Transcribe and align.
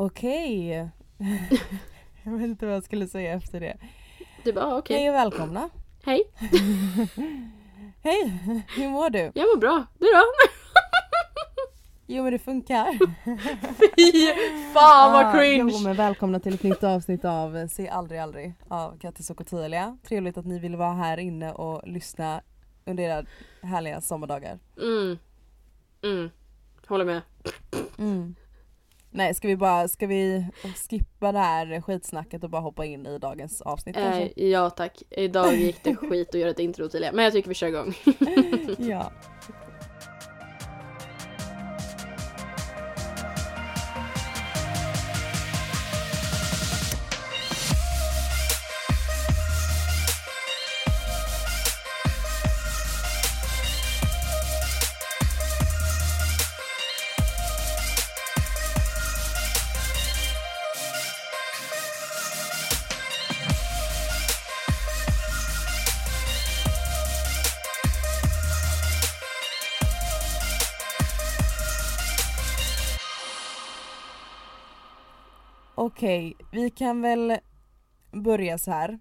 Okej. 0.00 0.68
jag 2.22 2.32
vet 2.32 2.42
inte 2.42 2.66
vad 2.66 2.74
jag 2.74 2.84
skulle 2.84 3.08
säga 3.08 3.32
efter 3.32 3.60
det. 3.60 3.76
Du 4.44 4.52
bara, 4.52 4.66
ah, 4.66 4.78
okej. 4.78 4.96
Hej 4.96 5.08
och 5.08 5.14
välkomna. 5.14 5.70
Hej, 6.04 6.22
Hej, 8.02 8.40
hur 8.76 8.88
mår 8.88 9.10
du? 9.10 9.18
jag 9.18 9.46
mår 9.48 9.56
bra. 9.56 9.86
Du 9.98 10.06
då? 10.06 10.22
Jo 12.06 12.22
men 12.22 12.32
det 12.32 12.38
funkar. 12.38 12.98
Fy 13.78 14.32
fan 14.74 15.12
vad 15.12 15.26
Ah, 15.26 15.32
cringe! 15.32 15.72
Jo 15.72 15.78
men 15.78 15.96
välkomna 15.96 16.40
till 16.40 16.54
ett 16.54 16.62
nytt 16.62 16.84
avsnitt 16.84 17.24
av 17.24 17.68
Se 17.68 17.88
aldrig 17.88 18.20
aldrig 18.20 18.54
av 18.68 18.98
Kattis 18.98 19.30
och 19.30 19.40
Ottilia. 19.40 19.98
Trevligt 20.08 20.38
att 20.38 20.46
ni 20.46 20.58
vill 20.58 20.76
vara 20.76 20.94
här 20.94 21.18
inne 21.18 21.52
och 21.52 21.88
lyssna 21.88 22.40
under 22.86 23.02
era 23.04 23.24
härliga 23.62 24.00
sommardagar. 24.00 24.58
Mm. 24.76 25.18
Mm. 26.02 26.30
Håller 26.86 27.04
med. 27.04 27.22
Mm. 27.98 28.34
Nej 29.18 29.34
ska 29.34 29.48
vi 29.48 29.56
bara, 29.56 29.88
ska 29.88 30.06
vi 30.06 30.46
skippa 30.90 31.32
det 31.32 31.38
här 31.38 31.80
skitsnacket 31.80 32.44
och 32.44 32.50
bara 32.50 32.62
hoppa 32.62 32.84
in 32.84 33.06
i 33.06 33.18
dagens 33.18 33.60
avsnitt 33.60 33.96
kanske? 33.96 34.22
Eh, 34.22 34.48
ja 34.48 34.70
tack. 34.70 35.02
Idag 35.10 35.54
gick 35.54 35.84
det 35.84 35.96
skit 36.10 36.28
att 36.28 36.40
göra 36.40 36.50
ett 36.50 36.58
intro 36.58 36.88
till 36.88 37.00
det. 37.00 37.12
Men 37.12 37.24
jag 37.24 37.32
tycker 37.32 37.48
vi 37.48 37.54
kör 37.54 37.66
igång. 37.66 37.94
ja. 38.78 39.12
Okej, 75.98 76.36
vi 76.52 76.70
kan 76.70 77.02
väl 77.02 77.36
börja 78.12 78.58
så 78.58 78.70
här. 78.70 78.98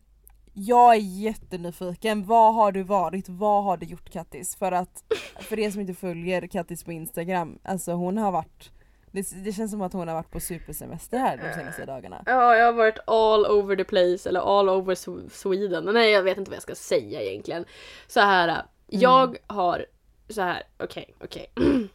Jag 0.53 0.95
är 0.95 0.99
jättenyfiken, 0.99 2.25
vad 2.25 2.55
har 2.55 2.71
du 2.71 2.83
varit, 2.83 3.29
vad 3.29 3.63
har 3.63 3.77
du 3.77 3.85
gjort 3.85 4.09
Kattis? 4.09 4.55
För 4.55 4.71
att, 4.71 5.03
för 5.39 5.59
er 5.59 5.71
som 5.71 5.81
inte 5.81 5.93
följer 5.93 6.47
Kattis 6.47 6.83
på 6.83 6.91
instagram, 6.91 7.59
alltså 7.63 7.91
hon 7.91 8.17
har 8.17 8.31
varit 8.31 8.71
det, 9.11 9.43
det 9.43 9.53
känns 9.53 9.71
som 9.71 9.81
att 9.81 9.93
hon 9.93 10.07
har 10.07 10.15
varit 10.15 10.31
på 10.31 10.39
supersemester 10.39 11.17
här 11.17 11.37
de 11.37 11.59
senaste 11.59 11.85
dagarna. 11.85 12.23
Ja, 12.25 12.55
jag 12.55 12.65
har 12.65 12.73
varit 12.73 12.99
all 13.07 13.45
over 13.45 13.75
the 13.75 13.83
place, 13.83 14.29
eller 14.29 14.59
all 14.59 14.69
over 14.69 14.95
Sw- 14.95 15.29
Sweden. 15.29 15.83
Nej, 15.93 16.11
jag 16.11 16.23
vet 16.23 16.37
inte 16.37 16.51
vad 16.51 16.55
jag 16.55 16.63
ska 16.63 16.75
säga 16.75 17.21
egentligen. 17.21 17.65
Så 18.07 18.19
här, 18.19 18.47
äh, 18.47 18.55
jag 18.87 19.37
har, 19.47 19.85
så 20.29 20.41
här, 20.41 20.63
okej, 20.77 21.15
okej. 21.23 21.51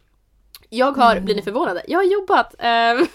Jag 0.75 0.92
har, 0.92 1.20
blir 1.20 1.34
ni 1.34 1.42
förvånade? 1.42 1.83
Jag 1.89 1.98
har 1.98 2.05
jobbat! 2.05 2.55
ehm, 2.59 3.06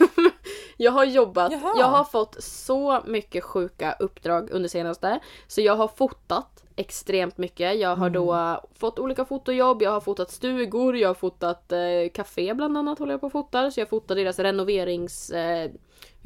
jag 0.77 0.91
har 0.91 1.05
jobbat, 1.05 1.51
Jaha. 1.51 1.73
jag 1.79 1.85
har 1.85 2.03
fått 2.03 2.43
så 2.43 3.01
mycket 3.05 3.43
sjuka 3.43 3.95
uppdrag 3.99 4.49
under 4.51 4.69
senaste. 4.69 5.19
Så 5.47 5.61
jag 5.61 5.75
har 5.75 5.87
fotat 5.87 6.63
extremt 6.75 7.37
mycket. 7.37 7.79
Jag 7.79 7.95
har 7.95 8.09
då 8.09 8.59
fått 8.73 8.99
olika 8.99 9.25
fotojobb, 9.25 9.81
jag 9.81 9.91
har 9.91 10.01
fotat 10.01 10.31
stugor, 10.31 10.97
jag 10.97 11.09
har 11.09 11.13
fotat 11.13 11.71
eh, 11.71 11.79
café 12.13 12.53
bland 12.53 12.77
annat 12.77 12.99
håller 12.99 13.13
jag 13.13 13.21
på 13.21 13.27
och 13.27 13.31
fotar. 13.31 13.69
Så 13.69 13.79
jag 13.79 13.89
fotar 13.89 14.15
deras 14.15 14.39
renoverings... 14.39 15.29
Eh, 15.29 15.71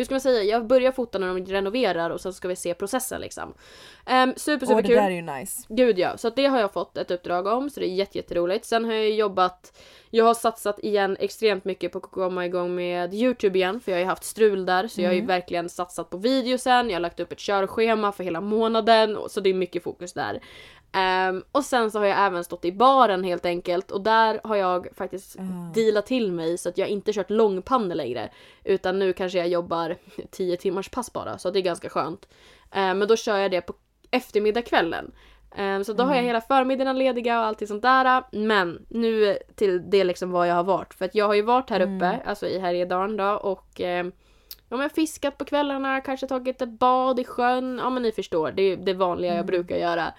hur 0.01 0.05
ska 0.05 0.13
man 0.13 0.21
säga? 0.21 0.43
Jag 0.43 0.67
börjar 0.67 0.91
fota 0.91 1.19
när 1.19 1.27
de 1.27 1.45
renoverar 1.45 2.09
och 2.09 2.21
sen 2.21 2.33
ska 2.33 2.47
vi 2.47 2.55
se 2.55 2.73
processen 2.73 3.21
liksom. 3.21 3.53
Um, 4.11 4.33
super 4.37 4.65
super 4.65 4.75
Och 4.75 4.81
det 4.81 4.87
kul. 4.87 4.97
där 4.97 5.05
är 5.05 5.09
ju 5.09 5.21
nice. 5.21 5.61
Gud 5.69 5.99
ja, 5.99 6.17
så 6.17 6.27
att 6.27 6.35
det 6.35 6.45
har 6.45 6.59
jag 6.59 6.73
fått 6.73 6.97
ett 6.97 7.11
uppdrag 7.11 7.47
om 7.47 7.69
så 7.69 7.79
det 7.79 7.85
är 7.85 7.93
jätte, 7.93 8.17
jätteroligt. 8.17 8.65
Sen 8.65 8.85
har 8.85 8.93
jag 8.93 9.11
jobbat, 9.11 9.79
jag 10.09 10.25
har 10.25 10.33
satsat 10.33 10.79
igen 10.79 11.17
extremt 11.19 11.65
mycket 11.65 11.91
på 11.91 11.97
att 11.97 12.11
komma 12.11 12.45
igång 12.45 12.75
med 12.75 13.13
Youtube 13.13 13.57
igen 13.57 13.79
för 13.79 13.91
jag 13.91 13.97
har 13.97 14.01
ju 14.01 14.07
haft 14.09 14.23
strul 14.23 14.65
där 14.65 14.87
så 14.87 15.01
jag 15.01 15.09
har 15.09 15.15
ju 15.15 15.25
verkligen 15.25 15.69
satsat 15.69 16.09
på 16.09 16.17
videosen, 16.17 16.89
jag 16.89 16.95
har 16.95 17.01
lagt 17.01 17.19
upp 17.19 17.31
ett 17.31 17.39
körschema 17.39 18.11
för 18.11 18.23
hela 18.23 18.41
månaden 18.41 19.17
så 19.29 19.39
det 19.39 19.49
är 19.49 19.53
mycket 19.53 19.83
fokus 19.83 20.13
där. 20.13 20.41
Ehm, 20.93 21.43
och 21.51 21.63
sen 21.63 21.91
så 21.91 21.99
har 21.99 22.05
jag 22.05 22.25
även 22.25 22.43
stått 22.43 22.65
i 22.65 22.71
baren 22.71 23.23
helt 23.23 23.45
enkelt 23.45 23.91
och 23.91 24.01
där 24.01 24.41
har 24.43 24.55
jag 24.55 24.87
faktiskt 24.95 25.35
dealat 25.73 26.05
till 26.05 26.31
mig 26.31 26.57
så 26.57 26.69
att 26.69 26.77
jag 26.77 26.87
inte 26.87 27.13
kört 27.13 27.29
långpannor 27.29 27.95
längre 27.95 28.29
utan 28.63 28.99
nu 28.99 29.13
kanske 29.13 29.37
jag 29.37 29.47
jobbar 29.47 29.95
10 30.31 30.57
timmars 30.57 30.89
pass 30.89 31.13
bara 31.13 31.37
så 31.37 31.51
det 31.51 31.59
är 31.59 31.63
ganska 31.63 31.89
skönt. 31.89 32.27
Ehm, 32.71 32.99
men 32.99 33.07
då 33.07 33.15
kör 33.15 33.37
jag 33.37 33.51
det 33.51 33.61
på 33.61 33.73
eftermiddagskvällen. 34.11 35.11
Ehm, 35.55 35.83
Så 35.83 35.93
då 35.93 36.03
har 36.03 36.15
jag 36.15 36.23
hela 36.23 36.41
förmiddagen 36.41 36.97
lediga 36.97 37.39
och 37.39 37.45
allt 37.45 37.67
sånt 37.67 37.81
där. 37.81 38.23
Men 38.31 38.85
nu 38.89 39.37
till 39.55 39.89
det 39.89 40.03
liksom 40.03 40.31
vad 40.31 40.47
jag 40.47 40.55
har 40.55 40.63
varit. 40.63 40.93
För 40.93 41.05
att 41.05 41.15
jag 41.15 41.27
har 41.27 41.33
ju 41.33 41.41
varit 41.41 41.69
här 41.69 41.79
uppe, 41.79 42.19
alltså 42.25 42.47
i 42.47 42.59
Härjedalen 42.59 43.17
då 43.17 43.29
och 43.31 43.81
ehm, 43.81 44.11
Ja 44.69 44.77
men 44.77 44.89
fiskat 44.89 45.37
på 45.37 45.45
kvällarna, 45.45 46.01
kanske 46.01 46.27
tagit 46.27 46.61
ett 46.61 46.69
bad 46.69 47.19
i 47.19 47.23
sjön. 47.23 47.79
Ja 47.83 47.89
men 47.89 48.03
ni 48.03 48.11
förstår, 48.11 48.51
det 48.51 48.61
är 48.61 48.77
det 48.77 48.93
vanliga 48.93 49.35
jag 49.35 49.45
brukar 49.45 49.75
göra. 49.75 50.13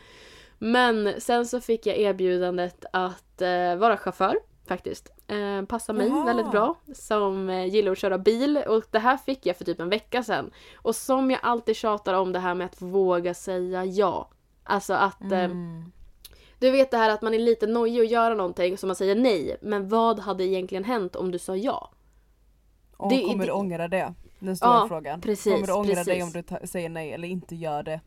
Men 0.65 1.21
sen 1.21 1.47
så 1.47 1.61
fick 1.61 1.87
jag 1.87 1.97
erbjudandet 1.97 2.85
att 2.93 3.43
eh, 3.43 3.77
vara 3.77 3.97
chaufför 3.97 4.37
faktiskt. 4.67 5.11
Eh, 5.27 5.63
passar 5.65 5.95
mig 5.95 6.09
Jaha. 6.09 6.25
väldigt 6.25 6.51
bra 6.51 6.75
som 6.95 7.51
eh, 7.51 7.65
gillar 7.67 7.93
att 7.93 7.99
köra 7.99 8.19
bil 8.19 8.57
och 8.69 8.85
det 8.91 8.99
här 8.99 9.17
fick 9.17 9.47
jag 9.47 9.57
för 9.57 9.65
typ 9.65 9.81
en 9.81 9.89
vecka 9.89 10.23
sedan. 10.23 10.51
Och 10.77 10.97
som 10.97 11.31
jag 11.31 11.41
alltid 11.43 11.77
tjatar 11.77 12.15
om 12.15 12.33
det 12.33 12.39
här 12.39 12.55
med 12.55 12.65
att 12.65 12.83
våga 12.83 13.35
säga 13.35 13.85
ja. 13.85 14.31
Alltså 14.65 14.95
att 14.95 15.23
eh, 15.33 15.45
Mm. 15.45 15.93
du 16.59 16.71
vet 16.71 16.91
det 16.91 16.97
här 16.97 17.11
att 17.11 17.23
man 17.23 17.35
är 17.35 17.39
lite 17.39 17.67
nojig 17.67 18.01
att 18.01 18.11
göra 18.11 18.35
någonting 18.35 18.79
så 18.79 18.87
man 18.87 18.97
säger 18.97 19.15
nej. 19.15 19.57
Men 19.63 19.89
vad 19.89 20.21
hade 20.21 20.45
egentligen 20.45 20.85
hänt 20.85 21.17
om 21.17 21.31
du 21.31 21.39
sa 21.39 21.57
ja? 21.57 21.91
Och 22.97 23.11
det- 23.11 23.23
kommer 23.23 23.39
det- 23.39 23.45
du 23.47 23.53
ångra 23.53 23.89
det? 23.89 24.15
Den 24.39 24.57
stora 24.57 24.71
Ja, 24.71 24.85
frågan. 24.89 25.21
precis, 25.21 25.53
kommer 25.55 25.67
du 25.67 25.73
ångra 25.73 25.95
dig 25.95 26.21
precis. 26.21 26.51
om 26.51 26.59
du 26.61 26.67
säger 26.67 26.89
nej 26.89 27.13
eller 27.13 27.29
inte 27.29 27.55
gör 27.57 27.83
det? 27.83 28.01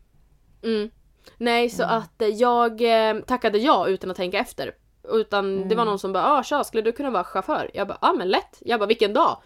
Mm. 0.64 0.90
Nej, 1.38 1.70
så 1.70 1.84
att 1.84 2.22
eh, 2.22 2.28
jag 2.28 2.82
eh, 2.82 3.20
tackade 3.22 3.58
ja 3.58 3.88
utan 3.88 4.12
att 4.12 4.18
tänka 4.18 4.40
efter. 4.40 4.76
Utan 5.10 5.68
det 5.68 5.76
var 5.76 5.86
någon 5.86 6.00
som 6.00 6.14
bara 6.14 6.32
ah, 6.34 6.44
tja, 6.44 6.64
skulle 6.64 6.84
du 6.84 6.92
kunna 6.92 7.12
vara 7.12 7.24
chaufför? 7.24 7.72
Jag 7.74 7.88
bara 7.88 7.98
ja 8.02 8.10
ah, 8.10 8.14
men 8.14 8.30
lätt. 8.30 8.58
Jag 8.60 8.80
bara 8.80 8.88
vilken 8.88 9.14
dag? 9.14 9.38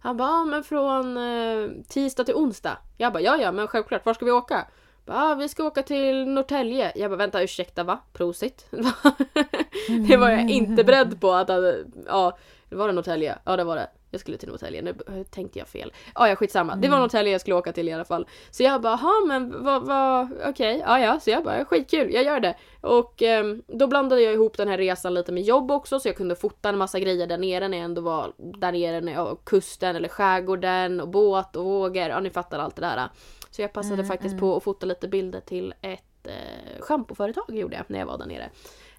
Han 0.00 0.16
bara 0.16 0.28
ah, 0.28 0.44
men 0.44 0.64
från 0.64 1.16
eh, 1.16 1.70
tisdag 1.88 2.24
till 2.24 2.34
onsdag. 2.34 2.78
Jag 2.96 3.12
bara 3.12 3.22
ja 3.22 3.36
ja 3.36 3.52
men 3.52 3.68
självklart, 3.68 4.06
var 4.06 4.14
ska 4.14 4.24
vi 4.24 4.30
åka? 4.30 4.66
Bara, 5.06 5.18
ah, 5.18 5.34
vi 5.34 5.48
ska 5.48 5.64
åka 5.64 5.82
till 5.82 6.28
Norrtälje. 6.28 6.92
Jag 6.94 7.10
bara 7.10 7.16
vänta 7.16 7.42
ursäkta 7.42 7.84
va? 7.84 7.98
Prosit? 8.12 8.66
det 10.08 10.16
var 10.16 10.30
jag 10.30 10.50
inte 10.50 10.84
beredd 10.84 11.20
på 11.20 11.32
att, 11.32 11.50
att 11.50 11.76
ja, 12.06 12.38
det 12.68 12.76
var 12.76 12.86
det 12.86 12.92
Norrtälje? 12.92 13.38
Ja 13.44 13.56
det 13.56 13.64
var 13.64 13.76
det. 13.76 13.88
Jag 14.10 14.20
skulle 14.20 14.36
till 14.36 14.48
Norrtälje, 14.48 14.82
nu 14.82 14.90
eh, 14.90 15.22
tänkte 15.22 15.58
jag 15.58 15.68
fel. 15.68 15.92
Ja 16.14 16.28
ja 16.28 16.36
skitsamma, 16.36 16.76
det 16.76 16.88
var 16.88 16.98
Norrtälje 16.98 17.32
jag 17.32 17.40
skulle 17.40 17.56
åka 17.56 17.72
till 17.72 17.88
i 17.88 17.92
alla 17.92 18.04
fall. 18.04 18.26
Så 18.50 18.62
jag 18.62 18.80
bara, 18.80 18.96
ha 18.96 19.24
men 19.26 19.64
vad, 19.64 19.86
vad, 19.86 20.28
okej, 20.46 20.82
ja 20.86 21.00
ja. 21.00 21.20
Så 21.20 21.30
jag 21.30 21.44
bara, 21.44 21.64
skitkul, 21.64 22.14
jag 22.14 22.24
gör 22.24 22.40
det. 22.40 22.54
Och 22.80 23.22
ehm, 23.22 23.62
då 23.66 23.86
blandade 23.86 24.22
jag 24.22 24.34
ihop 24.34 24.56
den 24.56 24.68
här 24.68 24.78
resan 24.78 25.14
lite 25.14 25.32
med 25.32 25.42
jobb 25.42 25.70
också 25.70 26.00
så 26.00 26.08
jag 26.08 26.16
kunde 26.16 26.36
fota 26.36 26.68
en 26.68 26.78
massa 26.78 27.00
grejer 27.00 27.26
där 27.26 27.38
nere 27.38 27.68
när 27.68 27.78
jag 27.78 27.84
ändå 27.84 28.00
var 28.00 28.32
där 28.36 28.72
nere, 28.72 29.00
när 29.00 29.12
jag, 29.12 29.38
kusten 29.44 29.96
eller 29.96 30.08
skärgården 30.08 31.00
och 31.00 31.08
båt 31.08 31.56
och 31.56 31.64
vågor, 31.64 32.08
ja 32.08 32.20
ni 32.20 32.30
fattar 32.30 32.58
allt 32.58 32.76
det 32.76 32.82
där. 32.82 33.08
Så 33.50 33.62
jag 33.62 33.72
passade 33.72 34.04
faktiskt 34.04 34.38
på 34.38 34.56
att 34.56 34.62
fota 34.62 34.86
lite 34.86 35.08
bilder 35.08 35.40
till 35.40 35.74
ett 35.82 36.26
eh, 36.26 36.80
schampoföretag 36.80 37.44
gjorde 37.48 37.76
jag 37.76 37.84
när 37.88 37.98
jag 37.98 38.06
var 38.06 38.18
där 38.18 38.26
nere. 38.26 38.50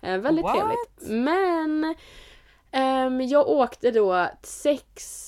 Eh, 0.01 0.17
väldigt 0.17 0.45
What? 0.45 0.55
trevligt. 0.55 1.25
Men 1.25 1.95
ehm, 2.71 3.21
jag 3.21 3.47
åkte 3.47 3.91
då 3.91 4.27
sex 4.43 5.25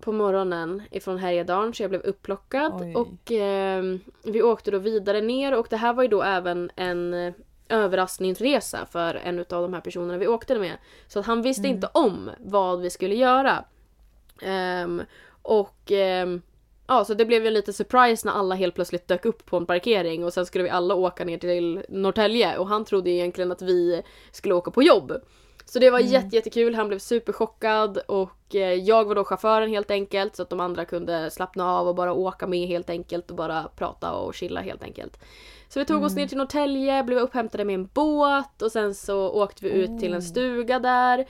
på 0.00 0.12
morgonen 0.12 0.82
ifrån 0.90 1.18
Härjedalen 1.18 1.74
så 1.74 1.82
jag 1.82 1.90
blev 1.90 2.02
upplockad 2.02 2.72
Oj. 2.80 2.94
och 2.94 3.32
ehm, 3.32 4.00
vi 4.24 4.42
åkte 4.42 4.70
då 4.70 4.78
vidare 4.78 5.20
ner 5.20 5.54
och 5.54 5.66
det 5.70 5.76
här 5.76 5.92
var 5.92 6.02
ju 6.02 6.08
då 6.08 6.22
även 6.22 6.70
en 6.76 7.34
överraskningsresa 7.68 8.86
för 8.86 9.14
en 9.14 9.38
av 9.38 9.46
de 9.46 9.74
här 9.74 9.80
personerna 9.80 10.18
vi 10.18 10.26
åkte 10.26 10.58
med. 10.58 10.76
Så 11.06 11.18
att 11.18 11.26
han 11.26 11.42
visste 11.42 11.68
inte 11.68 11.88
om 11.92 12.30
vad 12.38 12.80
vi 12.80 12.90
skulle 12.90 13.14
göra. 13.14 13.64
Ehm, 14.42 15.02
och 15.42 15.92
ehm, 15.92 16.42
ja, 16.86 17.04
så 17.04 17.14
det 17.14 17.24
blev 17.24 17.44
ju 17.44 17.50
lite 17.50 17.72
surprise 17.72 18.28
när 18.28 18.34
alla 18.34 18.54
helt 18.54 18.74
plötsligt 18.74 19.08
dök 19.08 19.24
upp 19.24 19.46
på 19.46 19.56
en 19.56 19.66
parkering 19.66 20.24
och 20.24 20.32
sen 20.32 20.46
skulle 20.46 20.64
vi 20.64 20.70
alla 20.70 20.94
åka 20.94 21.24
ner 21.24 21.38
till 21.38 21.84
Norrtälje 21.88 22.58
och 22.58 22.68
han 22.68 22.84
trodde 22.84 23.10
egentligen 23.10 23.52
att 23.52 23.62
vi 23.62 24.02
skulle 24.30 24.54
åka 24.54 24.70
på 24.70 24.82
jobb. 24.82 25.12
Så 25.70 25.78
det 25.78 25.90
var 25.90 25.98
jätte, 25.98 26.36
jättekul, 26.36 26.74
han 26.74 26.88
blev 26.88 26.98
superchockad 26.98 27.98
och 27.98 28.54
eh, 28.54 28.74
jag 28.74 29.04
var 29.04 29.14
då 29.14 29.24
chauffören 29.24 29.70
helt 29.70 29.90
enkelt 29.90 30.36
så 30.36 30.42
att 30.42 30.50
de 30.50 30.60
andra 30.60 30.84
kunde 30.84 31.30
slappna 31.30 31.72
av 31.72 31.88
och 31.88 31.94
bara 31.94 32.12
åka 32.12 32.46
med 32.46 32.68
helt 32.68 32.90
enkelt 32.90 33.30
och 33.30 33.36
bara 33.36 33.68
prata 33.76 34.12
och 34.12 34.34
chilla 34.34 34.60
helt 34.60 34.82
enkelt. 34.82 35.18
Så 35.68 35.78
vi 35.78 35.84
tog 35.84 36.04
oss 36.04 36.16
ner 36.16 36.26
till 36.26 36.38
Norrtälje, 36.38 37.04
blev 37.04 37.18
upphämtade 37.18 37.64
med 37.64 37.74
en 37.74 37.86
båt 37.86 38.62
och 38.62 38.72
sen 38.72 38.94
så 38.94 39.30
åkte 39.30 39.64
vi 39.64 39.70
ut 39.70 40.00
till 40.00 40.14
en 40.14 40.22
stuga 40.22 40.78
där. 40.78 41.26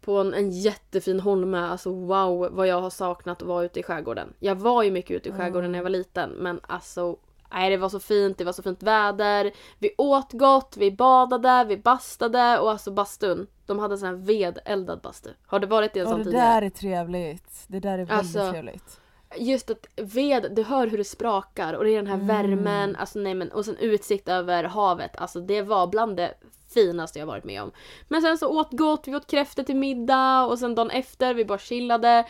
på 0.00 0.16
en, 0.16 0.34
en 0.34 0.50
jättefin 0.50 1.20
holme. 1.20 1.58
Alltså 1.58 1.90
wow 1.90 2.48
vad 2.52 2.66
jag 2.66 2.80
har 2.80 2.90
saknat 2.90 3.42
att 3.42 3.48
vara 3.48 3.64
ute 3.64 3.80
i 3.80 3.82
skärgården. 3.82 4.34
Jag 4.38 4.54
var 4.54 4.82
ju 4.82 4.90
mycket 4.90 5.16
ute 5.16 5.28
i 5.28 5.32
skärgården 5.32 5.72
när 5.72 5.78
jag 5.78 5.84
var 5.84 5.90
liten 5.90 6.30
men 6.30 6.60
alltså 6.62 7.16
Nej 7.52 7.70
det 7.70 7.76
var 7.76 7.88
så 7.88 8.00
fint, 8.00 8.38
det 8.38 8.44
var 8.44 8.52
så 8.52 8.62
fint 8.62 8.82
väder. 8.82 9.52
Vi 9.78 9.94
åt 9.98 10.32
gott, 10.32 10.76
vi 10.76 10.90
badade, 10.90 11.64
vi 11.68 11.76
bastade 11.76 12.58
och 12.58 12.70
alltså 12.70 12.90
bastun. 12.90 13.46
De 13.70 13.78
hade 13.78 13.94
en 13.94 13.98
sån 13.98 14.08
här 14.08 14.16
vedeldad 14.16 15.00
bastu. 15.00 15.30
Har 15.46 15.58
det 15.60 15.66
varit 15.66 15.96
i 15.96 15.98
en 16.00 16.06
sån 16.06 16.18
det 16.18 16.24
tidigare? 16.24 16.46
där 16.46 16.62
är 16.62 16.70
trevligt. 16.70 17.64
Det 17.66 17.80
där 17.80 17.92
är 17.92 17.96
väldigt 17.96 18.12
Alltså, 18.18 18.50
trevligt. 18.50 19.00
Just 19.36 19.70
att 19.70 19.86
ved, 19.96 20.52
du 20.56 20.62
hör 20.62 20.86
hur 20.86 20.98
det 20.98 21.04
sprakar 21.04 21.74
och 21.74 21.84
det 21.84 21.90
är 21.90 21.96
den 21.96 22.06
här 22.06 22.14
Mm. 22.14 22.26
värmen, 22.26 22.96
alltså 22.96 23.18
nej 23.18 23.34
men 23.34 23.52
och 23.52 23.64
sen 23.64 23.76
utsikt 23.76 24.28
över 24.28 24.64
havet. 24.64 25.16
Alltså 25.16 25.40
det 25.40 25.62
var 25.62 25.86
bland 25.86 26.16
det 26.16 26.34
finaste 26.74 27.18
jag 27.18 27.26
varit 27.26 27.44
med 27.44 27.62
om. 27.62 27.70
Men 28.08 28.22
sen 28.22 28.38
så 28.38 28.48
åt 28.60 28.72
gott, 28.72 29.08
vi 29.08 29.16
åt 29.16 29.26
kräftor 29.30 29.62
till 29.62 29.76
middag 29.76 30.46
och 30.46 30.58
sen 30.58 30.74
dagen 30.74 30.90
efter 30.90 31.34
vi 31.34 31.44
bara 31.44 31.58
chillade. 31.58 32.24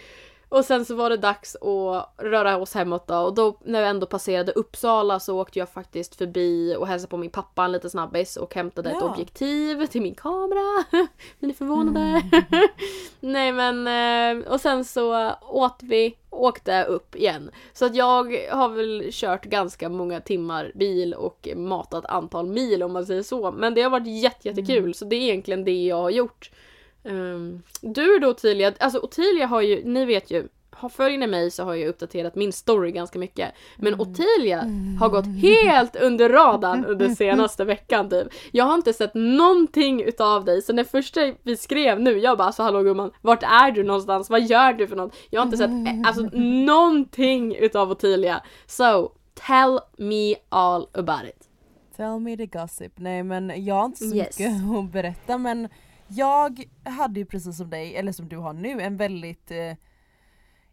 Och 0.50 0.64
sen 0.64 0.84
så 0.84 0.94
var 0.94 1.10
det 1.10 1.16
dags 1.16 1.56
att 1.56 2.14
röra 2.24 2.56
oss 2.56 2.74
hemåt 2.74 3.06
då 3.06 3.16
och 3.18 3.34
då 3.34 3.58
när 3.64 3.80
jag 3.80 3.90
ändå 3.90 4.06
passerade 4.06 4.52
Uppsala 4.52 5.20
så 5.20 5.40
åkte 5.40 5.58
jag 5.58 5.68
faktiskt 5.68 6.14
förbi 6.16 6.76
och 6.78 6.86
hälsade 6.86 7.10
på 7.10 7.16
min 7.16 7.30
pappa 7.30 7.64
en 7.64 7.72
liten 7.72 7.90
snabbis 7.90 8.36
och 8.36 8.54
hämtade 8.54 8.90
ett 8.90 8.96
Ja. 9.00 9.12
objektiv 9.12 9.86
till 9.86 10.02
min 10.02 10.14
kamera. 10.14 10.84
Ni 11.38 11.52
förvånade? 11.52 12.22
Nej 13.20 13.52
men 13.52 13.86
eh, 14.42 14.52
och 14.52 14.60
sen 14.60 14.84
så 14.84 15.32
åt 15.48 15.78
vi 15.82 16.16
åkte 16.30 16.84
upp 16.84 17.16
igen. 17.16 17.50
Så 17.72 17.84
att 17.86 17.94
jag 17.94 18.36
har 18.50 18.68
väl 18.68 19.08
kört 19.12 19.44
ganska 19.44 19.88
många 19.88 20.20
timmar 20.20 20.72
bil 20.74 21.14
och 21.14 21.48
matat 21.56 22.06
antal 22.06 22.46
mil 22.46 22.82
om 22.82 22.92
man 22.92 23.06
säger 23.06 23.22
så. 23.22 23.52
Men 23.52 23.74
det 23.74 23.82
har 23.82 23.90
varit 23.90 24.22
jätte, 24.22 24.48
jättekul 24.48 24.94
så 24.94 25.04
det 25.04 25.16
är 25.16 25.20
egentligen 25.20 25.64
det 25.64 25.84
jag 25.84 25.96
har 25.96 26.10
gjort. 26.10 26.50
Um, 27.02 27.62
du 27.80 28.18
då 28.18 28.28
Ottilia, 28.28 28.72
alltså 28.80 28.98
Ottilia 28.98 29.46
har 29.46 29.60
ju, 29.60 29.84
ni 29.84 30.04
vet 30.04 30.30
ju, 30.30 30.48
följer 30.90 31.18
ni 31.18 31.26
mig 31.26 31.50
så 31.50 31.64
har 31.64 31.74
jag 31.74 31.88
uppdaterat 31.88 32.34
min 32.34 32.52
story 32.52 32.90
ganska 32.92 33.18
mycket. 33.18 33.52
Men 33.76 34.00
Ottilia 34.00 34.64
har 35.00 35.08
gått 35.08 35.26
helt 35.42 35.96
under 35.96 36.28
radarn 36.28 36.84
under 36.84 37.08
senaste 37.14 37.64
veckan 37.64 38.10
typ. 38.10 38.28
Jag 38.52 38.64
har 38.64 38.74
inte 38.74 38.92
sett 38.92 39.14
någonting 39.14 40.02
utav 40.02 40.44
dig 40.44 40.62
så 40.62 40.72
när 40.72 40.84
första 40.84 41.32
vi 41.42 41.56
skrev 41.56 42.00
nu, 42.00 42.18
jag 42.18 42.38
bara 42.38 42.44
alltså 42.44 42.62
hallå 42.62 42.82
gumman, 42.82 43.10
vart 43.20 43.42
är 43.42 43.70
du 43.70 43.82
någonstans? 43.82 44.30
Vad 44.30 44.42
gör 44.42 44.72
du 44.72 44.86
för 44.88 44.96
något? 44.96 45.14
Jag 45.30 45.40
har 45.40 45.44
inte 45.46 45.56
sett 45.58 45.70
eh, 45.70 46.08
alltså 46.08 46.22
någonting 46.74 47.54
utav 47.56 47.90
Ottilia. 47.90 48.42
So, 48.66 49.12
tell 49.46 49.78
me 49.98 50.34
all 50.48 50.88
about 50.92 51.24
it. 51.28 51.48
Tell 51.96 52.20
me 52.20 52.36
the 52.36 52.46
gossip. 52.46 52.92
Nej 52.96 53.22
men 53.22 53.64
jag 53.64 53.74
har 53.74 53.84
inte 53.84 54.08
så 54.08 54.14
Yes. 54.16 54.38
mycket 54.38 54.52
att 54.78 54.92
berätta 54.92 55.38
men 55.38 55.68
jag 56.10 56.64
hade 56.84 57.20
ju 57.20 57.26
precis 57.26 57.56
som 57.56 57.70
dig, 57.70 57.96
eller 57.96 58.12
som 58.12 58.28
du 58.28 58.36
har 58.36 58.52
nu, 58.52 58.80
en 58.80 58.96
väldigt 58.96 59.50
eh, 59.50 59.76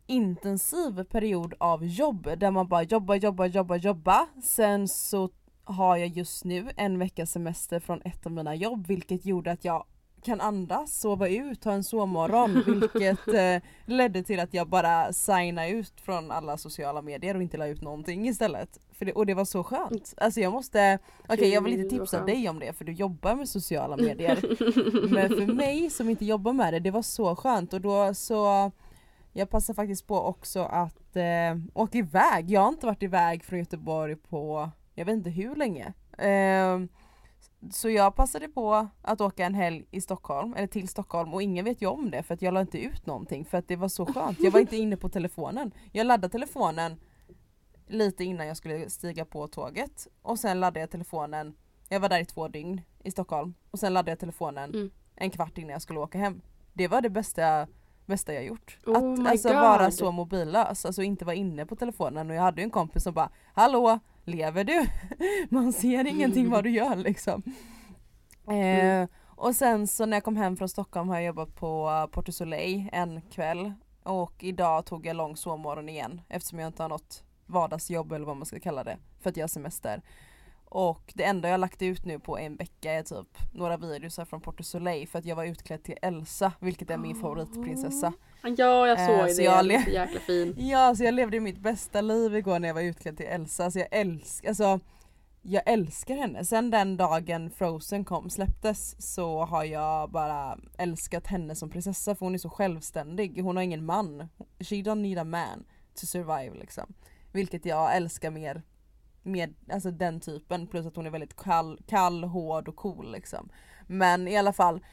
intensiv 0.06 1.04
period 1.04 1.54
av 1.58 1.86
jobb 1.86 2.30
där 2.38 2.52
man 2.52 2.68
bara 2.68 2.84
jobbar, 2.84 3.16
jobbar, 3.16 3.46
jobbar, 3.46 3.76
jobbar. 3.76 4.26
Sen 4.44 4.88
så 4.88 5.30
har 5.64 5.98
jag 5.98 6.08
just 6.08 6.46
nu 6.46 6.70
en 6.78 7.00
veckas 7.00 7.32
semester 7.32 7.80
från 7.80 8.02
ett 8.02 8.26
av 8.26 8.32
mina 8.32 8.56
jobb 8.56 8.88
vilket 8.88 9.26
gjorde 9.26 9.52
att 9.52 9.66
jag 9.66 9.86
kan 10.24 10.42
andas, 10.42 11.00
sova 11.00 11.28
ut, 11.28 11.64
ha 11.64 11.72
en 11.72 11.84
sovmorgon 11.84 12.64
vilket 12.80 13.28
eh, 13.28 13.70
ledde 13.86 14.24
till 14.24 14.40
att 14.40 14.54
jag 14.54 14.70
bara 14.70 15.14
signade 15.14 15.70
ut 15.70 16.02
från 16.02 16.32
alla 16.32 16.58
sociala 16.58 17.02
medier 17.02 17.36
och 17.36 17.42
inte 17.42 17.58
la 17.58 17.68
ut 17.68 17.82
någonting 17.82 18.28
istället. 18.28 18.80
För 18.98 19.06
det, 19.06 19.14
och 19.14 19.26
det 19.26 19.34
var 19.34 19.46
så 19.46 19.64
skönt. 19.64 20.14
Alltså 20.18 20.40
jag 20.40 20.54
måste, 20.54 21.00
okej 21.28 21.50
jag 21.50 21.62
vill 21.62 21.74
inte 21.74 21.98
tipsa 21.98 22.26
dig 22.26 22.50
om 22.50 22.60
det 22.60 22.74
för 22.74 22.86
du 22.86 22.92
jobbar 22.92 23.36
med 23.36 23.50
sociala 23.50 23.98
medier. 24.08 24.40
Men 25.10 25.30
för 25.30 25.54
mig 25.54 25.90
som 25.90 26.10
inte 26.10 26.26
jobbar 26.26 26.54
med 26.54 26.74
det, 26.74 26.80
det 26.80 26.92
var 26.92 27.02
så 27.02 27.36
skönt 27.36 27.74
och 27.74 27.82
då 27.82 28.14
så 28.14 28.72
jag 29.34 29.50
passar 29.50 29.74
faktiskt 29.74 30.08
på 30.08 30.22
också 30.22 30.60
att 30.64 31.16
eh, 31.16 31.58
åka 31.74 31.98
iväg. 31.98 32.50
Jag 32.50 32.62
har 32.62 32.70
inte 32.70 32.86
varit 32.86 33.04
iväg 33.04 33.44
från 33.44 33.60
Göteborg 33.60 34.16
på 34.16 34.70
jag 34.96 35.06
vet 35.06 35.14
inte 35.14 35.30
hur 35.30 35.56
länge. 35.56 35.94
Eh, 36.18 36.80
så 37.72 37.90
jag 37.90 38.16
passade 38.16 38.48
på 38.48 38.88
att 39.02 39.22
åka 39.22 39.46
en 39.46 39.56
helg 39.56 39.86
i 39.92 40.02
Stockholm, 40.02 40.54
eller 40.54 40.68
till 40.68 40.88
Stockholm 40.88 41.34
och 41.34 41.42
ingen 41.42 41.66
vet 41.66 41.82
ju 41.82 41.86
om 41.86 42.12
det 42.12 42.24
för 42.24 42.34
att 42.34 42.42
jag 42.42 42.54
la 42.54 42.62
inte 42.62 42.78
ut 42.78 43.06
någonting 43.06 43.46
för 43.46 43.58
att 43.58 43.68
det 43.68 43.76
var 43.76 43.88
så 43.88 44.06
skönt. 44.06 44.40
Jag 44.40 44.52
var 44.52 44.60
inte 44.60 44.78
inne 44.78 44.98
på 44.98 45.10
telefonen. 45.10 45.72
Jag 45.92 46.08
laddade 46.08 46.30
telefonen 46.30 47.00
lite 47.88 48.24
innan 48.24 48.48
jag 48.48 48.58
skulle 48.58 48.90
stiga 48.90 49.26
på 49.26 49.48
tåget 49.48 50.08
och 50.22 50.40
sen 50.40 50.60
laddade 50.60 50.80
jag 50.80 50.90
telefonen, 50.90 51.56
jag 51.90 52.00
var 52.00 52.10
där 52.10 52.20
i 52.20 52.26
två 52.26 52.48
dygn 52.48 52.82
i 53.04 53.12
Stockholm 53.12 53.54
och 53.72 53.80
sen 53.80 53.94
laddade 53.94 54.12
jag 54.12 54.20
telefonen 54.20 54.70
Mm. 54.70 54.92
en 55.16 55.30
kvart 55.30 55.58
innan 55.58 55.70
jag 55.72 55.82
skulle 55.82 56.00
åka 56.00 56.18
hem. 56.18 56.42
Det 56.74 56.88
var 56.88 57.02
det 57.02 57.10
bästa, 57.10 57.68
bästa 58.06 58.34
jag 58.34 58.46
gjort. 58.46 58.80
Oh 58.86 58.98
att 58.98 59.28
alltså 59.28 59.48
God. 59.48 59.58
vara 59.58 59.92
så 59.92 60.12
mobillös, 60.12 60.86
alltså 60.86 61.04
inte 61.04 61.26
vara 61.26 61.36
inne 61.36 61.66
på 61.66 61.76
telefonen 61.76 62.30
och 62.30 62.36
jag 62.36 62.42
hade 62.42 62.62
ju 62.62 62.64
en 62.64 62.72
kompis 62.72 63.04
som 63.04 63.14
bara 63.14 63.30
Hallå, 63.54 64.00
lever 64.24 64.64
du? 64.64 64.88
Man 65.56 65.74
ser 65.74 66.08
ingenting 66.08 66.50
vad 66.50 66.64
du 66.64 66.70
gör 66.70 66.96
liksom. 66.96 67.44
Mm. 68.50 69.02
Eh, 69.04 69.10
och 69.26 69.56
sen 69.56 69.88
så 69.88 70.06
när 70.06 70.18
jag 70.18 70.24
kom 70.24 70.36
hem 70.38 70.58
från 70.58 70.70
Stockholm 70.70 71.10
har 71.10 71.16
jag 71.16 71.26
jobbat 71.26 71.56
på 71.56 71.90
uh, 71.90 72.06
Porto 72.06 72.32
Soleil 72.32 72.90
en 72.92 73.22
kväll 73.22 73.74
och 74.04 74.44
idag 74.44 74.86
tog 74.86 75.06
jag 75.06 75.16
lång 75.16 75.36
sovmorgon 75.36 75.90
igen 75.90 76.22
eftersom 76.30 76.60
jag 76.60 76.68
inte 76.68 76.84
har 76.84 76.90
något 76.90 77.24
vardagsjobb 77.48 78.12
eller 78.12 78.26
vad 78.26 78.38
man 78.38 78.46
ska 78.46 78.60
kalla 78.60 78.84
det 78.84 78.98
för 79.22 79.30
att 79.30 79.38
har 79.38 79.48
semester. 79.48 80.02
Och 80.70 81.14
det 81.16 81.24
enda 81.24 81.50
jag 81.50 81.60
lagt 81.60 81.82
ut 81.82 82.06
nu 82.06 82.20
på 82.20 82.38
en 82.38 82.56
vecka 82.56 82.94
är 82.94 83.04
typ 83.04 83.38
några 83.54 83.78
videos 83.78 84.18
här 84.18 84.26
från 84.26 84.42
Porto 84.42 84.64
Soleil 84.64 85.08
för 85.08 85.20
att 85.20 85.26
jag 85.26 85.36
var 85.36 85.46
utklädd 85.46 85.84
till 85.84 85.98
Elsa 86.02 86.52
vilket 86.60 86.90
är 86.90 86.98
min 86.98 87.16
favoritprinsessa. 87.16 88.14
Ja 88.58 88.88
jag 88.88 89.00
såg 89.00 89.16
Eh, 89.20 89.26
det, 89.26 89.34
så 89.34 89.42
jag 89.42 89.66
le- 89.66 89.86
jäkla 89.92 90.20
fin. 90.20 90.56
Ja, 90.58 90.96
så 90.96 91.04
jag 91.04 91.14
levde 91.14 91.40
mitt 91.40 91.60
bästa 91.60 92.02
liv 92.02 92.36
igår 92.36 92.60
när 92.60 92.68
jag 92.68 92.76
var 92.76 92.82
utklädd 92.82 93.18
till 93.18 93.26
Elsa. 93.26 93.72
Så 93.72 93.80
jag 93.80 93.88
älskar, 93.92 94.48
alltså 94.50 94.80
jag 95.42 95.64
älskar 95.66 96.16
henne. 96.16 96.46
Sen 96.46 96.72
den 96.72 96.98
dagen 96.98 97.50
Frozen 97.50 98.06
kom, 98.06 98.30
släpptes 98.30 99.14
så 99.14 99.46
har 99.46 99.64
jag 99.64 100.12
bara 100.12 100.58
älskat 100.78 101.28
henne 101.28 101.56
som 101.56 101.70
prinsessa 101.70 102.16
för 102.16 102.26
hon 102.26 102.34
är 102.34 102.40
så 102.40 102.50
självständig. 102.50 103.42
Hon 103.42 103.56
har 103.56 103.64
ingen 103.64 103.86
man. 103.86 104.30
She 104.60 104.76
don't 104.76 105.02
need 105.02 105.18
a 105.20 105.24
man 105.24 105.66
to 106.00 106.06
survive 106.06 106.56
liksom. 106.56 106.94
Vilket 107.38 107.66
jag 107.66 107.96
älskar 107.96 108.32
mer. 108.32 108.64
Mer, 109.24 109.54
alltså 109.72 109.92
den 109.92 110.20
typen 110.20 110.68
plus 110.68 110.86
att 110.86 110.96
hon 110.96 111.06
är 111.06 111.10
väldigt 111.10 111.36
kall, 111.36 111.80
kall 111.88 112.24
hård 112.24 112.68
och 112.68 112.76
cool 112.76 113.12
liksom. 113.12 113.50
Men 113.88 114.28
i 114.28 114.38
alla 114.38 114.54
fall, 114.54 114.86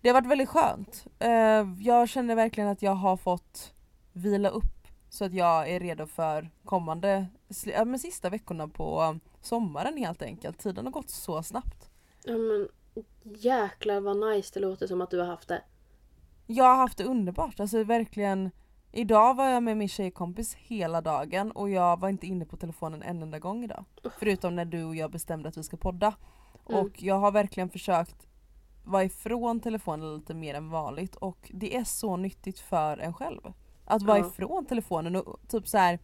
det 0.00 0.08
har 0.08 0.14
varit 0.14 0.30
väldigt 0.30 0.48
skönt. 0.48 1.06
Eh, 1.18 1.66
jag 1.78 2.08
känner 2.08 2.34
verkligen 2.34 2.70
att 2.70 2.82
jag 2.82 2.94
har 2.94 3.16
fått 3.16 3.74
vila 4.12 4.48
upp 4.48 4.86
så 5.08 5.24
att 5.24 5.32
jag 5.32 5.70
är 5.70 5.80
redo 5.80 6.06
för 6.06 6.50
kommande, 6.64 7.26
ja, 7.64 7.84
men 7.84 7.98
sista 7.98 8.30
veckorna 8.30 8.68
på 8.68 9.18
sommaren 9.40 9.96
helt 9.96 10.22
enkelt. 10.22 10.58
Tiden 10.58 10.84
har 10.84 10.92
gått 10.92 11.10
så 11.10 11.42
snabbt. 11.42 11.90
Ja 12.24 12.36
men 12.36 12.68
jäklar 13.22 14.00
vad 14.00 14.16
nice 14.16 14.50
det 14.54 14.60
låter 14.60 14.86
som 14.86 15.00
att 15.00 15.10
du 15.10 15.18
har 15.18 15.26
haft 15.26 15.48
det. 15.48 15.62
Jag 16.46 16.64
har 16.64 16.76
haft 16.76 16.98
det 16.98 17.04
underbart, 17.04 17.60
alltså 17.60 17.84
verkligen. 17.84 18.50
Idag 18.92 19.34
var 19.34 19.48
jag 19.48 19.62
med 19.62 19.76
min 19.76 19.88
tjejkompis 19.88 20.54
hela 20.54 21.00
dagen 21.00 21.50
och 21.50 21.70
jag 21.70 22.00
var 22.00 22.08
inte 22.08 22.26
inne 22.26 22.44
på 22.44 22.56
telefonen 22.56 23.02
en 23.02 23.22
enda 23.22 23.38
gång 23.38 23.64
idag. 23.64 23.84
Förutom 24.18 24.56
när 24.56 24.64
du 24.64 24.84
och 24.84 24.96
jag 24.96 25.10
bestämde 25.10 25.48
att 25.48 25.56
vi 25.56 25.62
ska 25.62 25.76
podda. 25.76 26.14
Mm. 26.68 26.80
Och 26.80 27.02
jag 27.02 27.14
har 27.18 27.32
verkligen 27.32 27.70
försökt 27.70 28.26
vara 28.84 29.04
ifrån 29.04 29.60
telefonen 29.60 30.16
lite 30.16 30.34
mer 30.34 30.54
än 30.54 30.70
vanligt 30.70 31.16
och 31.16 31.50
det 31.54 31.76
är 31.76 31.84
så 31.84 32.16
nyttigt 32.16 32.58
för 32.58 32.98
en 32.98 33.14
själv. 33.14 33.40
Att 33.84 34.02
vara 34.02 34.18
Ja. 34.18 34.26
ifrån 34.26 34.66
telefonen 34.66 35.16
och 35.16 35.40
typ 35.48 35.68
så 35.68 35.78
här 35.78 35.98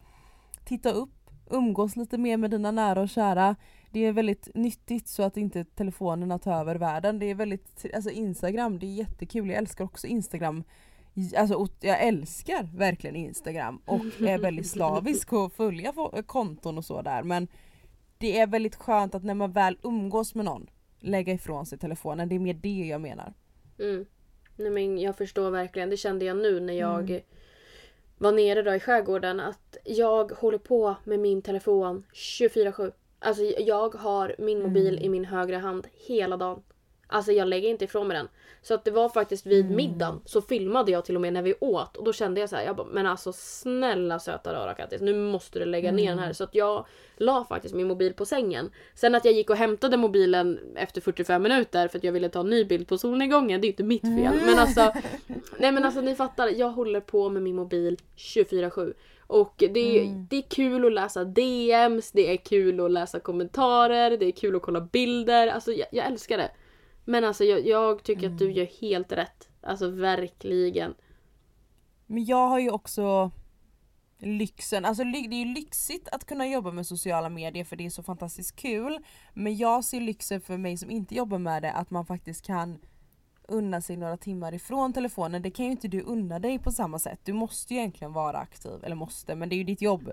titta 0.65 0.91
upp, 0.91 1.29
umgås 1.49 1.95
lite 1.95 2.17
mer 2.17 2.37
med 2.37 2.51
dina 2.51 2.71
nära 2.71 3.01
och 3.01 3.09
kära. 3.09 3.55
Det 3.91 3.99
är 3.99 4.11
väldigt 4.11 4.49
nyttigt 4.55 5.07
så 5.07 5.23
att 5.23 5.37
inte 5.37 5.65
telefonerna 5.65 6.39
tar 6.39 6.53
över 6.53 6.75
världen. 6.75 7.19
Det 7.19 7.25
är 7.25 7.35
väldigt, 7.35 7.85
alltså 7.95 8.09
Instagram, 8.09 8.79
det 8.79 8.85
är 8.85 8.93
jättekul. 8.93 9.49
Jag 9.49 9.57
älskar 9.57 9.85
också 9.85 10.07
Instagram. 10.07 10.63
Alltså 11.37 11.67
jag 11.79 12.03
älskar 12.03 12.69
verkligen 12.77 13.15
Instagram 13.15 13.81
och 13.85 14.05
är 14.21 14.37
väldigt 14.37 14.67
slavisk 14.67 15.33
och 15.33 15.53
följa 15.53 15.93
konton 16.25 16.77
och 16.77 16.85
så 16.85 17.01
där 17.01 17.23
men 17.23 17.47
det 18.17 18.39
är 18.39 18.47
väldigt 18.47 18.75
skönt 18.75 19.15
att 19.15 19.23
när 19.23 19.33
man 19.33 19.51
väl 19.51 19.77
umgås 19.83 20.35
med 20.35 20.45
någon 20.45 20.69
lägga 20.99 21.33
ifrån 21.33 21.65
sig 21.65 21.77
telefonen. 21.77 22.29
Det 22.29 22.35
är 22.35 22.39
mer 22.39 22.53
det 22.53 22.69
jag 22.87 23.01
menar. 23.01 23.33
Mm. 23.79 24.05
Nej 24.55 24.69
men 24.71 24.97
jag 24.97 25.17
förstår 25.17 25.51
verkligen, 25.51 25.89
det 25.89 25.97
kände 25.97 26.25
jag 26.25 26.37
nu 26.37 26.59
när 26.59 26.73
jag 26.73 27.09
Mm. 27.09 27.21
var 28.17 28.31
nere 28.31 28.61
då 28.61 28.75
i 28.75 28.79
skärgården 28.79 29.39
att 29.39 29.77
jag 29.85 30.31
håller 30.31 30.57
på 30.57 30.95
med 31.03 31.19
min 31.19 31.41
telefon 31.41 32.03
24-7. 32.13 32.91
Alltså 33.19 33.43
jag 33.43 33.95
har 33.95 34.35
min 34.39 34.61
mobil 34.61 34.93
Mm. 34.93 35.03
i 35.03 35.09
min 35.09 35.25
högra 35.25 35.59
hand 35.59 35.87
hela 36.07 36.37
dagen. 36.37 36.63
Alltså 37.09 37.31
jag 37.31 37.47
lägger 37.47 37.69
inte 37.69 37.85
ifrån 37.85 38.07
mig 38.07 38.17
den. 38.17 38.27
Så 38.61 38.73
att 38.73 38.83
det 38.85 38.91
var 38.91 39.09
faktiskt 39.09 39.45
vid 39.45 39.65
Mm. 39.65 39.75
middagen 39.77 40.21
så 40.25 40.41
filmade 40.41 40.91
jag 40.91 41.05
till 41.05 41.15
och 41.15 41.21
med 41.21 41.33
när 41.33 41.41
vi 41.41 41.53
åt 41.59 41.97
och 41.97 42.03
då 42.03 42.13
kände 42.13 42.39
jag 42.41 42.49
så 42.49 42.55
här, 42.55 42.63
jag 42.65 42.75
bara, 42.75 42.87
men 42.91 43.05
alltså 43.05 43.31
snälla 43.33 44.19
söta 44.19 44.53
rara 44.53 44.73
Kattis, 44.73 45.01
nu 45.01 45.13
måste 45.13 45.59
du 45.59 45.65
lägga 45.65 45.91
ner 45.91 46.03
Mm. 46.03 46.15
den 46.17 46.25
här. 46.25 46.33
Så 46.33 46.43
att 46.43 46.55
jag 46.55 46.85
la 47.17 47.45
faktiskt 47.49 47.75
min 47.75 47.87
mobil 47.87 48.13
på 48.13 48.25
sängen. 48.25 48.69
Sen 48.95 49.15
att 49.15 49.25
jag 49.25 49.33
gick 49.33 49.49
och 49.49 49.55
hämtade 49.55 49.97
mobilen 49.97 50.59
efter 50.75 51.01
45 51.01 51.43
minuter 51.43 51.87
för 51.87 51.97
att 51.97 52.03
jag 52.03 52.11
ville 52.11 52.29
ta 52.29 52.39
en 52.39 52.49
ny 52.49 52.63
bild 52.65 52.87
på 52.87 52.97
solnedgången, 52.97 53.61
det 53.61 53.67
är 53.67 53.69
inte 53.69 53.83
mitt 53.83 54.01
fel. 54.01 54.17
Mm. 54.33 54.45
Men 54.45 54.59
alltså, 54.59 54.93
nej 55.59 55.71
men 55.71 55.85
alltså 55.85 56.01
ni 56.01 56.15
fattar, 56.15 56.47
jag 56.47 56.69
håller 56.69 56.99
på 56.99 57.29
med 57.29 57.41
min 57.43 57.55
mobil 57.55 57.97
24-7. 58.17 58.93
Och 59.27 59.53
det, 59.57 59.97
är- 59.97 60.01
Mm. 60.03 60.27
det 60.29 60.35
är 60.37 60.41
kul 60.49 60.85
att 60.85 60.93
läsa 60.93 61.23
DMs, 61.23 62.11
det 62.11 62.31
är 62.33 62.37
kul 62.37 62.79
att 62.85 62.91
läsa 62.91 63.19
kommentarer, 63.19 64.17
det 64.17 64.25
är 64.25 64.31
kul 64.31 64.55
att 64.55 64.61
kolla 64.61 64.81
bilder. 64.81 65.47
Alltså 65.47 65.71
jag, 65.71 65.87
jag 65.91 66.05
älskar 66.05 66.37
det. 66.37 66.51
Men 67.09 67.23
alltså 67.23 67.43
jag, 67.43 67.67
jag 67.67 68.03
tycker 68.03 68.27
att 68.27 68.37
du 68.37 68.51
gör 68.51 68.65
helt 68.81 69.11
rätt. 69.11 69.49
Alltså 69.61 69.89
verkligen. 69.89 70.95
Men 72.05 72.25
jag 72.25 72.47
har 72.47 72.59
ju 72.59 72.71
också 72.71 73.31
lyxen, 74.19 74.85
alltså 74.85 75.03
det 75.03 75.17
är 75.17 75.33
ju 75.33 75.45
lyxigt 75.53 76.07
att 76.11 76.25
kunna 76.25 76.47
jobba 76.47 76.71
med 76.71 76.87
sociala 76.87 77.29
medier 77.29 77.63
för 77.63 77.75
det 77.75 77.85
är 77.85 77.89
så 77.89 78.03
fantastiskt 78.03 78.55
kul. 78.55 78.99
Men 79.33 79.57
jag 79.57 79.83
ser 79.83 80.01
lyxen 80.01 80.41
för 80.41 80.57
mig 80.57 80.77
som 80.77 80.91
inte 80.91 81.15
jobbar 81.15 81.37
med 81.37 81.63
det 81.63 81.71
att 81.71 81.89
man 81.89 82.05
faktiskt 82.05 82.45
kan 82.45 82.79
unna 83.47 83.81
sig 83.81 83.97
några 83.97 84.17
timmar 84.17 84.53
ifrån 84.53 84.93
telefonen. 84.93 85.41
Det 85.41 85.51
kan 85.51 85.65
ju 85.65 85.71
inte 85.71 85.87
du 85.87 86.01
unna 86.01 86.39
dig 86.39 86.59
på 86.59 86.71
samma 86.71 86.99
sätt. 86.99 87.19
Du 87.23 87.33
måste 87.33 87.73
ju 87.73 87.79
egentligen 87.79 88.13
vara 88.13 88.37
aktiv, 88.37 88.83
eller 88.83 88.95
måste, 88.95 89.35
men 89.35 89.49
det 89.49 89.55
är 89.55 89.57
ju 89.57 89.63
ditt 89.63 89.81
jobb. 89.81 90.11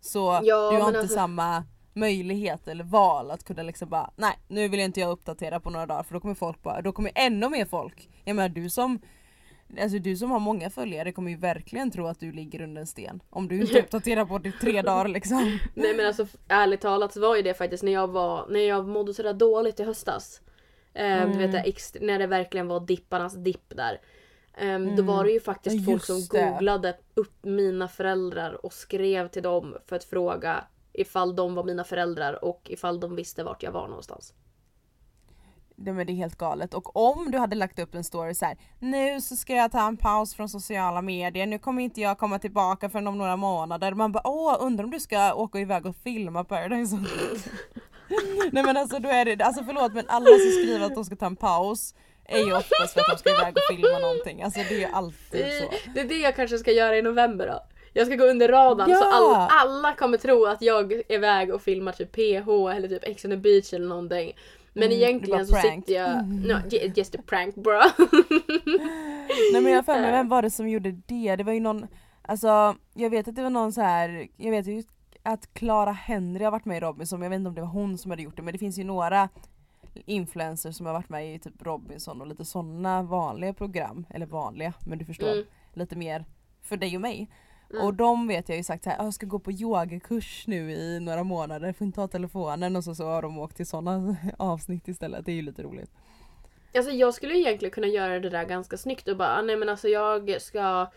Så 0.00 0.40
Ja, 0.42 0.70
du 0.70 0.76
har 0.80 0.86
inte 0.88 0.98
alltså- 1.00 1.14
samma 1.14 1.64
möjlighet 1.96 2.68
eller 2.68 2.84
val 2.84 3.30
att 3.30 3.44
kunna 3.44 3.62
liksom 3.62 3.88
bara 3.88 4.10
nej 4.16 4.34
nu 4.48 4.68
vill 4.68 4.80
inte 4.80 5.00
jag 5.00 5.10
uppdatera 5.10 5.60
på 5.60 5.70
några 5.70 5.86
dagar 5.86 6.02
för 6.02 6.14
då 6.14 6.20
kommer 6.20 6.34
folk 6.34 6.62
bara, 6.62 6.82
då 6.82 6.92
kommer 6.92 7.10
ännu 7.14 7.48
mer 7.48 7.64
folk. 7.64 8.08
Jag 8.24 8.36
menar 8.36 8.48
du 8.48 8.70
som 8.70 8.98
Alltså 9.82 9.98
du 9.98 10.16
som 10.16 10.30
har 10.30 10.38
många 10.40 10.70
följare 10.70 11.12
kommer 11.12 11.30
ju 11.30 11.36
verkligen 11.36 11.90
tro 11.90 12.06
att 12.06 12.20
du 12.20 12.32
ligger 12.32 12.62
under 12.62 12.80
en 12.80 12.86
sten. 12.86 13.22
Om 13.30 13.48
du 13.48 13.60
inte 13.60 13.78
uppdaterar 13.82 14.24
på 14.24 14.38
det 14.38 14.52
tre 14.52 14.82
dagar 14.82 15.08
liksom. 15.08 15.58
Nej 15.74 15.94
men 15.96 16.06
alltså 16.06 16.26
ärligt 16.48 16.80
talat 16.80 17.12
så 17.12 17.20
var 17.20 17.36
ju 17.36 17.42
det 17.42 17.54
faktiskt 17.54 17.82
när 17.82 17.92
jag 17.92 18.08
var, 18.08 18.46
när 18.50 18.60
jag 18.60 18.88
mådde 18.88 19.14
sådär 19.14 19.32
dåligt 19.32 19.80
i 19.80 19.84
höstas. 19.84 20.40
Eh, 20.94 21.30
Du 21.30 21.38
vet 21.38 21.52
det, 21.52 21.62
ext- 21.66 21.96
när 22.00 22.18
det 22.18 22.26
verkligen 22.26 22.68
var 22.68 22.80
dipparnas 22.80 23.34
dipp 23.34 23.72
där. 23.76 24.00
Eh, 24.58 24.78
Då 24.96 25.02
var 25.02 25.24
det 25.24 25.30
ju 25.30 25.40
faktiskt 25.40 25.76
Ja, 25.76 25.84
folk 25.84 25.94
just 25.94 26.06
som 26.28 26.38
det. 26.38 26.50
googlade 26.50 26.96
upp 27.14 27.44
mina 27.44 27.88
föräldrar 27.88 28.66
och 28.66 28.72
skrev 28.72 29.28
till 29.28 29.42
dem 29.42 29.76
för 29.86 29.96
att 29.96 30.04
fråga 30.04 30.64
ifall 30.96 31.36
de 31.36 31.54
var 31.54 31.64
mina 31.64 31.84
föräldrar 31.84 32.44
och 32.44 32.60
ifall 32.64 33.00
de 33.00 33.16
visste 33.16 33.44
vart 33.44 33.62
jag 33.62 33.72
var 33.72 33.88
någonstans. 33.88 34.34
Det, 35.76 35.92
men 35.92 36.06
det 36.06 36.12
är 36.12 36.14
helt 36.14 36.38
galet. 36.38 36.74
Och 36.74 36.96
om 36.96 37.30
du 37.30 37.38
hade 37.38 37.56
lagt 37.56 37.78
upp 37.78 37.94
en 37.94 38.04
story 38.04 38.34
så 38.34 38.44
här. 38.44 38.56
Nu 38.78 39.20
så 39.20 39.36
ska 39.36 39.54
jag 39.54 39.72
ta 39.72 39.88
en 39.88 39.96
paus 39.96 40.34
från 40.34 40.48
sociala 40.48 41.02
medier, 41.02 41.46
nu 41.46 41.58
kommer 41.58 41.82
inte 41.82 42.00
jag 42.00 42.18
komma 42.18 42.38
tillbaka 42.38 42.88
förrän 42.88 43.06
om 43.06 43.18
några 43.18 43.36
månader. 43.36 43.94
Man 43.94 44.12
bara 44.12 44.28
åh 44.28 44.56
undrar 44.60 44.84
om 44.84 44.90
du 44.90 45.00
ska 45.00 45.34
åka 45.34 45.58
iväg 45.58 45.86
och 45.86 45.96
filma 45.96 46.44
Paradise. 46.44 46.96
Nej 48.52 48.62
men 48.64 48.76
alltså 48.76 48.98
då 48.98 49.08
är 49.08 49.24
det, 49.24 49.44
alltså 49.44 49.64
förlåt 49.64 49.94
men 49.94 50.04
alla 50.08 50.26
som 50.26 50.50
skriver 50.62 50.86
att 50.86 50.94
de 50.94 51.04
ska 51.04 51.16
ta 51.16 51.26
en 51.26 51.36
paus 51.36 51.94
är 52.24 52.38
ju 52.38 52.56
oftast 52.56 52.92
för 52.92 53.00
att 53.00 53.06
de 53.10 53.18
ska 53.18 53.30
iväg 53.30 53.56
och 53.56 53.76
filma 53.76 53.98
någonting. 53.98 54.42
Alltså 54.42 54.60
det 54.68 54.74
är 54.74 54.78
ju 54.78 54.84
alltid 54.84 55.46
så. 55.52 55.90
Det 55.94 56.00
är 56.00 56.08
det 56.08 56.18
jag 56.18 56.36
kanske 56.36 56.58
ska 56.58 56.72
göra 56.72 56.96
i 56.96 57.02
november 57.02 57.46
då. 57.46 57.75
Jag 57.96 58.06
ska 58.06 58.16
gå 58.16 58.24
under 58.24 58.48
radarn 58.48 58.86
så 58.88 58.92
Ja! 58.94 59.48
all, 59.50 59.68
alla 59.68 59.92
kommer 59.94 60.18
tro 60.18 60.46
att 60.46 60.62
jag 60.62 60.92
är 60.92 61.12
iväg 61.12 61.54
och 61.54 61.62
filmar 61.62 61.92
typ 61.92 62.12
PH 62.12 62.48
eller 62.76 62.88
typ 62.88 63.04
Ex 63.08 63.24
on 63.24 63.30
the 63.30 63.36
beach 63.36 63.72
eller 63.72 63.86
någonting. 63.88 64.32
Men 64.72 64.82
Mm, 64.82 64.96
egentligen 64.96 65.46
så 65.46 65.52
prank. 65.52 65.86
sitter 65.86 65.94
jag... 66.00 66.28
No, 66.28 66.54
j- 66.70 66.92
just 66.96 67.14
a 67.14 67.18
prank 67.26 67.54
bro. 67.54 67.80
Nej 69.52 69.62
men 69.62 69.72
jag 69.72 69.84
för 69.84 70.00
mig, 70.00 70.10
vem 70.12 70.28
var 70.28 70.42
det 70.42 70.50
som 70.50 70.68
gjorde 70.68 70.90
det? 70.92 71.36
Det 71.36 71.44
var 71.44 71.52
ju 71.52 71.60
någon, 71.60 71.86
alltså 72.22 72.74
jag 72.94 73.10
vet 73.10 73.28
att 73.28 73.36
det 73.36 73.42
var 73.42 73.50
någon 73.50 73.72
så 73.72 73.80
här, 73.80 74.28
jag 74.36 74.50
vet 74.50 74.66
ju 74.66 74.82
att 75.22 75.54
Clara 75.54 75.92
Henry 75.92 76.44
har 76.44 76.50
varit 76.50 76.64
med 76.64 76.76
i 76.76 76.80
Robinson, 76.80 77.22
jag 77.22 77.30
vet 77.30 77.36
inte 77.36 77.48
om 77.48 77.54
det 77.54 77.60
var 77.60 77.68
hon 77.68 77.98
som 77.98 78.10
hade 78.10 78.22
gjort 78.22 78.36
det 78.36 78.42
men 78.42 78.52
det 78.52 78.58
finns 78.58 78.78
ju 78.78 78.84
några 78.84 79.28
influencers 80.06 80.76
som 80.76 80.86
har 80.86 80.92
varit 80.92 81.08
med 81.08 81.34
i 81.34 81.38
typ 81.38 81.62
Robinson 81.62 82.20
och 82.20 82.26
lite 82.26 82.44
sådana 82.44 83.02
vanliga 83.02 83.52
program, 83.54 84.06
eller 84.10 84.26
vanliga 84.26 84.72
men 84.86 84.98
du 84.98 85.04
förstår, 85.04 85.32
Mm. 85.32 85.44
lite 85.74 85.96
mer 85.96 86.24
för 86.62 86.76
dig 86.76 86.94
och 86.96 87.00
mig. 87.00 87.30
Mm. 87.70 87.84
Och 87.86 87.94
de 87.94 88.28
vet 88.28 88.48
jag 88.48 88.58
ju 88.58 88.64
sagt 88.64 88.84
såhär, 88.84 89.04
jag 89.04 89.14
ska 89.14 89.26
gå 89.26 89.38
på 89.38 89.52
yogakurs 89.52 90.44
nu 90.46 90.72
i 90.72 91.00
några 91.00 91.22
månader, 91.24 91.72
får 91.72 91.84
inte 91.86 92.00
ha 92.00 92.08
telefonen 92.08 92.76
och 92.76 92.84
så, 92.84 92.94
så 92.94 93.04
har 93.04 93.22
de 93.22 93.38
åkt 93.38 93.56
till 93.56 93.66
sådana 93.66 94.16
avsnitt 94.38 94.88
istället, 94.88 95.24
det 95.26 95.32
är 95.32 95.36
ju 95.36 95.42
lite 95.42 95.62
roligt. 95.62 95.90
Alltså 96.76 96.92
jag 96.92 97.14
skulle 97.14 97.38
egentligen 97.38 97.72
kunna 97.72 97.86
göra 97.86 98.20
det 98.20 98.30
där 98.30 98.44
ganska 98.44 98.76
snyggt 98.76 99.08
och 99.08 99.16
bara 99.16 99.36
"Ah, 99.38 99.42
nej 99.42 99.56
men 99.56 99.68
alltså 99.68 99.88
jag 99.88 100.40
ska 100.42 100.90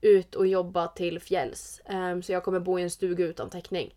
ut 0.00 0.34
och 0.34 0.46
jobba 0.46 0.86
till 0.88 1.20
fjälls. 1.20 1.80
Ehm, 1.84 2.22
så 2.22 2.32
jag 2.32 2.44
kommer 2.44 2.60
bo 2.60 2.78
i 2.78 2.82
en 2.82 2.90
stuga 2.90 3.24
utan 3.24 3.50
täckning. 3.50 3.94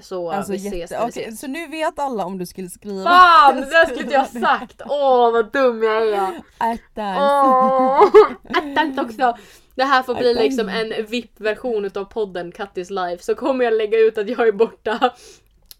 Så 0.00 0.30
Alltså, 0.30 0.52
vi 0.52 0.58
ses 0.68 0.90
när 0.90 1.04
vi 1.04 1.08
ses. 1.08 1.40
så 1.40 1.46
nu 1.46 1.66
vet 1.66 1.98
alla 1.98 2.24
om 2.24 2.38
du 2.38 2.46
skulle 2.46 2.68
skriva 2.70 3.10
Fan! 3.10 3.56
Det 3.56 3.60
där 3.70 3.84
skulle 3.86 4.02
inte 4.02 4.14
jag 4.14 4.28
sagt! 4.28 4.82
Åh 4.88 5.32
vad 5.32 5.52
dum 5.52 5.82
jag 5.82 6.08
är! 6.08 6.42
Attans. 6.58 7.18
Åh! 7.20 8.02
Attans 8.72 8.98
också! 8.98 9.36
Det 9.76 9.84
här 9.84 10.02
får 10.02 10.14
bli 10.14 10.34
liksom 10.34 10.68
en 10.68 11.06
VIP-version 11.06 11.84
utav 11.84 12.04
podden 12.04 12.52
Kattis 12.52 12.90
life. 12.90 13.24
Så 13.24 13.34
kommer 13.34 13.64
jag 13.64 13.74
lägga 13.74 13.98
ut 13.98 14.18
att 14.18 14.28
jag 14.28 14.48
är 14.48 14.52
borta 14.52 15.14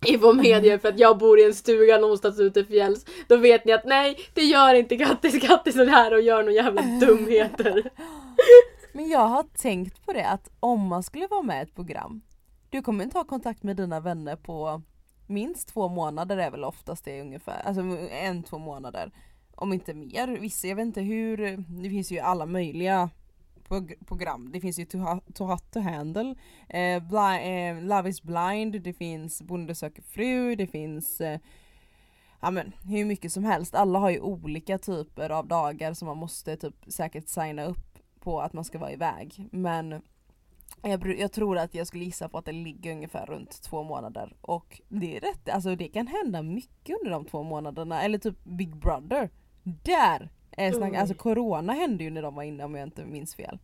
i 0.07 0.17
vår 0.17 0.35
medier 0.35 0.79
för 0.79 0.89
att 0.89 0.99
jag 0.99 1.19
bor 1.19 1.39
i 1.39 1.45
en 1.45 1.55
stuga 1.55 1.99
någonstans 1.99 2.41
ute 2.41 2.61
i 2.61 2.65
fjälls. 2.65 3.07
Då 3.29 3.37
vet 3.37 3.65
ni 3.65 3.73
att 3.73 3.85
nej, 3.85 4.17
det 4.35 4.43
gör 4.43 4.75
inte 4.75 4.97
Kattis. 4.97 5.47
Kattis 5.47 5.77
är 5.77 5.87
här 5.87 6.15
och 6.15 6.21
gör 6.21 6.43
några 6.43 6.53
jävla 6.53 6.83
dumheter. 7.01 7.91
Men 8.93 9.09
jag 9.09 9.27
har 9.27 9.43
tänkt 9.43 10.07
på 10.07 10.13
det 10.13 10.27
att 10.29 10.51
om 10.61 10.81
man 10.81 11.03
skulle 11.03 11.27
vara 11.27 11.43
med 11.43 11.59
i 11.59 11.63
ett 11.63 11.75
program, 11.75 12.21
du 12.71 12.83
kommer 12.83 13.05
inte 13.05 13.19
ha 13.19 13.25
kontakt 13.25 13.63
med 13.63 13.77
dina 13.77 14.01
vänner 14.01 14.37
på 14.37 14.83
minst 15.27 15.69
två 15.69 15.89
månader 15.89 16.37
är 16.37 16.51
väl 16.51 16.65
oftast 16.65 17.05
det 17.05 17.21
ungefär, 17.21 17.63
alltså 17.65 17.81
en, 18.11 18.43
två 18.43 18.59
månader. 18.59 19.13
Om 19.55 19.73
inte 19.73 19.95
mer. 19.95 20.39
Vissa, 20.41 20.67
jag 20.67 20.77
vet 20.77 20.87
inte 20.87 21.01
hur, 21.01 21.37
det 21.83 21.91
finns 21.91 22.13
ju 22.13 22.19
alla 22.19 22.47
möjliga 22.47 23.11
program. 24.07 24.53
Det 24.53 24.61
finns 24.61 24.79
ju 24.79 24.85
To, 24.85 24.99
Hot 24.99 25.35
to, 25.35 25.45
hot 25.45 25.73
to 25.73 25.81
Handle, 25.81 26.35
eh, 26.69 27.03
bli, 27.03 27.67
eh, 27.69 27.85
Love 27.85 28.09
is 28.09 28.23
blind, 28.23 28.83
det 28.83 28.93
finns 28.93 29.43
Bonde 29.43 29.75
söker 29.75 30.03
fru, 30.03 30.57
det 30.57 30.67
finns 30.67 31.21
eh, 31.21 31.41
Ja 32.41 32.51
men 32.51 32.73
hur 32.85 33.05
mycket 33.05 33.33
som 33.33 33.45
helst. 33.45 33.75
Alla 33.75 33.99
har 33.99 34.11
ju 34.11 34.21
olika 34.21 34.79
typer 34.79 35.31
av 35.31 35.47
dagar 35.49 35.95
som 35.95 36.09
man 36.09 36.17
måste 36.17 36.57
typ 36.57 36.75
säkert 36.87 37.29
signa 37.29 37.65
upp 37.65 37.99
på 38.21 38.41
att 38.41 38.53
man 38.53 38.65
ska 38.65 38.79
vara 38.79 38.93
iväg. 38.93 39.49
Men 39.53 40.03
jag, 40.83 41.19
jag 41.19 41.33
tror 41.33 41.59
att 41.59 41.75
jag 41.75 41.87
skulle 41.87 42.05
gissa 42.05 42.29
på 42.29 42.39
att 42.39 42.45
det 42.45 42.53
ligger 42.53 42.93
ungefär 42.93 43.27
runt 43.27 43.63
två 43.63 43.83
månader. 43.83 44.37
Och 44.41 44.81
det 44.89 45.17
är 45.17 45.21
rätt, 45.21 45.49
alltså 45.49 45.77
det 45.77 45.89
kan 45.89 46.07
hända 46.07 46.43
mycket 46.43 46.97
under 47.01 47.11
de 47.11 47.25
två 47.25 47.43
månaderna. 47.43 48.03
Eller 48.03 48.19
typ 48.19 48.45
Big 48.45 48.77
Brother. 48.77 49.31
Där! 49.63 50.31
Är 50.57 50.73
snack, 50.73 50.93
Oj. 50.93 50.99
alltså 50.99 51.15
corona 51.15 51.73
hände 51.73 52.05
ju 52.05 52.11
när 52.11 52.23
de 52.23 52.35
var 52.35 52.43
inne 52.43 52.65
om 52.65 52.75
jag 52.75 52.87
inte 52.87 53.05
minns 53.05 53.35
fel. 53.35 53.59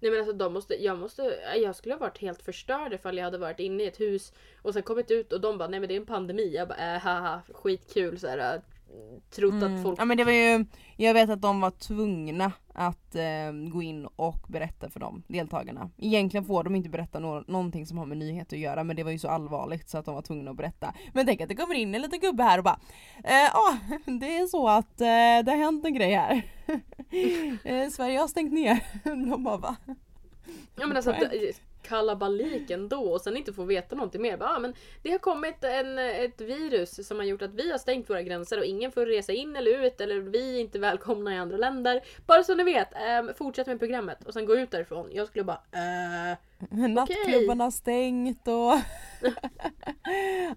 Nej 0.00 0.10
men 0.10 0.20
alltså 0.20 0.32
de 0.36 0.52
måste, 0.52 0.84
jag 0.84 0.98
måste, 0.98 1.22
jag 1.56 1.76
skulle 1.76 1.94
ha 1.94 1.98
varit 1.98 2.18
helt 2.18 2.42
förstörd 2.42 2.92
ifall 2.92 3.16
jag 3.16 3.24
hade 3.24 3.38
varit 3.38 3.60
inne 3.60 3.82
i 3.82 3.86
ett 3.86 4.00
hus 4.00 4.32
och 4.62 4.74
sen 4.74 4.82
kommit 4.82 5.10
ut 5.10 5.32
och 5.32 5.40
de 5.40 5.58
bara 5.58 5.68
nej 5.68 5.80
men 5.80 5.88
det 5.88 5.94
är 5.94 6.00
en 6.00 6.06
pandemi. 6.06 6.54
Jag 6.54 6.68
bara 6.68 6.94
äh, 6.94 7.00
haha 7.00 7.42
skitkul 7.54 8.18
såhär. 8.18 8.54
äh, 8.54 8.60
Trott 9.30 9.54
att 9.54 9.82
folk 9.82 9.86
Mm. 9.86 9.94
Ja 9.98 10.04
men 10.04 10.16
det 10.16 10.24
var 10.24 10.32
ju, 10.32 10.64
jag 10.96 11.14
vet 11.14 11.30
att 11.30 11.42
de 11.42 11.60
var 11.60 11.70
tvungna 11.70 12.52
att 12.74 13.14
eh, 13.14 13.52
gå 13.72 13.82
in 13.82 14.06
och 14.06 14.44
berätta 14.48 14.90
för 14.90 15.00
dem, 15.00 15.22
deltagarna. 15.28 15.90
Egentligen 15.96 16.44
får 16.44 16.64
de 16.64 16.74
inte 16.74 16.88
berätta 16.88 17.18
nå- 17.18 17.44
någonting 17.46 17.86
som 17.86 17.98
har 17.98 18.06
med 18.06 18.18
nyheter 18.18 18.56
att 18.56 18.60
göra 18.62 18.84
men 18.84 18.96
det 18.96 19.02
var 19.04 19.10
ju 19.10 19.18
så 19.18 19.28
allvarligt 19.28 19.88
så 19.88 19.98
att 19.98 20.04
de 20.04 20.14
var 20.14 20.22
tvungna 20.22 20.50
att 20.50 20.56
berätta. 20.56 20.94
Men 21.12 21.26
tänk 21.26 21.40
att 21.40 21.48
det 21.48 21.54
kommer 21.56 21.74
in 21.74 21.94
en 21.94 22.02
liten 22.02 22.20
gubbe 22.20 22.42
här 22.42 22.58
och 22.58 22.64
bara 22.64 22.80
eh, 23.24 23.32
Ja, 23.52 23.78
det 24.20 24.36
är 24.38 24.46
så 24.46 24.68
att 24.68 25.00
eh, 25.00 25.06
det 25.44 25.50
har 25.50 25.56
hänt 25.56 25.84
en 25.84 25.94
grej 25.94 26.12
här. 26.14 26.42
eh, 27.64 27.88
Sverige 27.90 28.18
har 28.18 28.28
stängt 28.28 28.52
ner. 28.52 28.78
de 29.30 29.44
bara 29.44 29.56
va? 29.56 29.76
Ja 30.76 30.86
men 30.86 30.96
alltså 30.96 31.14
kalabalik 31.82 32.70
ändå 32.70 33.12
och 33.12 33.20
sen 33.20 33.36
inte 33.36 33.52
få 33.52 33.64
veta 33.64 33.96
någonting 33.96 34.22
mer. 34.22 34.36
Bara, 34.36 34.50
ah, 34.50 34.58
men 34.58 34.74
det 35.02 35.10
har 35.10 35.18
kommit 35.18 35.64
en, 35.64 35.98
ett 35.98 36.40
virus 36.40 37.06
som 37.08 37.16
har 37.16 37.24
gjort 37.24 37.42
att 37.42 37.54
vi 37.54 37.70
har 37.70 37.78
stängt 37.78 38.10
våra 38.10 38.22
gränser 38.22 38.58
och 38.58 38.64
ingen 38.64 38.92
får 38.92 39.06
resa 39.06 39.32
in 39.32 39.56
eller 39.56 39.84
ut 39.84 40.00
eller 40.00 40.20
vi 40.20 40.56
är 40.56 40.60
inte 40.60 40.78
välkomna 40.78 41.34
i 41.34 41.38
andra 41.38 41.56
länder. 41.56 42.00
Bara 42.26 42.44
så 42.44 42.54
ni 42.54 42.64
vet, 42.64 42.94
eh, 42.94 43.34
fortsätt 43.38 43.66
med 43.66 43.78
programmet 43.78 44.24
och 44.24 44.32
sen 44.32 44.46
gå 44.46 44.56
ut 44.56 44.70
därifrån. 44.70 45.08
Jag 45.12 45.26
skulle 45.26 45.44
bara 45.44 45.62
eh, 45.72 46.88
Nattklubbarna 46.88 47.64
har 47.64 47.70
stängt 47.70 48.48
och... 48.48 48.74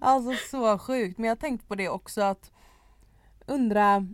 alltså 0.00 0.32
så 0.50 0.78
sjukt. 0.78 1.18
Men 1.18 1.28
jag 1.28 1.36
har 1.36 1.40
tänkt 1.40 1.68
på 1.68 1.74
det 1.74 1.88
också 1.88 2.22
att 2.22 2.50
undra... 3.46 4.06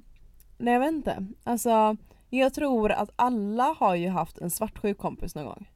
Nej 0.58 0.74
jag 0.74 0.80
vet 0.80 0.92
inte. 0.92 1.26
Alltså 1.44 1.96
jag 2.30 2.54
tror 2.54 2.92
att 2.92 3.10
alla 3.16 3.76
har 3.78 3.94
ju 3.94 4.08
haft 4.08 4.38
en 4.38 4.50
svartsjuk 4.50 4.98
kompis 4.98 5.34
någon 5.34 5.44
gång. 5.44 5.68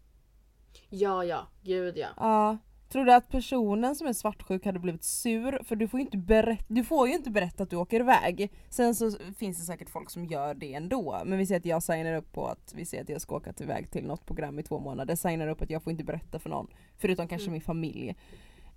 Ja 0.93 1.25
ja, 1.25 1.47
gud 1.63 1.97
ja. 1.97 2.09
Ja. 2.17 2.59
Tror 2.89 3.05
du 3.05 3.13
att 3.15 3.29
personen 3.29 3.95
som 3.97 4.07
är 4.07 4.13
svartsjuk 4.13 4.65
hade 4.67 4.79
blivit 4.79 5.05
sur? 5.05 5.63
För 5.65 5.77
du 5.77 5.89
får 5.89 6.01
ju 6.01 6.05
inte 6.07 6.17
berätta, 6.19 6.65
du 6.69 6.85
får 6.85 7.09
ju 7.09 7.15
inte 7.15 7.31
berätta 7.31 7.63
att 7.63 7.71
du 7.71 7.77
åker 7.77 8.01
iväg. 8.01 8.53
Sen 8.69 8.95
så 8.95 9.11
finns 9.39 9.59
det 9.59 9.65
säkert 9.65 9.91
folk 9.91 10.11
som 10.11 10.25
gör 10.25 10.55
det 10.55 10.75
ändå. 10.75 11.23
Men 11.25 11.39
vi 11.39 11.47
säger 11.47 11.61
att 11.61 11.67
jag 11.67 11.83
signar 11.83 12.15
upp 12.15 12.33
på 12.33 12.47
att 12.47 12.73
vi 12.75 12.85
säger 12.85 13.03
att 13.03 13.09
jag 13.09 13.21
ska 13.21 13.37
åka 13.37 13.53
iväg 13.61 13.91
till 13.91 14.07
något 14.07 14.27
program 14.27 14.59
i 14.59 14.63
två 14.63 14.79
månader. 14.79 15.15
Signar 15.17 15.49
upp 15.49 15.63
att 15.63 15.71
jag 15.71 15.83
får 15.83 15.91
inte 15.91 16.05
berätta 16.05 16.39
för 16.39 16.51
någon. 16.51 16.67
Förutom 16.99 17.29
kanske 17.29 17.47
Mm. 17.47 17.53
min 17.53 17.63
familj. 17.63 18.17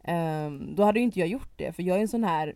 Ehm, 0.04 0.76
då 0.76 0.84
hade 0.84 1.00
ju 1.00 1.06
inte 1.06 1.20
jag 1.20 1.28
gjort 1.28 1.52
det 1.56 1.76
för 1.76 1.84
jag 1.84 1.98
är 1.98 2.02
en 2.02 2.08
sån 2.08 2.24
här 2.24 2.56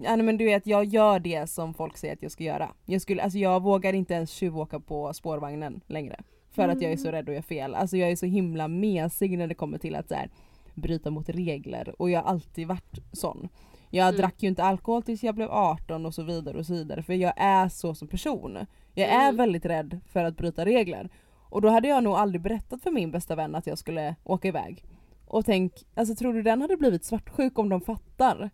Ja 0.00 0.16
men 0.16 0.36
du 0.36 0.44
vet 0.44 0.66
jag 0.66 0.84
gör 0.84 1.18
det 1.20 1.46
som 1.46 1.74
folk 1.74 1.96
säger 1.96 2.14
att 2.14 2.22
jag 2.22 2.32
ska 2.32 2.44
göra. 2.44 2.70
Jag, 2.84 3.02
skulle, 3.02 3.22
alltså 3.22 3.38
jag 3.38 3.62
vågar 3.62 3.92
inte 3.92 4.14
ens 4.14 4.30
tjuvåka 4.30 4.80
på 4.80 5.14
spårvagnen 5.14 5.80
längre. 5.86 6.20
För 6.62 6.68
att 6.68 6.80
jag 6.82 6.92
är 6.92 6.96
så 6.96 7.10
rädd 7.10 7.28
att 7.28 7.34
göra 7.34 7.42
fel. 7.42 7.74
Alltså 7.74 7.96
jag 7.96 8.10
är 8.10 8.16
så 8.16 8.26
himla 8.26 8.68
mesig 8.68 9.38
när 9.38 9.46
det 9.46 9.54
kommer 9.54 9.78
till 9.78 9.94
att 9.94 10.08
så 10.08 10.14
här, 10.14 10.30
bryta 10.74 11.10
mot 11.10 11.28
regler 11.28 11.94
och 11.98 12.10
jag 12.10 12.20
har 12.22 12.30
alltid 12.30 12.68
varit 12.68 12.98
sån. 13.12 13.48
Jag 13.90 14.08
Mm. 14.08 14.20
drack 14.20 14.42
ju 14.42 14.48
inte 14.48 14.64
alkohol 14.64 15.02
tills 15.02 15.22
jag 15.22 15.34
blev 15.34 15.50
18 15.50 16.06
och 16.06 16.14
så 16.14 16.22
vidare 16.22 16.58
och 16.58 16.66
så 16.66 16.72
vidare 16.72 17.02
för 17.02 17.12
jag 17.12 17.32
är 17.36 17.68
så 17.68 17.94
som 17.94 18.08
person. 18.08 18.58
Jag 18.94 19.08
är 19.08 19.22
Mm. 19.28 19.36
väldigt 19.36 19.64
rädd 19.66 20.00
för 20.12 20.24
att 20.24 20.36
bryta 20.36 20.64
regler. 20.64 21.08
Och 21.50 21.62
då 21.62 21.68
hade 21.68 21.88
jag 21.88 22.04
nog 22.04 22.14
aldrig 22.14 22.40
berättat 22.42 22.82
för 22.82 22.90
min 22.90 23.10
bästa 23.10 23.34
vän 23.36 23.54
att 23.54 23.66
jag 23.66 23.78
skulle 23.78 24.14
åka 24.24 24.48
iväg. 24.48 24.84
Och 25.26 25.44
tänk, 25.44 25.72
alltså 25.94 26.14
tror 26.14 26.32
du 26.34 26.42
den 26.42 26.60
hade 26.62 26.76
blivit 26.76 27.04
svartsjuk 27.04 27.58
om 27.58 27.68
de 27.68 27.80
fattar? 27.80 28.50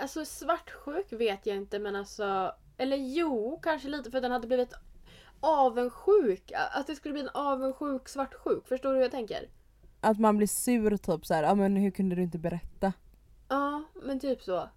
Alltså 0.00 0.24
svartsjuk 0.24 1.12
vet 1.12 1.46
jag 1.46 1.56
inte 1.56 1.78
men 1.78 1.96
alltså... 1.96 2.52
Eller 2.78 2.96
jo, 2.96 3.60
kanske 3.62 3.88
lite 3.88 4.10
för 4.10 4.20
den 4.20 4.32
hade 4.32 4.46
blivit 4.46 4.74
avundsjuk. 5.42 6.52
Att 6.72 6.86
det 6.86 6.94
skulle 6.96 7.12
bli 7.12 7.22
en 7.22 7.28
avundsjuk 7.34 8.08
svartsjuk. 8.08 8.68
Förstår 8.68 8.88
du 8.90 8.94
hur 8.96 9.02
jag 9.02 9.10
tänker? 9.10 9.48
Att 10.00 10.18
man 10.18 10.36
blir 10.36 10.46
sur 10.46 10.96
typ 10.96 11.26
så 11.26 11.34
här, 11.34 11.42
ja 11.42 11.54
men 11.54 11.76
hur 11.76 11.90
kunde 11.90 12.16
du 12.16 12.22
inte 12.22 12.38
berätta? 12.38 12.92
Ja, 13.48 13.82
men 14.02 14.20
typ 14.20 14.42
så. 14.42 14.68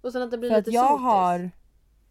Och 0.00 0.12
sen 0.12 0.22
att 0.22 0.30
det 0.30 0.38
blir 0.38 0.50
För 0.50 0.56
att 0.58 0.66
lite 0.66 0.76
jag 0.76 0.88
sotis. 0.88 1.02
har, 1.02 1.50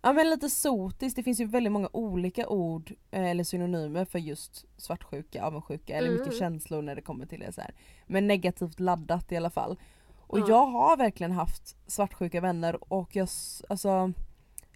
ja 0.02 0.14
men 0.14 0.30
lite 0.30 0.50
sotis, 0.50 1.16
det 1.16 1.24
finns 1.24 1.40
ju 1.40 1.46
väldigt 1.46 1.72
många 1.74 1.90
olika 1.94 2.48
ord 2.48 2.92
eh, 3.12 3.24
eller 3.30 3.44
synonymer 3.44 4.06
för 4.06 4.20
just 4.20 4.66
svartsjuka, 4.78 5.44
avundsjuka 5.46 5.96
eller 5.98 6.10
mycket 6.12 6.28
Mm. 6.28 6.40
känslor 6.40 6.82
när 6.82 6.96
det 6.96 7.02
kommer 7.02 7.26
till 7.26 7.40
det 7.40 7.52
så 7.52 7.62
här. 7.62 7.76
Men 8.08 8.28
negativt 8.28 8.80
laddat 8.80 9.32
i 9.32 9.38
alla 9.38 9.50
fall. 9.50 9.80
Och 10.28 10.40
Ja. 10.40 10.46
jag 10.48 10.66
har 10.66 10.98
verkligen 10.98 11.32
haft 11.32 11.76
svartsjuka 11.92 12.42
vänner 12.42 12.94
och 12.94 13.16
jag, 13.16 13.28
alltså 13.70 14.12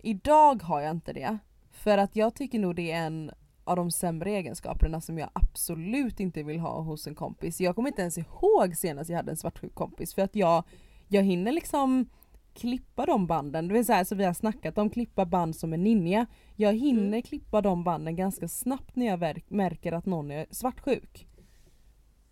idag 0.02 0.64
har 0.64 0.82
jag 0.82 0.92
inte 0.92 1.14
det. 1.14 1.38
För 1.78 1.98
att 1.98 2.16
jag 2.16 2.36
tycker 2.36 2.60
nog 2.60 2.76
det 2.76 2.92
är 2.92 3.06
en 3.06 3.32
av 3.64 3.76
de 3.76 3.92
sämre 3.92 4.32
egenskaperna 4.32 5.02
som 5.02 5.18
jag 5.18 5.30
absolut 5.34 6.20
inte 6.20 6.44
vill 6.44 6.60
ha 6.60 6.82
hos 6.82 7.08
en 7.08 7.16
kompis. 7.16 7.62
Jag 7.62 7.76
kommer 7.76 7.90
inte 7.90 8.02
ens 8.02 8.18
ihåg 8.18 8.76
senast 8.76 9.10
jag 9.10 9.18
hade 9.18 9.32
en 9.32 9.38
svartsjuk 9.38 9.76
kompis 9.76 10.14
för 10.14 10.22
att 10.22 10.36
jag, 10.36 10.64
jag 11.08 11.24
hinner 11.24 11.52
liksom 11.52 12.10
klippa 12.54 13.06
de 13.06 13.28
banden. 13.28 13.68
Det 13.68 13.80
är 13.80 13.84
så 13.84 13.94
här 13.94 14.04
så 14.04 14.16
vi 14.16 14.24
har 14.26 14.34
snackat 14.34 14.78
om 14.78 14.90
klippa 14.90 15.26
band 15.26 15.56
som 15.56 15.74
en 15.74 15.84
ninja. 15.84 16.26
Jag 16.56 16.74
hinner 16.74 17.08
Mm. 17.08 17.22
klippa 17.22 17.62
de 17.62 17.84
banden 17.84 18.16
ganska 18.16 18.48
snabbt 18.48 18.96
när 18.96 19.06
jag 19.06 19.42
märker 19.48 19.92
att 19.92 20.06
någon 20.06 20.32
är 20.32 20.46
svartsjuk. 20.52 21.28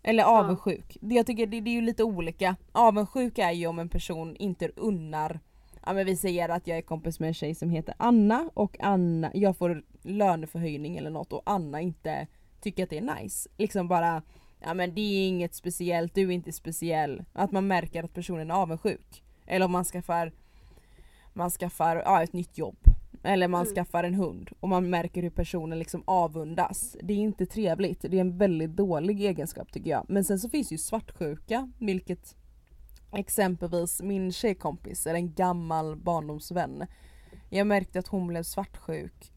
Eller 0.02 0.24
avundsjuk. 0.24 0.96
Det, 1.00 1.14
jag 1.14 1.26
tycker 1.26 1.46
det, 1.46 1.60
det 1.60 1.70
är 1.70 1.74
ju 1.74 1.80
lite 1.80 2.04
olika. 2.04 2.56
Avundsjuk 2.72 3.38
är 3.38 3.52
ju 3.52 3.66
om 3.66 3.78
en 3.78 3.88
person 3.88 4.36
inte 4.36 4.70
unnar 4.76 5.40
Ja 5.86 5.92
men 5.92 6.06
vi 6.06 6.16
säger 6.16 6.48
att 6.48 6.66
jag 6.66 6.78
är 6.78 6.82
kompis 6.82 7.20
med 7.20 7.26
en 7.28 7.34
tjej 7.34 7.54
som 7.54 7.70
heter 7.70 7.94
Anna 7.98 8.50
och 8.54 8.76
Anna, 8.80 9.30
jag 9.34 9.56
får 9.56 9.82
löneförhöjning 10.02 10.96
eller 10.96 11.10
något 11.10 11.32
och 11.32 11.42
Anna 11.46 11.80
inte 11.80 12.26
tycker 12.60 12.82
att 12.84 12.90
det 12.90 12.98
är 12.98 13.22
nice. 13.22 13.48
Liksom 13.56 13.88
bara, 13.88 14.22
ja 14.60 14.74
men 14.74 14.94
det 14.94 15.00
är 15.00 15.28
inget 15.28 15.54
speciellt, 15.54 16.14
du 16.14 16.22
är 16.22 16.30
inte 16.30 16.52
speciell. 16.52 17.24
Att 17.32 17.52
man 17.52 17.66
märker 17.66 18.04
att 18.04 18.14
personen 18.14 18.50
är 18.50 18.54
avundsjuk. 18.54 19.22
Eller 19.46 19.66
om 19.66 19.72
man 19.72 19.84
skaffar, 19.84 20.32
man 21.32 21.50
skaffar 21.50 21.96
ja, 21.96 22.22
ett 22.22 22.32
nytt 22.32 22.58
jobb. 22.58 22.78
Eller 23.22 23.48
man 23.48 23.62
Mm. 23.62 23.74
skaffar 23.74 24.04
en 24.04 24.14
hund 24.14 24.50
och 24.60 24.68
man 24.68 24.90
märker 24.90 25.22
hur 25.22 25.30
personen 25.30 25.78
liksom 25.78 26.02
avundas. 26.06 26.96
Det 27.02 27.12
är 27.14 27.18
inte 27.18 27.46
trevligt, 27.46 28.02
det 28.02 28.16
är 28.16 28.20
en 28.20 28.38
väldigt 28.38 28.76
dålig 28.76 29.20
egenskap 29.20 29.72
tycker 29.72 29.90
jag. 29.90 30.06
Men 30.08 30.24
sen 30.24 30.38
så 30.38 30.48
finns 30.48 30.72
ju 30.72 30.78
svartsjuka, 30.78 31.72
vilket 31.78 32.36
exempelvis 33.16 34.02
min 34.02 34.32
tjejkompis, 34.32 35.06
eller 35.06 35.18
en 35.18 35.34
gammal 35.34 35.96
barndomsvän. 35.96 36.86
Jag 37.50 37.66
märkte 37.66 37.98
att 37.98 38.08
hon 38.08 38.26
blev 38.26 38.42
svartsjuk 38.42 39.32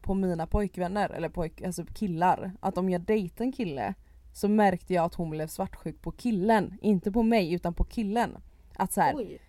på 0.00 0.14
mina 0.14 0.46
pojkvänner, 0.46 1.10
eller 1.10 1.28
pojk, 1.28 1.62
alltså 1.62 1.84
killar. 1.94 2.52
Att 2.60 2.78
om 2.78 2.90
jag 2.90 3.00
dejtade 3.00 3.44
en 3.44 3.52
kille 3.52 3.94
så 4.32 4.48
märkte 4.48 4.94
jag 4.94 5.04
att 5.04 5.14
hon 5.14 5.30
blev 5.30 5.46
svartsjuk 5.46 6.02
på 6.02 6.10
killen. 6.10 6.78
Inte 6.82 7.12
på 7.12 7.22
mig 7.22 7.52
utan 7.52 7.74
på 7.74 7.84
killen. 7.84 8.36
Att 8.76 8.92
så 8.92 9.00
här, 9.00 9.14
Oj. 9.16 9.40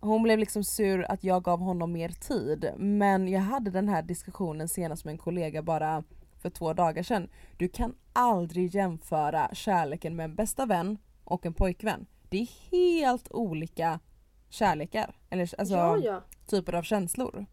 hon 0.00 0.22
blev 0.22 0.38
liksom 0.38 0.64
sur 0.64 1.10
att 1.10 1.24
jag 1.24 1.42
gav 1.42 1.60
honom 1.60 1.92
mer 1.92 2.08
tid. 2.08 2.70
Men 2.76 3.28
jag 3.28 3.40
hade 3.40 3.70
den 3.70 3.88
här 3.88 4.02
diskussionen 4.02 4.68
senast 4.68 5.04
med 5.04 5.12
en 5.12 5.18
kollega 5.18 5.62
bara 5.62 6.04
för 6.38 6.50
två 6.50 6.72
dagar 6.72 7.02
sedan. 7.02 7.28
Du 7.56 7.68
kan 7.68 7.94
aldrig 8.12 8.74
jämföra 8.74 9.50
kärleken 9.52 10.16
med 10.16 10.24
en 10.24 10.34
bästa 10.34 10.66
vän 10.66 10.98
och 11.24 11.46
en 11.46 11.54
pojkvän. 11.54 12.06
Det 12.32 12.38
är 12.38 12.48
helt 12.70 13.32
olika 13.32 14.00
kärlekar. 14.48 15.14
Eller 15.30 15.54
alltså 15.58 15.74
ja, 15.74 15.98
ja. 15.98 16.22
typer 16.46 16.72
av 16.72 16.82
känslor. 16.82 17.46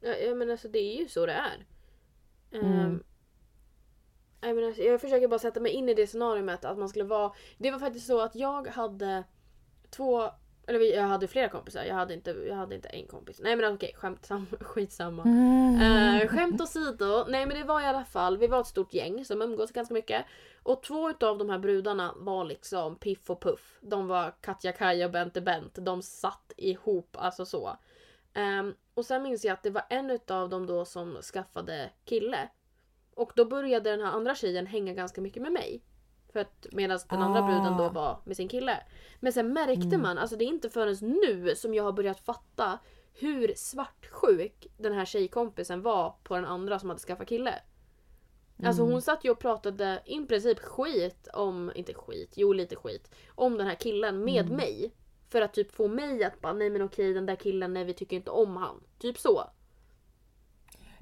ja. 0.00 0.14
ja 0.14 0.34
men 0.34 0.50
alltså 0.50 0.68
det 0.68 0.78
är 0.78 1.00
ju 1.00 1.08
så 1.08 1.26
det 1.26 1.32
är. 1.32 1.66
Mm. 2.52 2.72
Ehm, 2.72 3.04
nej, 4.40 4.54
men 4.54 4.64
alltså, 4.64 4.82
jag 4.82 5.00
försöker 5.00 5.28
bara 5.28 5.38
sätta 5.38 5.60
mig 5.60 5.72
in 5.72 5.88
i 5.88 5.94
det 5.94 6.06
scenariot 6.06 6.64
att 6.64 6.78
man 6.78 6.88
skulle 6.88 7.04
vara... 7.04 7.32
Det 7.58 7.70
var 7.70 7.78
faktiskt 7.78 8.06
så 8.06 8.20
att 8.20 8.34
jag 8.34 8.66
hade 8.66 9.24
två... 9.90 10.30
Eller 10.66 10.96
jag 10.96 11.02
hade 11.02 11.28
flera 11.28 11.48
kompisar, 11.48 11.84
jag 11.84 11.94
hade 11.94 12.14
inte, 12.14 12.30
jag 12.30 12.56
hade 12.56 12.74
inte 12.74 12.88
en 12.88 13.06
kompis. 13.06 13.40
Nej 13.42 13.56
men 13.56 13.74
okej, 13.74 13.94
skämt 13.96 14.26
sam, 14.26 14.46
skitsamma. 14.60 15.22
Eh, 15.82 16.28
skämt 16.28 16.60
åsido, 16.60 17.24
nej 17.28 17.46
men 17.46 17.56
det 17.56 17.64
var 17.64 17.80
i 17.80 17.84
alla 17.84 18.04
fall, 18.04 18.38
vi 18.38 18.46
var 18.46 18.60
ett 18.60 18.66
stort 18.66 18.94
gäng 18.94 19.24
som 19.24 19.42
umgås 19.42 19.72
ganska 19.72 19.94
mycket. 19.94 20.24
Och 20.62 20.82
två 20.82 21.10
utav 21.10 21.38
de 21.38 21.50
här 21.50 21.58
brudarna 21.58 22.14
var 22.16 22.44
liksom 22.44 22.96
Piff 22.96 23.30
och 23.30 23.42
Puff. 23.42 23.78
De 23.80 24.06
var 24.06 24.34
Katja 24.40 24.72
Kaja 24.72 25.06
och 25.06 25.12
Bente 25.12 25.40
Bent. 25.40 25.74
De 25.74 26.02
satt 26.02 26.52
ihop, 26.56 27.16
alltså 27.18 27.46
så. 27.46 27.76
Ehm, 28.34 28.74
och 28.94 29.06
sen 29.06 29.22
minns 29.22 29.44
jag 29.44 29.52
att 29.52 29.62
det 29.62 29.70
var 29.70 29.84
en 29.88 30.10
utav 30.10 30.48
dem 30.48 30.66
då 30.66 30.84
som 30.84 31.22
skaffade 31.22 31.90
kille. 32.04 32.48
Och 33.14 33.32
då 33.36 33.44
började 33.44 33.90
den 33.90 34.00
här 34.00 34.12
andra 34.12 34.34
tjejen 34.34 34.66
hänga 34.66 34.92
ganska 34.92 35.20
mycket 35.20 35.42
med 35.42 35.52
mig. 35.52 35.82
För 36.34 36.40
att 36.40 36.66
medan 36.72 36.98
den 37.10 37.22
andra 37.22 37.40
Ah. 37.40 37.46
bruden 37.46 37.76
då 37.76 37.88
var 37.88 38.20
med 38.24 38.36
sin 38.36 38.48
kille. 38.48 38.82
Men 39.20 39.32
sen 39.32 39.52
märkte 39.52 39.86
Mm. 39.86 40.02
man, 40.02 40.18
alltså 40.18 40.36
det 40.36 40.44
är 40.44 40.46
inte 40.46 40.70
förrän 40.70 40.96
nu 41.00 41.54
som 41.56 41.74
jag 41.74 41.84
har 41.84 41.92
börjat 41.92 42.20
fatta 42.20 42.78
hur 43.12 43.52
svartsjuk 43.56 44.66
den 44.78 44.92
här 44.92 45.04
tjejkompisen 45.04 45.82
var 45.82 46.14
på 46.22 46.34
den 46.34 46.44
andra 46.44 46.78
som 46.78 46.88
hade 46.88 47.00
skaffat 47.00 47.28
kille. 47.28 47.54
Alltså 48.64 48.82
Mm. 48.82 48.92
hon 48.92 49.02
satt 49.02 49.24
ju 49.24 49.30
och 49.30 49.38
pratade 49.38 50.02
i 50.06 50.26
princip 50.26 50.58
skit 50.58 51.28
om, 51.32 51.72
inte 51.74 51.94
skit, 51.94 52.32
jo 52.36 52.52
lite 52.52 52.76
skit, 52.76 53.10
om 53.34 53.58
den 53.58 53.66
här 53.66 53.74
killen 53.74 54.24
med 54.24 54.44
Mm. 54.44 54.56
mig. 54.56 54.94
För 55.28 55.40
att 55.42 55.54
typ 55.54 55.72
få 55.72 55.88
mig 55.88 56.24
att 56.24 56.40
bara 56.40 56.52
nej 56.52 56.70
men 56.70 56.82
okej 56.82 57.14
den 57.14 57.26
där 57.26 57.36
killen, 57.36 57.74
nej 57.74 57.84
vi 57.84 57.94
tycker 57.94 58.16
inte 58.16 58.30
om 58.30 58.56
han. 58.56 58.82
Typ 58.98 59.18
så. 59.18 59.44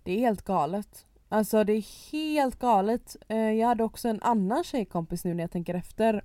Det 0.05 0.13
är 0.13 0.19
helt 0.19 0.43
galet. 0.45 1.07
Alltså 1.33 1.65
det 1.65 1.73
är 1.73 2.13
helt 2.13 2.59
galet. 2.59 3.17
Eh, 3.29 3.37
Jag 3.37 3.69
hade 3.69 3.85
också 3.85 4.09
en 4.09 4.23
annan 4.23 4.65
tjejkompis 4.65 5.25
nu 5.25 5.35
när 5.35 5.43
jag 5.45 5.51
tänker 5.51 5.75
efter 5.75 6.25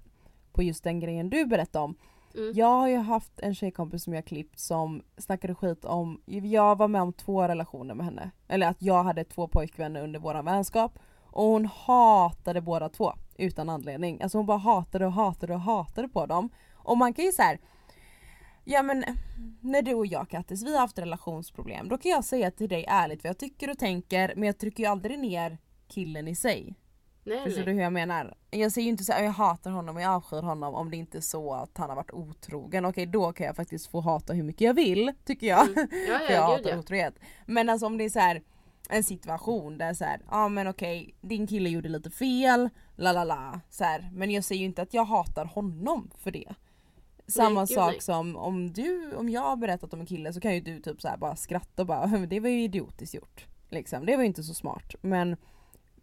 på 0.54 0.64
just 0.64 0.84
den 0.84 1.00
grejen 1.00 1.30
du 1.30 1.46
berättade 1.46 1.86
om. 1.86 1.96
Mm. 2.36 2.52
Jag 2.56 2.68
har 2.80 2.88
ju 2.88 2.98
haft 2.98 3.40
en 3.40 3.56
tjejkompis 3.56 4.04
som 4.04 4.14
jag 4.14 4.26
klippt 4.26 4.60
som 4.60 5.02
snackade 5.18 5.56
skit 5.56 5.86
om, 5.86 6.22
jag 6.26 6.78
var 6.78 6.88
med 6.88 7.02
om 7.02 7.14
två 7.14 7.48
relationer 7.48 7.96
med 7.96 8.06
henne. 8.06 8.32
Eller 8.48 8.68
att 8.68 8.82
jag 8.82 9.04
hade 9.04 9.24
två 9.24 9.48
pojkvänner 9.48 10.04
under 10.04 10.20
våran 10.20 10.46
vänskap. 10.46 11.00
Och 11.24 11.44
hon 11.44 11.66
hatade 11.66 12.62
båda 12.62 12.90
två 12.90 13.14
utan 13.38 13.70
anledning. 13.70 14.22
Alltså 14.22 14.38
hon 14.38 14.46
bara 14.46 14.58
hatade 14.58 15.06
och 15.06 15.12
hatade 15.14 15.54
och 15.54 15.62
hatade 15.62 16.08
på 16.08 16.26
dem. 16.26 16.50
Och 16.74 16.98
man 16.98 17.14
kan 17.14 17.26
ju 17.26 17.32
så 17.32 17.42
här. 17.42 17.60
Ja 18.70 18.84
men 18.84 19.04
när 19.62 19.82
du 19.82 19.94
och 19.94 20.08
jag 20.08 20.30
Kattis, 20.30 20.64
vi 20.64 20.74
har 20.74 20.80
haft 20.80 21.00
relationsproblem. 21.00 21.90
Då 21.90 21.98
kan 21.98 22.12
jag 22.12 22.24
säga 22.24 22.52
till 22.52 22.70
dig 22.70 22.86
ärligt 22.88 23.24
vad 23.24 23.30
jag 23.30 23.38
tycker 23.38 23.70
och 23.70 23.78
tänker 23.78 24.34
men 24.36 24.44
jag 24.44 24.58
trycker 24.58 24.84
ju 24.84 24.90
aldrig 24.90 25.20
ner 25.20 25.58
killen 25.88 26.28
i 26.28 26.36
sig. 26.36 26.76
Nej, 27.24 27.44
Förstår 27.44 27.60
nej. 27.60 27.66
du 27.66 27.72
hur 27.72 27.82
jag 27.82 27.94
menar? 27.94 28.38
Jag 28.50 28.72
säger 28.72 28.86
ju 28.86 28.92
inte 28.92 29.04
så 29.04 29.14
här, 29.14 29.24
jag 29.24 29.32
hatar 29.32 29.72
honom 29.72 29.96
och 29.96 30.02
jag 30.02 30.14
avskyr 30.14 30.42
honom 30.42 30.76
om 30.76 30.92
det 30.92 30.98
inte 30.98 31.18
är 31.18 31.22
så 31.22 31.54
att 31.54 31.78
han 31.78 31.90
har 31.90 31.96
varit 31.96 32.12
otrogen. 32.12 32.86
Okej 32.86 33.06
då 33.06 33.34
kan 33.34 33.46
jag 33.46 33.56
faktiskt 33.56 33.92
få 33.92 34.02
hata 34.02 34.34
hur 34.34 34.44
mycket 34.44 34.62
jag 34.62 34.74
vill 34.74 35.12
tycker 35.26 35.48
jag. 35.48 35.68
Mm. 35.68 35.88
Ja, 36.08 36.20
För 36.28 36.34
jag 36.34 36.44
ja, 36.44 36.58
hatar 36.58 36.70
ja. 36.70 36.78
otrohet. 36.78 37.16
Men 37.46 37.70
alltså 37.70 37.86
om 37.86 37.98
det 37.98 38.04
är 38.04 38.10
så 38.10 38.20
här 38.20 38.42
en 38.90 39.04
situation 39.04 39.78
där 39.78 39.94
så 39.94 40.04
ja 40.04 40.20
ah, 40.28 40.50
men 40.50 40.68
okej 40.68 41.16
din 41.22 41.48
kille 41.48 41.70
gjorde 41.70 41.90
lite 41.90 42.10
fel, 42.10 42.70
la 42.96 43.12
la 43.12 43.24
la. 43.24 43.62
Men 44.12 44.32
jag 44.32 44.44
säger 44.44 44.60
ju 44.60 44.66
inte 44.66 44.82
att 44.82 44.94
jag 44.94 45.06
hatar 45.06 45.46
honom 45.46 46.12
för 46.18 46.32
det. 46.32 46.56
Samma 47.28 47.62
gud, 47.62 47.70
sak 47.70 47.92
nej. 47.92 48.02
som 48.02 48.36
om 48.36 48.74
du, 48.74 49.16
om 49.16 49.30
jag 49.30 49.42
har 49.42 49.56
berättat 49.56 49.94
om 49.94 50.00
en 50.00 50.06
kille 50.06 50.34
så 50.34 50.40
kan 50.42 50.54
ju 50.56 50.62
du 50.62 50.80
typ 50.80 51.02
så 51.02 51.10
bara 51.20 51.36
skratta 51.36 51.82
och 51.82 51.88
bara 51.88 52.08
"Men 52.08 52.30
det 52.30 52.40
var 52.40 52.50
ju 52.50 52.64
idiotiskt 52.64 53.14
gjort. 53.16 53.46
Liksom. 53.70 54.06
Det 54.06 54.16
var 54.16 54.24
ju 54.24 54.28
inte 54.28 54.44
så 54.44 54.54
smart. 54.54 54.96
Men 55.02 55.36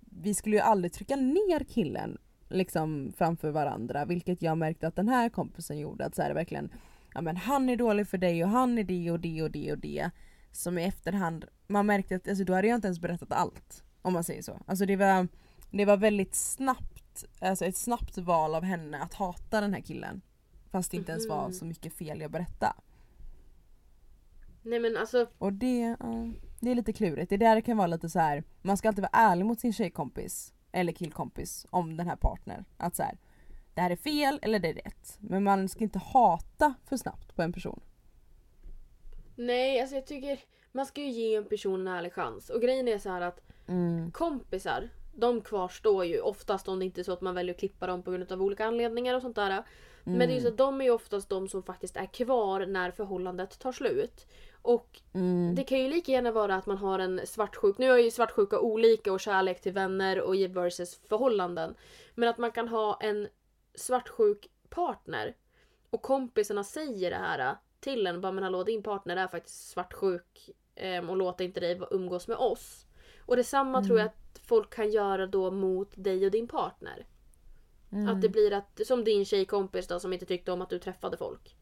vi 0.01 0.35
skulle 0.35 0.57
ju 0.57 0.63
aldrig 0.63 0.93
trycka 0.93 1.17
ner 1.17 1.65
killen 1.65 2.19
liksom 2.49 3.13
framför 3.17 3.51
varandra 3.51 4.05
vilket 4.05 4.43
jag 4.43 4.59
märkte 4.59 4.87
att 4.87 4.97
den 4.97 5.09
här 5.09 5.29
kompisen 5.29 5.79
gjorde. 5.79 6.05
Att 6.05 6.15
så 6.15 6.23
här, 6.23 6.35
verkligen, 6.35 6.73
ja 7.15 7.21
men 7.21 7.37
han 7.37 7.69
är 7.69 7.77
dålig 7.77 8.09
för 8.09 8.19
dig 8.19 8.45
och 8.45 8.51
han 8.51 8.79
är 8.79 8.85
det 8.85 9.11
och 9.11 9.21
det 9.21 9.43
och 9.43 9.51
det 9.51 9.73
och 9.73 9.79
det. 9.79 10.11
Som 10.53 10.79
i 10.79 10.85
efterhand, 10.85 11.45
man 11.67 11.87
märkte 11.87 12.17
att 12.17 12.29
alltså, 12.29 12.45
då 12.45 12.55
hade 12.55 12.69
jag 12.69 12.75
inte 12.77 12.87
ens 12.87 13.01
berättat 13.01 13.33
allt. 13.33 13.85
Om 14.03 14.13
man 14.13 14.25
säger 14.25 14.43
så. 14.43 14.61
Alltså 14.67 14.87
det 14.87 14.97
var, 14.97 15.29
det 15.71 15.85
var 15.85 15.97
väldigt 15.97 16.35
snabbt, 16.35 17.25
alltså 17.41 17.65
ett 17.65 17.77
snabbt 17.77 18.19
val 18.19 18.55
av 18.55 18.63
henne 18.63 18.99
att 19.03 19.15
hata 19.15 19.61
den 19.61 19.75
här 19.75 19.81
killen. 19.81 20.21
Fast 20.75 20.91
det 20.91 20.97
inte 20.97 21.13
ens 21.13 21.29
var 21.29 21.43
Mhm. 21.45 21.53
så 21.53 21.65
mycket 21.65 21.93
fel 21.93 22.21
jag 22.21 22.31
berättade. 22.31 22.73
Nej 24.63 24.81
men 24.81 24.97
alltså, 24.97 25.27
Och 25.39 25.53
det, 25.53 25.97
det 26.61 26.71
är 26.71 26.75
lite 26.75 26.93
klurigt. 26.93 27.29
Det 27.29 27.35
är 27.35 27.39
där 27.39 27.61
kan 27.61 27.77
vara 27.77 27.87
lite 27.87 28.09
så 28.09 28.19
här. 28.19 28.45
man 28.63 28.77
ska 28.77 28.89
alltid 28.89 29.03
vara 29.03 29.11
ärlig 29.13 29.45
mot 29.47 29.61
sin 29.61 29.73
tjejkompis 29.73 30.53
eller 30.73 30.93
killkompis 30.93 31.67
om 31.71 31.97
den 31.97 32.09
här 32.09 32.17
partner. 32.17 32.65
Att 32.77 32.97
så 32.97 33.03
här, 33.03 33.19
det 33.75 33.81
här 33.81 33.91
är 33.91 33.97
fel 33.97 34.39
eller 34.43 34.59
det 34.59 34.69
är 34.69 34.75
rätt. 34.75 35.17
Men 35.21 35.45
man 35.45 35.69
ska 35.69 35.85
inte 35.85 35.99
hata 35.99 36.75
för 36.85 36.97
snabbt 36.97 37.37
på 37.37 37.43
en 37.43 37.53
person. 37.53 37.81
nej 39.37 39.81
alltså 39.81 39.97
jag 39.97 40.07
tycker 40.07 40.39
man 40.73 40.87
ska 40.87 41.01
ju 41.01 41.11
ge 41.11 41.35
en 41.37 41.45
person 41.49 41.81
en 41.81 41.89
ärlig 41.89 42.13
chans. 42.13 42.51
Och 42.51 42.61
grejen 42.63 42.89
är 42.89 42.99
så 42.99 43.09
här 43.11 43.21
att 43.21 43.41
Mm. 43.69 44.11
kompisar, 44.13 44.89
de 45.15 45.41
kvarstår 45.41 46.05
ju 46.05 46.21
oftast 46.21 46.69
om 46.69 46.79
det 46.79 46.85
inte 46.85 47.01
är 47.01 47.03
så 47.03 47.13
att 47.13 47.21
man 47.21 47.35
väljer 47.35 47.55
att 47.55 47.61
klippa 47.61 47.87
dem 47.87 48.03
på 48.03 48.11
grund 48.11 48.33
av 48.33 48.43
olika 48.43 48.67
anledningar 48.67 49.15
och 49.15 49.23
sånt 49.23 49.37
där. 49.37 49.65
Men 50.05 50.29
det 50.29 50.37
är 50.37 50.41
så 50.41 50.49
att 50.49 50.57
de 50.57 50.81
är 50.81 50.85
ju 50.85 50.91
oftast 50.91 51.29
de 51.29 51.49
som 51.49 51.63
faktiskt 51.63 51.97
är 51.97 52.07
kvar 52.07 52.67
när 52.67 52.91
förhållandet 52.91 53.59
tar 53.59 53.73
slut. 53.73 54.27
Och 54.63 55.01
Mm. 55.15 55.55
det 55.55 55.65
kan 55.65 55.79
ju 55.79 55.89
lika 55.89 56.13
gärna 56.13 56.33
vara 56.33 56.55
att 56.55 56.67
man 56.67 56.79
har 56.79 56.99
en 56.99 57.21
svartsjuk, 57.25 57.79
nu 57.79 57.91
är 57.91 57.99
ju 57.99 58.11
svartsjuka 58.11 58.61
olika 58.61 59.13
och 59.13 59.21
kärlek 59.21 59.61
till 59.61 59.73
vänner 59.73 60.21
och 60.21 60.35
versus 60.35 61.01
förhållanden. 61.09 61.75
Men 62.15 62.29
att 62.29 62.39
man 62.39 62.53
kan 62.53 62.69
ha 62.69 62.99
en 63.01 63.29
svartsjuk 63.75 64.49
partner 64.69 65.35
och 65.91 66.03
kompisarna 66.03 66.65
säger 66.65 67.11
det 67.11 67.17
här 67.17 67.57
till 67.81 68.07
en, 68.07 68.21
bara 68.21 68.33
men 68.33 68.45
hallå 68.45 68.65
din 68.65 68.83
partner 68.83 69.17
är 69.17 69.27
faktiskt 69.29 69.69
svartsjuk 69.69 70.51
ehm, 70.75 71.11
och 71.11 71.17
låt 71.17 71.41
inte 71.41 71.61
dig 71.61 71.81
umgås 71.91 72.29
med 72.29 72.37
oss. 72.37 72.87
Och 73.27 73.37
detsamma 73.37 73.85
tror 73.85 73.99
jag 73.99 74.07
att 74.07 74.41
folk 74.47 74.75
kan 74.75 74.91
göra 74.91 75.27
då 75.27 75.51
mot 75.51 75.91
dig 75.95 76.25
och 76.25 76.31
din 76.31 76.49
partner. 76.49 77.07
Mm. 77.95 78.09
Att 78.09 78.21
det 78.23 78.29
blir 78.29 78.53
att, 78.53 78.81
som 78.87 79.05
din 79.05 79.25
tjejkompis 79.25 79.87
då 79.87 80.01
som 80.01 80.13
inte 80.13 80.27
tyckte 80.27 80.53
om 80.53 80.63
att 80.63 80.71
du 80.71 80.79
träffade 80.79 81.17
folk. 81.17 81.57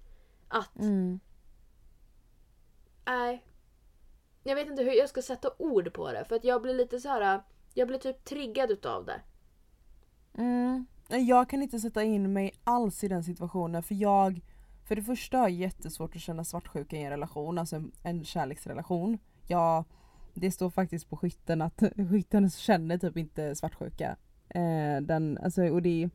Att, 0.48 0.78
Mm. 0.78 1.20
nej. 3.06 3.44
Jag 4.42 4.54
vet 4.54 4.68
inte 4.68 4.82
hur 4.82 4.92
jag 4.92 5.08
ska 5.08 5.22
sätta 5.22 5.50
ord 5.58 5.92
på 5.92 6.12
det 6.12 6.24
för 6.24 6.36
att 6.36 6.44
jag 6.44 6.62
blir 6.62 6.74
lite 6.74 7.00
så 7.00 7.08
här. 7.08 7.42
Jag 7.74 7.88
blir 7.88 7.98
typ 7.98 8.24
triggad 8.24 8.70
utav 8.70 9.04
det. 9.04 9.20
Mm. 10.34 10.86
Jag 11.08 11.48
kan 11.48 11.62
inte 11.62 11.80
sätta 11.80 12.02
in 12.02 12.32
mig 12.32 12.54
alls 12.64 13.04
i 13.04 13.08
den 13.08 13.24
situationen 13.24 13.82
för 13.82 13.94
jag 13.94 14.40
För 14.84 14.96
det 14.96 15.02
första 15.02 15.38
har 15.38 15.48
jag 15.48 15.58
jättesvårt 15.58 16.16
att 16.16 16.22
känna 16.22 16.44
svartsjuka 16.44 16.96
i 16.96 17.02
en 17.02 17.10
relation, 17.10 17.58
alltså 17.58 17.76
en, 17.76 17.92
en 18.02 18.24
kärleksrelation. 18.24 19.18
Jag, 19.46 19.84
det 20.34 20.52
står 20.52 20.70
faktiskt 20.70 21.10
på 21.10 21.16
skytten 21.16 21.62
att 21.62 21.82
skytten 22.10 22.50
känner 22.50 22.98
typ 22.98 23.16
inte 23.16 23.54
svartsjuka. 23.54 24.16
Eh, 24.54 25.00
den, 25.02 25.38
alltså, 25.42 25.62
och 25.68 25.82
det 25.82 26.10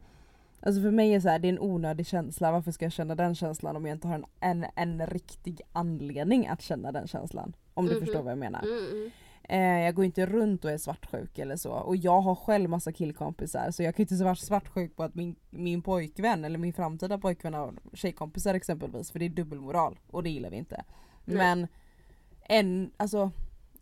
alltså 0.59 0.81
för 0.81 0.91
mig 0.91 1.13
är 1.13 1.19
så 1.19 1.29
här, 1.29 1.39
det 1.39 1.47
är 1.47 1.53
en 1.53 1.59
onödig 1.59 2.07
känsla, 2.07 2.51
varför 2.51 2.71
ska 2.71 2.85
jag 2.85 2.91
känna 2.91 3.15
den 3.15 3.35
känslan 3.35 3.75
om 3.75 3.85
jag 3.85 3.95
inte 3.95 4.07
har 4.07 4.15
en, 4.15 4.25
en, 4.39 4.65
en 4.75 5.07
riktig 5.07 5.61
anledning 5.73 6.47
att 6.47 6.61
känna 6.61 6.91
den 6.91 7.07
känslan? 7.07 7.55
Om 7.73 7.85
du 7.85 7.91
Mhm. 7.95 8.01
förstår 8.05 8.21
vad 8.23 8.31
jag 8.31 8.37
menar. 8.37 8.63
Mm, 8.63 8.91
mm. 8.91 9.11
Eh, 9.49 9.85
jag 9.85 9.95
går 9.95 10.05
inte 10.05 10.25
runt 10.25 10.65
och 10.65 10.71
är 10.71 10.77
svartsjuk 10.77 11.39
eller 11.39 11.55
så. 11.55 11.71
Och 11.71 11.95
jag 11.95 12.21
har 12.21 12.35
själv 12.35 12.69
massa 12.69 12.91
killkompisar 12.91 13.71
så 13.71 13.83
jag 13.83 13.95
kan 13.95 14.03
inte 14.03 14.23
vara 14.23 14.35
svartsjuk 14.35 14.95
på 14.95 15.03
att 15.03 15.15
min, 15.15 15.35
min 15.49 15.81
pojkvän 15.81 16.45
eller 16.45 16.57
min 16.59 16.73
framtida 16.73 17.17
pojkvän 17.17 17.53
har 17.53 17.73
tjejkompisar 17.93 18.53
exempelvis. 18.53 19.11
För 19.11 19.19
det 19.19 19.25
är 19.25 19.29
dubbelmoral 19.29 19.99
och 20.11 20.23
det 20.23 20.29
gillar 20.29 20.49
vi 20.49 20.57
inte. 20.57 20.83
Nej. 21.25 21.37
Men 21.37 21.67
en, 22.49 22.91
alltså, 22.97 23.31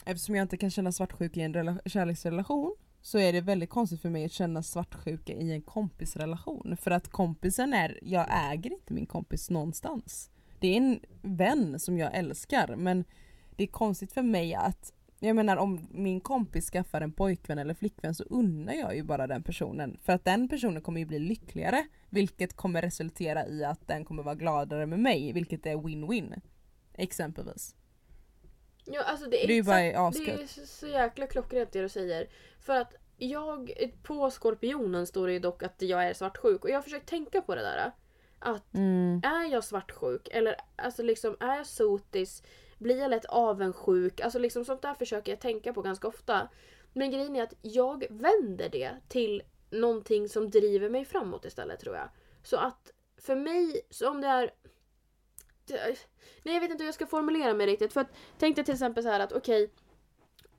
eftersom 0.05 0.35
jag 0.35 0.43
inte 0.43 0.57
kan 0.57 0.69
känna 0.71 0.91
svartsjuka 0.91 1.39
i 1.39 1.43
en 1.43 1.53
rela- 1.53 1.79
kärleksrelation 1.85 2.75
så 3.05 3.19
är 3.19 3.33
det 3.33 3.41
väldigt 3.41 3.69
konstigt 3.69 4.01
för 4.01 4.09
mig 4.09 4.25
att 4.25 4.31
känna 4.31 4.63
svartsjuka 4.63 5.33
i 5.33 5.51
en 5.51 5.61
kompisrelation. 5.61 6.77
För 6.81 6.91
att 6.91 7.07
kompisen 7.07 7.73
är, 7.73 7.99
jag 8.01 8.27
äger 8.51 8.71
inte 8.71 8.93
min 8.93 9.05
kompis 9.05 9.49
någonstans. 9.49 10.31
Det 10.59 10.67
är 10.67 10.77
en 10.77 10.99
vän 11.21 11.79
som 11.79 11.97
jag 11.97 12.15
älskar 12.15 12.75
men 12.75 13.05
det 13.55 13.63
är 13.63 13.67
konstigt 13.67 14.11
för 14.11 14.21
mig 14.21 14.55
att 14.55 14.93
jag 15.19 15.35
menar 15.35 15.57
om 15.57 15.87
min 15.91 16.21
kompis 16.21 16.69
skaffar 16.69 17.01
en 17.01 17.11
pojkvän 17.11 17.59
eller 17.59 17.73
flickvän 17.73 18.15
så 18.15 18.23
unnar 18.23 18.73
jag 18.73 18.95
ju 18.95 19.03
bara 19.03 19.27
den 19.27 19.43
personen. 19.43 19.97
För 20.03 20.13
att 20.13 20.25
den 20.25 20.49
personen 20.49 20.81
kommer 20.81 20.99
ju 20.99 21.05
bli 21.05 21.19
lyckligare 21.19 21.87
vilket 22.09 22.55
kommer 22.55 22.81
resultera 22.81 23.47
i 23.47 23.63
att 23.63 23.87
den 23.87 24.05
kommer 24.05 24.23
vara 24.23 24.35
gladare 24.35 24.85
med 24.85 24.99
mig 24.99 25.33
vilket 25.33 25.65
är 25.65 25.75
win-win. 25.75 26.41
Exempelvis. 26.93 27.75
Ja, 28.85 29.01
alltså 29.03 29.29
det 29.29 29.43
är, 29.43 29.47
Det 29.47 29.53
är 29.53 29.55
ju 29.55 29.63
bara 29.63 29.81
exakt, 29.81 30.25
det 30.25 30.31
är 30.31 30.35
asgött. 30.35 30.49
så, 30.49 30.65
så 30.65 30.87
jäkla 30.87 31.27
klockrent 31.27 31.71
det 31.71 31.81
du 31.81 31.89
säger. 31.89 32.27
För 32.59 32.75
att 32.75 32.93
jag, 33.17 33.73
på 34.03 34.31
skorpionen 34.31 35.07
står 35.07 35.27
det 35.27 35.33
ju 35.33 35.39
dock 35.39 35.63
att 35.63 35.81
jag 35.81 36.03
är 36.09 36.13
svartsjuk 36.13 36.63
och 36.63 36.69
jag 36.69 36.75
har 36.75 36.81
försökt 36.81 37.09
tänka 37.09 37.41
på 37.41 37.55
det 37.55 37.61
där. 37.61 37.91
Att 38.39 38.73
Mm. 38.73 39.21
är 39.23 39.51
jag 39.51 39.63
svartsjuk 39.63 40.27
eller 40.31 40.55
alltså 40.75 41.03
liksom 41.03 41.37
är 41.39 41.55
jag 41.57 41.65
sotis? 41.65 42.43
Blir 42.77 42.97
jag 42.99 43.09
lätt 43.09 43.25
avundsjuk? 43.25 44.21
Alltså 44.21 44.39
liksom 44.39 44.65
sånt 44.65 44.81
där 44.81 44.93
försöker 44.93 45.31
jag 45.31 45.39
tänka 45.39 45.73
på 45.73 45.81
ganska 45.81 46.07
ofta. 46.07 46.49
Men 46.93 47.11
grejen 47.11 47.35
är 47.35 47.43
att 47.43 47.53
jag 47.61 48.05
vänder 48.09 48.69
det 48.69 48.91
till 49.07 49.41
någonting 49.69 50.29
som 50.29 50.49
driver 50.49 50.89
mig 50.89 51.05
framåt 51.05 51.45
istället 51.45 51.79
tror 51.79 51.95
jag. 51.95 52.09
Så 52.43 52.57
att 52.57 52.91
för 53.17 53.35
mig, 53.35 53.81
så 53.89 54.09
om 54.09 54.21
det 54.21 54.27
är... 54.27 54.51
Nej 56.43 56.53
jag 56.55 56.61
vet 56.61 56.71
inte 56.71 56.83
hur 56.83 56.87
jag 56.87 56.95
ska 56.95 57.05
formulera 57.05 57.53
mig 57.53 57.67
riktigt. 57.67 57.93
För 57.93 58.01
att 58.01 58.11
tänk 58.39 58.55
dig 58.55 58.65
till 58.65 58.73
exempel 58.73 59.03
så 59.03 59.09
här 59.09 59.19
att 59.19 59.31
okej 59.31 59.69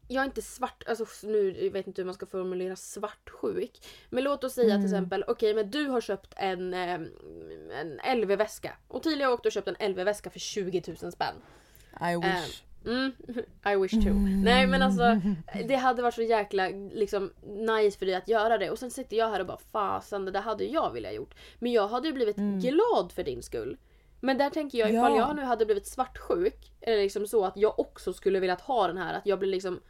jag 0.09 0.21
är 0.21 0.25
inte 0.27 0.43
svart, 0.43 0.85
alltså 0.89 1.07
nu 1.23 1.69
vet 1.71 1.87
inte 1.87 2.01
hur 2.03 2.07
man 2.07 2.15
ska 2.15 2.27
formulera 2.27 2.77
svartsjuk. 2.77 3.87
Men 4.11 4.25
låt 4.25 4.45
oss 4.45 4.53
säga 4.55 4.75
Mm. 4.75 4.81
till 4.81 4.95
exempel, 4.95 5.25
okej 5.29 5.55
men 5.55 5.71
du 5.71 5.87
har 5.87 6.01
köpt 6.01 6.35
en, 6.37 6.75
eh, 6.75 7.01
en 7.81 8.21
LV-väska. 8.21 8.77
Och 8.89 9.03
Tilia 9.03 9.27
har 9.27 9.33
åkt 9.35 9.47
och 9.47 9.53
köpt 9.53 9.69
en 9.69 9.91
LV-väska 9.91 10.31
för 10.31 10.39
20 10.39 10.83
000 11.03 11.13
spänn. 11.13 11.35
I 12.01 12.17
wish. 12.17 12.63
Mm, 12.87 13.13
I 13.73 13.77
wish 13.77 14.05
too. 14.05 14.15
Nej 14.45 14.67
men 14.67 14.83
alltså 14.83 15.21
det 15.69 15.77
hade 15.77 16.03
varit 16.03 16.15
så 16.15 16.23
jäkla 16.23 16.69
liksom, 16.93 17.33
nice 17.43 17.99
för 17.99 18.07
dig 18.07 18.15
att 18.15 18.29
göra 18.29 18.59
det 18.59 18.71
och 18.71 18.79
sen 18.79 18.91
sitter 18.91 19.17
jag 19.17 19.31
här 19.31 19.41
och 19.41 19.47
bara 19.47 19.59
fasen 19.73 20.25
det 20.25 20.31
där 20.31 20.41
hade 20.41 20.65
jag 20.65 20.93
velat 20.93 21.15
gjort. 21.15 21.35
Men 21.59 21.73
jag 21.73 21.89
hade 21.89 22.09
ju 22.09 22.15
blivit 22.15 22.37
glad 22.37 23.13
för 23.13 23.23
din 23.25 23.43
skull. 23.43 23.77
Men 24.27 24.39
där 24.39 24.51
tänker 24.51 24.79
jag 24.79 24.91
ifall 24.91 25.13
Ja. 25.13 25.19
jag 25.19 25.37
nu 25.37 25.43
hade 25.43 25.65
blivit 25.67 25.87
svartsjuk, 25.87 26.73
eller 26.81 27.03
liksom 27.03 27.27
så 27.27 27.45
att 27.45 27.57
jag 27.57 27.79
också 27.79 28.13
skulle 28.13 28.41
velat 28.41 28.61
ha 28.61 28.87
den 28.87 28.99
här, 28.99 29.15
att 29.15 29.27
jag 29.27 29.39
blir 29.39 29.51
liksom 29.51 29.81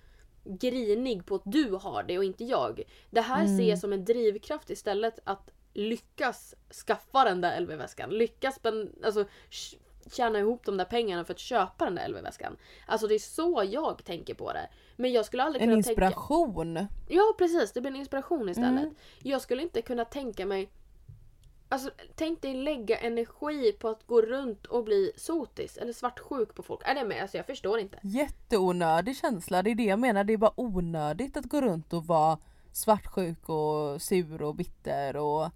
grinig 0.45 1.27
på 1.27 1.35
att 1.35 1.43
du 1.45 1.71
har 1.83 2.03
det 2.03 2.19
och 2.19 2.25
inte 2.25 2.45
jag. 2.45 2.83
Det 3.11 3.21
här 3.21 3.47
ser 3.47 3.69
jag 3.71 3.79
som 3.79 3.93
en 3.93 4.05
drivkraft 4.05 4.71
istället 4.71 5.19
att 5.25 5.51
lyckas 5.75 6.55
skaffa 6.87 7.25
den 7.25 7.41
där 7.41 7.61
LV-väskan. 7.61 8.11
Lyckas 8.11 8.61
alltså, 9.05 9.25
tj- 9.51 9.79
tjäna 10.13 10.39
ihop 10.39 10.65
de 10.67 10.77
där 10.77 10.85
pengarna 10.85 11.25
för 11.25 11.33
att 11.35 11.39
köpa 11.39 11.85
den 11.85 11.95
där 11.95 12.09
LV-väskan. 12.09 12.57
Alltså 12.87 13.07
det 13.07 13.15
är 13.15 13.19
så 13.19 13.65
jag 13.71 14.05
tänker 14.05 14.35
på 14.35 14.53
det. 14.53 14.69
Men 14.97 15.13
jag 15.13 15.25
skulle 15.25 15.43
aldrig 15.43 15.63
En 15.63 15.69
kunna 15.69 15.83
tänka... 15.83 15.91
inspiration. 16.07 16.87
Ja 17.09 17.35
precis, 17.39 17.73
det 17.73 17.81
blir 17.81 17.91
en 17.91 17.97
inspiration 17.97 18.49
istället. 18.49 18.83
Mm. 18.83 18.95
Jag 19.23 19.41
skulle 19.41 19.63
inte 19.63 19.83
kunna 19.83 20.05
tänka 20.05 20.47
mig 20.47 20.71
Alltså 21.69 21.91
tänk 22.15 22.43
dig 22.43 22.55
lägga 22.55 22.99
energi 22.99 23.73
på 23.73 23.89
att 23.89 24.07
gå 24.07 24.23
runt 24.23 24.67
och 24.67 24.85
bli 24.85 25.13
sotis 25.17 25.77
eller 25.77 25.93
svartsjuk 25.93 26.55
på 26.55 26.63
folk. 26.63 26.81
Är 26.85 26.95
det 26.95 27.05
med? 27.05 27.23
Alltså 27.23 27.37
jag 27.37 27.47
förstår 27.47 27.79
inte. 27.79 27.99
Jätteonödig 28.03 29.17
känsla, 29.17 29.63
det 29.63 29.71
är 29.71 29.75
det 29.75 29.85
jag 29.85 29.99
menar. 29.99 30.25
Det 30.25 30.33
är 30.33 30.37
bara 30.37 30.61
onödigt 30.61 31.37
att 31.37 31.45
gå 31.45 31.61
runt 31.61 31.93
och 31.93 32.07
vara 32.07 32.39
svartsjuk 32.73 33.49
och 33.49 34.03
sur 34.03 34.43
och 34.43 34.55
bitter 34.55 35.17
och 35.17 35.51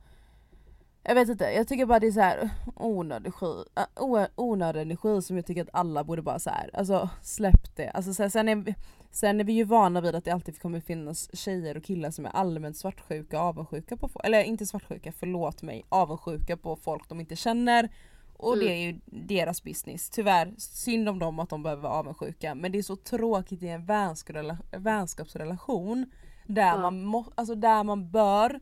jag 1.02 1.14
vet 1.14 1.28
inte, 1.28 1.44
jag 1.44 1.68
tycker 1.68 1.86
bara 1.86 2.00
det 2.00 2.06
är 2.06 2.12
så 2.12 2.20
här 2.20 2.50
onödig, 2.76 3.34
skit, 3.34 3.66
äh, 3.76 4.26
onödig 4.36 4.80
energi 4.80 5.22
som 5.22 5.36
jag 5.36 5.46
tycker 5.46 5.62
att 5.62 5.68
alla 5.72 6.04
borde 6.04 6.22
bara 6.22 6.38
så 6.38 6.50
här, 6.50 6.70
alltså 6.74 7.08
släpp 7.22 7.76
det. 7.76 7.88
Alltså, 7.90 8.14
så 8.14 8.22
här, 8.22 8.30
sen, 8.30 8.48
är, 8.48 8.74
sen 9.10 9.40
är 9.40 9.44
vi 9.44 9.52
ju 9.52 9.64
vana 9.64 10.00
vid 10.00 10.14
att 10.14 10.24
det 10.24 10.30
alltid 10.30 10.60
kommer 10.62 10.80
finnas 10.80 11.36
tjejer 11.36 11.76
och 11.76 11.84
killar 11.84 12.10
som 12.10 12.26
är 12.26 12.30
allmänt 12.30 12.76
svartsjuka 12.76 13.40
och 13.40 13.46
avundsjuka 13.46 13.96
på 13.96 14.08
folk, 14.08 14.24
eller 14.26 14.42
inte 14.42 14.66
svartsjuka, 14.66 15.12
förlåt 15.12 15.62
mig, 15.62 15.84
avundsjuka 15.88 16.56
på 16.56 16.76
folk 16.76 17.08
de 17.08 17.20
inte 17.20 17.36
känner. 17.36 17.88
Och 18.36 18.58
det 18.58 18.72
är 18.72 18.76
ju 18.76 19.00
deras 19.06 19.62
business. 19.64 20.10
Tyvärr, 20.10 20.54
synd 20.58 21.08
om 21.08 21.18
dem 21.18 21.38
att 21.38 21.48
de 21.50 21.62
behöver 21.62 21.82
vara 21.82 21.92
avundsjuka 21.92 22.54
men 22.54 22.72
det 22.72 22.78
är 22.78 22.82
så 22.82 22.96
tråkigt 22.96 23.62
i 23.62 23.68
en 23.68 23.86
vänskapsrela- 23.86 24.58
vänskapsrelation 24.78 26.06
där, 26.46 26.66
Ja. 26.66 26.78
man 26.80 27.04
må, 27.04 27.24
alltså 27.34 27.54
där 27.54 27.84
man 27.84 28.10
bör 28.10 28.60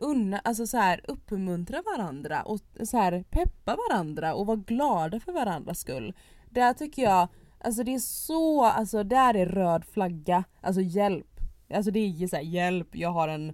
unna, 0.00 0.38
alltså 0.38 0.66
så 0.66 0.76
här, 0.76 1.00
uppmuntra 1.08 1.82
varandra 1.96 2.42
och 2.42 2.60
så 2.84 2.96
här, 2.96 3.24
peppa 3.30 3.76
varandra 3.88 4.34
och 4.34 4.46
vara 4.46 4.56
glada 4.56 5.20
för 5.20 5.32
varandras 5.32 5.80
skull. 5.80 6.14
Där 6.50 6.72
tycker 6.72 7.02
jag, 7.02 7.28
alltså 7.58 7.82
det 7.82 7.94
är 7.94 7.98
så, 7.98 8.64
alltså 8.64 9.04
där 9.04 9.34
är 9.34 9.46
röd 9.46 9.84
flagga, 9.84 10.44
alltså 10.60 10.80
hjälp. 10.80 11.26
Alltså 11.74 11.90
det 11.90 12.00
är 12.00 12.28
så 12.28 12.36
här, 12.36 12.42
hjälp, 12.42 12.88
jag 12.92 13.10
har 13.10 13.28
en 13.28 13.52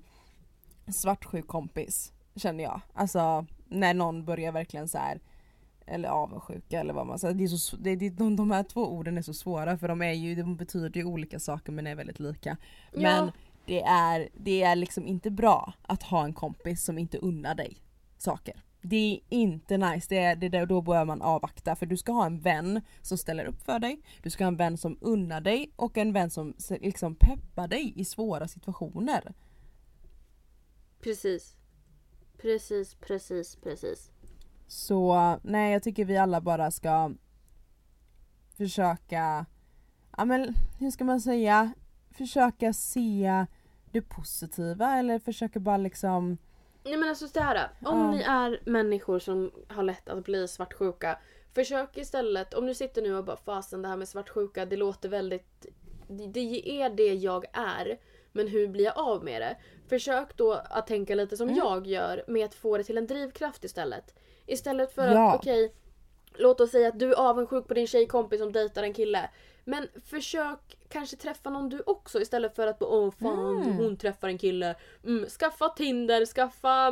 svartsjuk 0.89 1.47
kompis 1.47 2.13
känner 2.37 2.65
jag. 2.65 2.81
Alltså 2.95 3.47
när 3.69 3.95
någon 3.95 4.25
börjar 4.25 4.53
verkligen 4.53 4.89
så 4.89 4.99
här 4.99 5.21
eller 5.87 6.09
avundsjuka 6.09 6.81
eller 6.81 6.95
vad 6.95 7.07
man 7.07 7.19
säger. 7.19 7.35
Det 7.35 7.45
är 7.45 7.49
så, 7.49 7.77
det, 7.77 7.97
det, 7.97 8.11
de, 8.11 8.37
de 8.37 8.51
här 8.51 8.63
två 8.63 8.87
orden 8.87 9.19
är 9.19 9.23
så 9.23 9.35
svåra 9.35 9.79
för 9.79 9.89
de, 9.89 10.03
är 10.03 10.13
ju, 10.13 10.35
de 10.35 10.57
betyder 10.57 11.01
ju 11.01 11.05
olika 11.05 11.39
saker 11.39 11.73
men 11.73 11.87
är 11.87 11.95
väldigt 11.95 12.21
lika. 12.21 12.57
Ja. 12.93 13.01
Men 13.01 13.33
det 13.67 13.83
är, 13.83 14.29
det 14.35 14.63
är 14.63 14.77
liksom 14.77 15.07
inte 15.07 15.31
bra 15.31 15.73
att 15.83 16.03
ha 16.03 16.25
en 16.25 16.33
kompis 16.33 16.85
som 16.85 16.99
inte 16.99 17.19
unnar 17.19 17.55
dig 17.55 17.83
saker. 18.19 18.63
Det 18.83 18.97
är 18.97 19.21
inte 19.29 19.77
nice, 19.77 20.07
det 20.09 20.19
är, 20.19 20.37
det 20.37 20.59
är, 20.59 20.67
då 20.67 20.81
bör 20.81 21.05
man 21.05 21.23
avvakta 21.23 21.77
för 21.77 21.87
du 21.87 21.97
ska 21.97 22.13
ha 22.13 22.27
en 22.27 22.41
vän 22.41 22.81
som 23.03 23.19
ställer 23.19 23.45
upp 23.45 23.63
för 23.63 23.79
dig, 23.79 24.03
du 24.23 24.31
ska 24.31 24.45
ha 24.45 24.49
en 24.49 24.57
vän 24.57 24.79
som 24.79 24.99
unnar 25.01 25.41
dig 25.41 25.73
och 25.77 25.99
en 25.99 26.13
vän 26.13 26.31
som 26.31 26.55
liksom 26.71 27.15
peppar 27.15 27.69
dig 27.69 27.93
i 27.97 28.05
svåra 28.05 28.49
situationer. 28.49 29.33
Precis. 31.01 31.57
Precis, 32.39 32.95
precis, 32.95 33.57
precis. 33.57 34.11
Så 34.67 35.39
nej 35.43 35.73
jag 35.73 35.83
tycker 35.83 36.05
vi 36.05 36.17
alla 36.17 36.41
bara 36.41 36.71
ska 36.71 37.15
försöka, 38.57 39.47
ja 40.17 40.25
men 40.25 40.55
hur 40.79 40.91
ska 40.91 41.05
man 41.05 41.21
säga, 41.21 41.73
försöka 42.11 42.73
se 42.73 43.47
det 44.01 44.09
positiva 44.09 44.99
eller 44.99 45.19
försöka 45.19 45.61
bara 45.61 45.77
liksom 45.77 46.39
Nej 46.85 46.97
men 46.97 47.09
alltså 47.09 47.27
det 47.35 47.41
här. 47.41 47.71
Om 47.85 47.99
Ja. 47.99 48.11
ni 48.11 48.23
är 48.23 48.61
människor 48.71 49.19
som 49.19 49.51
har 49.69 49.83
lätt 49.83 50.09
att 50.09 50.25
bli 50.25 50.49
svartsjuka. 50.49 51.19
Försök 51.55 51.97
istället, 51.97 52.55
om 52.55 52.67
du 52.67 52.75
sitter 52.75 53.03
nu 53.03 53.17
och 53.17 53.25
bara 53.25 53.37
fasen 53.37 53.83
det 53.83 53.89
här 53.89 53.97
med 53.97 54.09
svartsjuka 54.09 54.67
det 54.67 54.77
låter 54.77 55.09
väldigt... 55.09 55.67
Det, 56.09 56.41
är 56.83 56.91
det 56.91 57.15
jag 57.15 57.45
är. 57.53 57.99
Men 58.33 58.49
hur 58.49 58.69
blir 58.69 58.85
jag 58.85 58.99
av 58.99 59.25
med 59.25 59.43
det? 59.43 59.57
Försök 59.89 60.37
då 60.37 60.53
att 60.53 60.87
tänka 60.87 61.15
lite 61.15 61.37
som 61.37 61.49
Mm. 61.49 61.59
jag 61.59 61.87
gör 61.87 62.25
med 62.27 62.45
att 62.45 62.55
få 62.55 62.79
det 62.79 62.85
till 62.85 62.99
en 62.99 63.07
drivkraft 63.07 63.65
istället. 63.65 64.15
Istället 64.47 64.93
för 64.95 65.13
Ja. 65.13 65.31
att 65.33 65.37
okej, 65.41 65.73
låt 66.39 66.61
oss 66.61 66.71
säga 66.71 66.89
att 66.89 66.99
du 66.99 67.13
är 67.13 67.17
avundsjuk 67.17 67.69
på 67.69 67.75
din 67.75 67.87
tjejkompis 67.87 68.41
som 68.41 68.53
dejtar 68.53 68.83
en 68.83 68.93
kille. 68.95 69.31
Men 69.65 69.89
försök 70.05 70.77
kanske 70.89 71.17
träffa 71.17 71.51
någon 71.51 71.69
du 71.69 71.83
också 71.87 72.21
istället 72.21 72.57
för 72.57 72.67
att 72.67 72.79
bara, 72.79 72.91
åh 72.91 73.11
fan 73.23 73.63
Mm. 73.63 73.77
hon 73.77 73.97
träffar 73.97 74.29
en 74.29 74.39
kille. 74.39 74.75
Mm, 75.05 75.27
skaffa 75.29 75.69
Tinder, 75.69 76.27
skaffa 76.27 76.91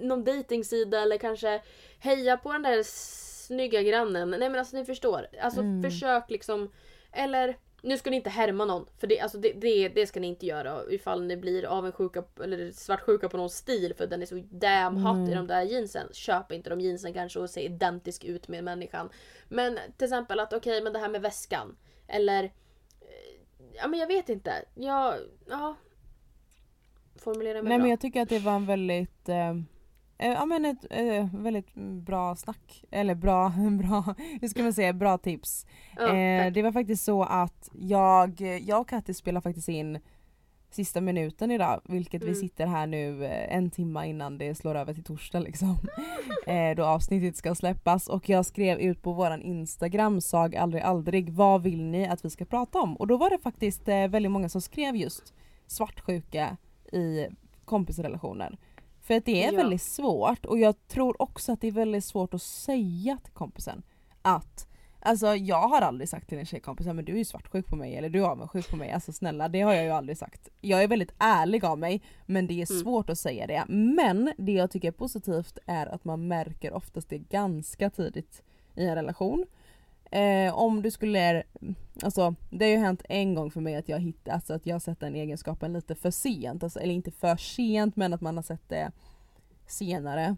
någon 0.00 0.24
dejtingsida 0.24 1.00
eller 1.02 1.18
kanske 1.18 1.62
heja 1.98 2.36
på 2.36 2.52
den 2.52 2.62
där 2.62 2.82
snygga 2.82 3.82
grannen. 3.82 4.30
Nej 4.30 4.48
men 4.48 4.58
alltså 4.58 4.76
ni 4.76 4.84
förstår. 4.84 5.26
Alltså 5.42 5.60
Mm. 5.60 5.82
försök 5.82 6.30
liksom. 6.30 6.72
Eller 7.12 7.56
nu 7.82 7.98
ska 7.98 8.10
ni 8.10 8.16
inte 8.16 8.30
härma 8.30 8.64
någon. 8.64 8.86
För 8.98 9.06
det, 9.06 9.20
alltså 9.20 9.38
det, 9.38 9.52
det, 9.52 9.88
det 9.88 10.06
ska 10.06 10.20
ni 10.20 10.26
inte 10.26 10.46
göra 10.46 10.82
ifall 10.90 11.22
ni 11.24 11.36
blir 11.36 11.64
avundsjuka 11.64 12.24
eller 12.42 12.70
svartsjuka 12.72 13.28
på 13.28 13.36
någon 13.36 13.50
stil 13.50 13.94
för 13.96 14.06
den 14.06 14.22
är 14.22 14.26
så 14.26 14.42
damn 14.50 14.96
hot 14.96 15.16
i 15.28 15.32
Mm. 15.32 15.34
de 15.34 15.46
där 15.46 15.62
jeansen. 15.62 16.08
Köp 16.12 16.52
inte 16.52 16.70
de 16.70 16.80
jeansen 16.80 17.12
kanske 17.12 17.38
och 17.38 17.50
se 17.50 17.60
identisk 17.64 18.24
ut 18.24 18.48
med 18.48 18.64
människan. 18.64 19.10
Men 19.48 19.78
till 19.96 20.04
exempel 20.04 20.40
att 20.40 20.52
okej 20.52 20.82
men 20.82 20.92
det 20.92 20.98
här 20.98 21.08
med 21.08 21.22
väskan. 21.22 21.76
Eller 22.06 22.44
eh, 22.44 22.50
Ja 23.74 23.88
men 23.88 24.00
jag 24.00 24.06
vet 24.06 24.28
inte. 24.28 24.52
Jag, 24.74 25.14
ja. 25.48 25.76
Formulera 27.16 27.54
mig 27.54 27.62
Nej 27.68 27.78
bra. 27.78 27.82
men 27.82 27.90
jag 27.90 28.00
tycker 28.00 28.22
att 28.22 28.28
det 28.28 28.38
var 28.38 28.52
en 28.54 28.66
väldigt 28.66 29.28
eh, 29.28 29.54
Ja 30.26 30.46
men 30.46 30.64
ett 30.64 30.86
eh, 30.90 31.26
väldigt 31.34 31.74
bra 31.74 32.36
snack. 32.36 32.84
Eller 32.90 33.14
bra, 33.14 33.48
bra, 33.70 34.14
hur 34.40 34.48
ska 34.48 34.62
man 34.62 34.72
säga, 34.72 34.92
bra 34.92 35.18
tips. 35.18 35.66
Ja, 35.96 36.16
eh, 36.16 36.52
det 36.52 36.62
var 36.62 36.72
faktiskt 36.72 37.04
så 37.04 37.22
att 37.22 37.68
jag, 37.72 38.40
jag 38.40 38.80
och 38.80 38.88
Kattis 38.88 39.16
spelar 39.18 39.40
faktiskt 39.40 39.68
in 39.68 39.98
sista 40.70 41.00
minuten 41.00 41.50
idag 41.50 41.80
vilket 41.84 42.22
vi 42.22 42.26
Mm. 42.26 42.40
sitter 42.40 42.66
här 42.66 42.86
nu 42.86 43.24
eh, 43.24 43.56
en 43.56 43.70
timma 43.70 44.06
innan 44.06 44.38
det 44.38 44.54
slår 44.54 44.74
över 44.74 44.94
till 44.94 45.04
torsdag 45.04 45.40
liksom. 45.40 45.76
eh, 46.46 46.76
då 46.76 46.84
avsnittet 46.84 47.36
ska 47.36 47.54
släppas 47.54 48.08
och 48.08 48.28
jag 48.28 48.46
skrev 48.46 48.78
ut 48.78 49.02
på 49.02 49.12
våran 49.12 49.42
instagram 49.42 50.20
sag 50.20 50.56
aldrig 50.56 50.82
aldrig 50.82 51.30
vad 51.32 51.62
vill 51.62 51.84
ni 51.84 52.06
att 52.06 52.24
vi 52.24 52.30
ska 52.30 52.44
prata 52.44 52.80
om? 52.80 52.96
Och 52.96 53.06
då 53.06 53.16
var 53.16 53.30
det 53.30 53.38
faktiskt 53.38 53.88
eh, 53.88 54.08
väldigt 54.08 54.32
många 54.32 54.48
som 54.48 54.60
skrev 54.60 54.96
just 54.96 55.34
svartsjuka 55.66 56.56
i 56.92 57.26
kompisrelationer. 57.64 58.58
För 59.12 59.16
att 59.18 59.24
det 59.24 59.44
är 59.44 59.52
Ja. 59.52 59.56
väldigt 59.58 59.82
svårt 59.82 60.44
och 60.46 60.58
jag 60.58 60.88
tror 60.88 61.22
också 61.22 61.52
att 61.52 61.60
det 61.60 61.66
är 61.66 61.72
väldigt 61.72 62.04
svårt 62.04 62.34
att 62.34 62.42
säga 62.42 63.18
till 63.24 63.32
kompisen 63.32 63.82
att 64.22 64.66
Alltså 65.04 65.36
jag 65.36 65.68
har 65.68 65.80
aldrig 65.80 66.08
sagt 66.08 66.28
till 66.28 66.38
en 66.38 66.46
tjejkompis 66.46 66.86
men 66.86 67.04
du 67.04 67.12
är 67.12 67.16
ju 67.16 67.24
svartsjuk 67.24 67.66
på 67.66 67.76
mig 67.76 67.96
eller 67.96 68.08
du 68.08 68.18
är 68.24 68.28
avundsjuk 68.28 68.70
på 68.70 68.76
mig. 68.76 68.90
Alltså 68.92 69.12
snälla 69.12 69.48
det 69.48 69.60
har 69.60 69.72
jag 69.72 69.84
ju 69.84 69.90
aldrig 69.90 70.18
sagt. 70.18 70.48
Jag 70.60 70.82
är 70.82 70.88
väldigt 70.88 71.12
ärlig 71.18 71.64
av 71.64 71.78
mig 71.78 72.02
men 72.26 72.46
det 72.46 72.54
är 72.62 72.70
Mm. 72.70 72.82
svårt 72.82 73.10
att 73.10 73.18
säga 73.18 73.46
det. 73.46 73.64
Men 73.68 74.32
det 74.38 74.52
jag 74.52 74.70
tycker 74.70 74.88
är 74.88 74.92
positivt 74.92 75.58
är 75.66 75.86
att 75.86 76.04
man 76.04 76.28
märker 76.28 76.72
oftast 76.72 77.08
det 77.08 77.18
ganska 77.18 77.90
tidigt 77.90 78.42
i 78.74 78.86
en 78.86 78.94
relation. 78.94 79.46
Eh, 80.12 80.58
om 80.58 80.82
du 80.82 80.90
skulle, 80.90 81.42
alltså 82.02 82.34
det 82.50 82.64
har 82.64 82.70
ju 82.70 82.78
hänt 82.78 83.02
en 83.08 83.34
gång 83.34 83.50
för 83.50 83.60
mig 83.60 83.76
att 83.76 83.88
jag 83.88 83.98
hittat, 83.98 84.34
alltså 84.34 84.54
att 84.54 84.66
jag 84.66 84.74
har 84.74 84.80
sett 84.80 85.00
den 85.00 85.14
egenskapen 85.14 85.72
lite 85.72 85.94
för 85.94 86.10
sent. 86.10 86.62
Alltså, 86.62 86.80
eller 86.80 86.94
inte 86.94 87.10
för 87.10 87.36
sent 87.36 87.96
men 87.96 88.12
att 88.12 88.20
man 88.20 88.36
har 88.36 88.42
sett 88.42 88.68
det 88.68 88.92
senare. 89.66 90.36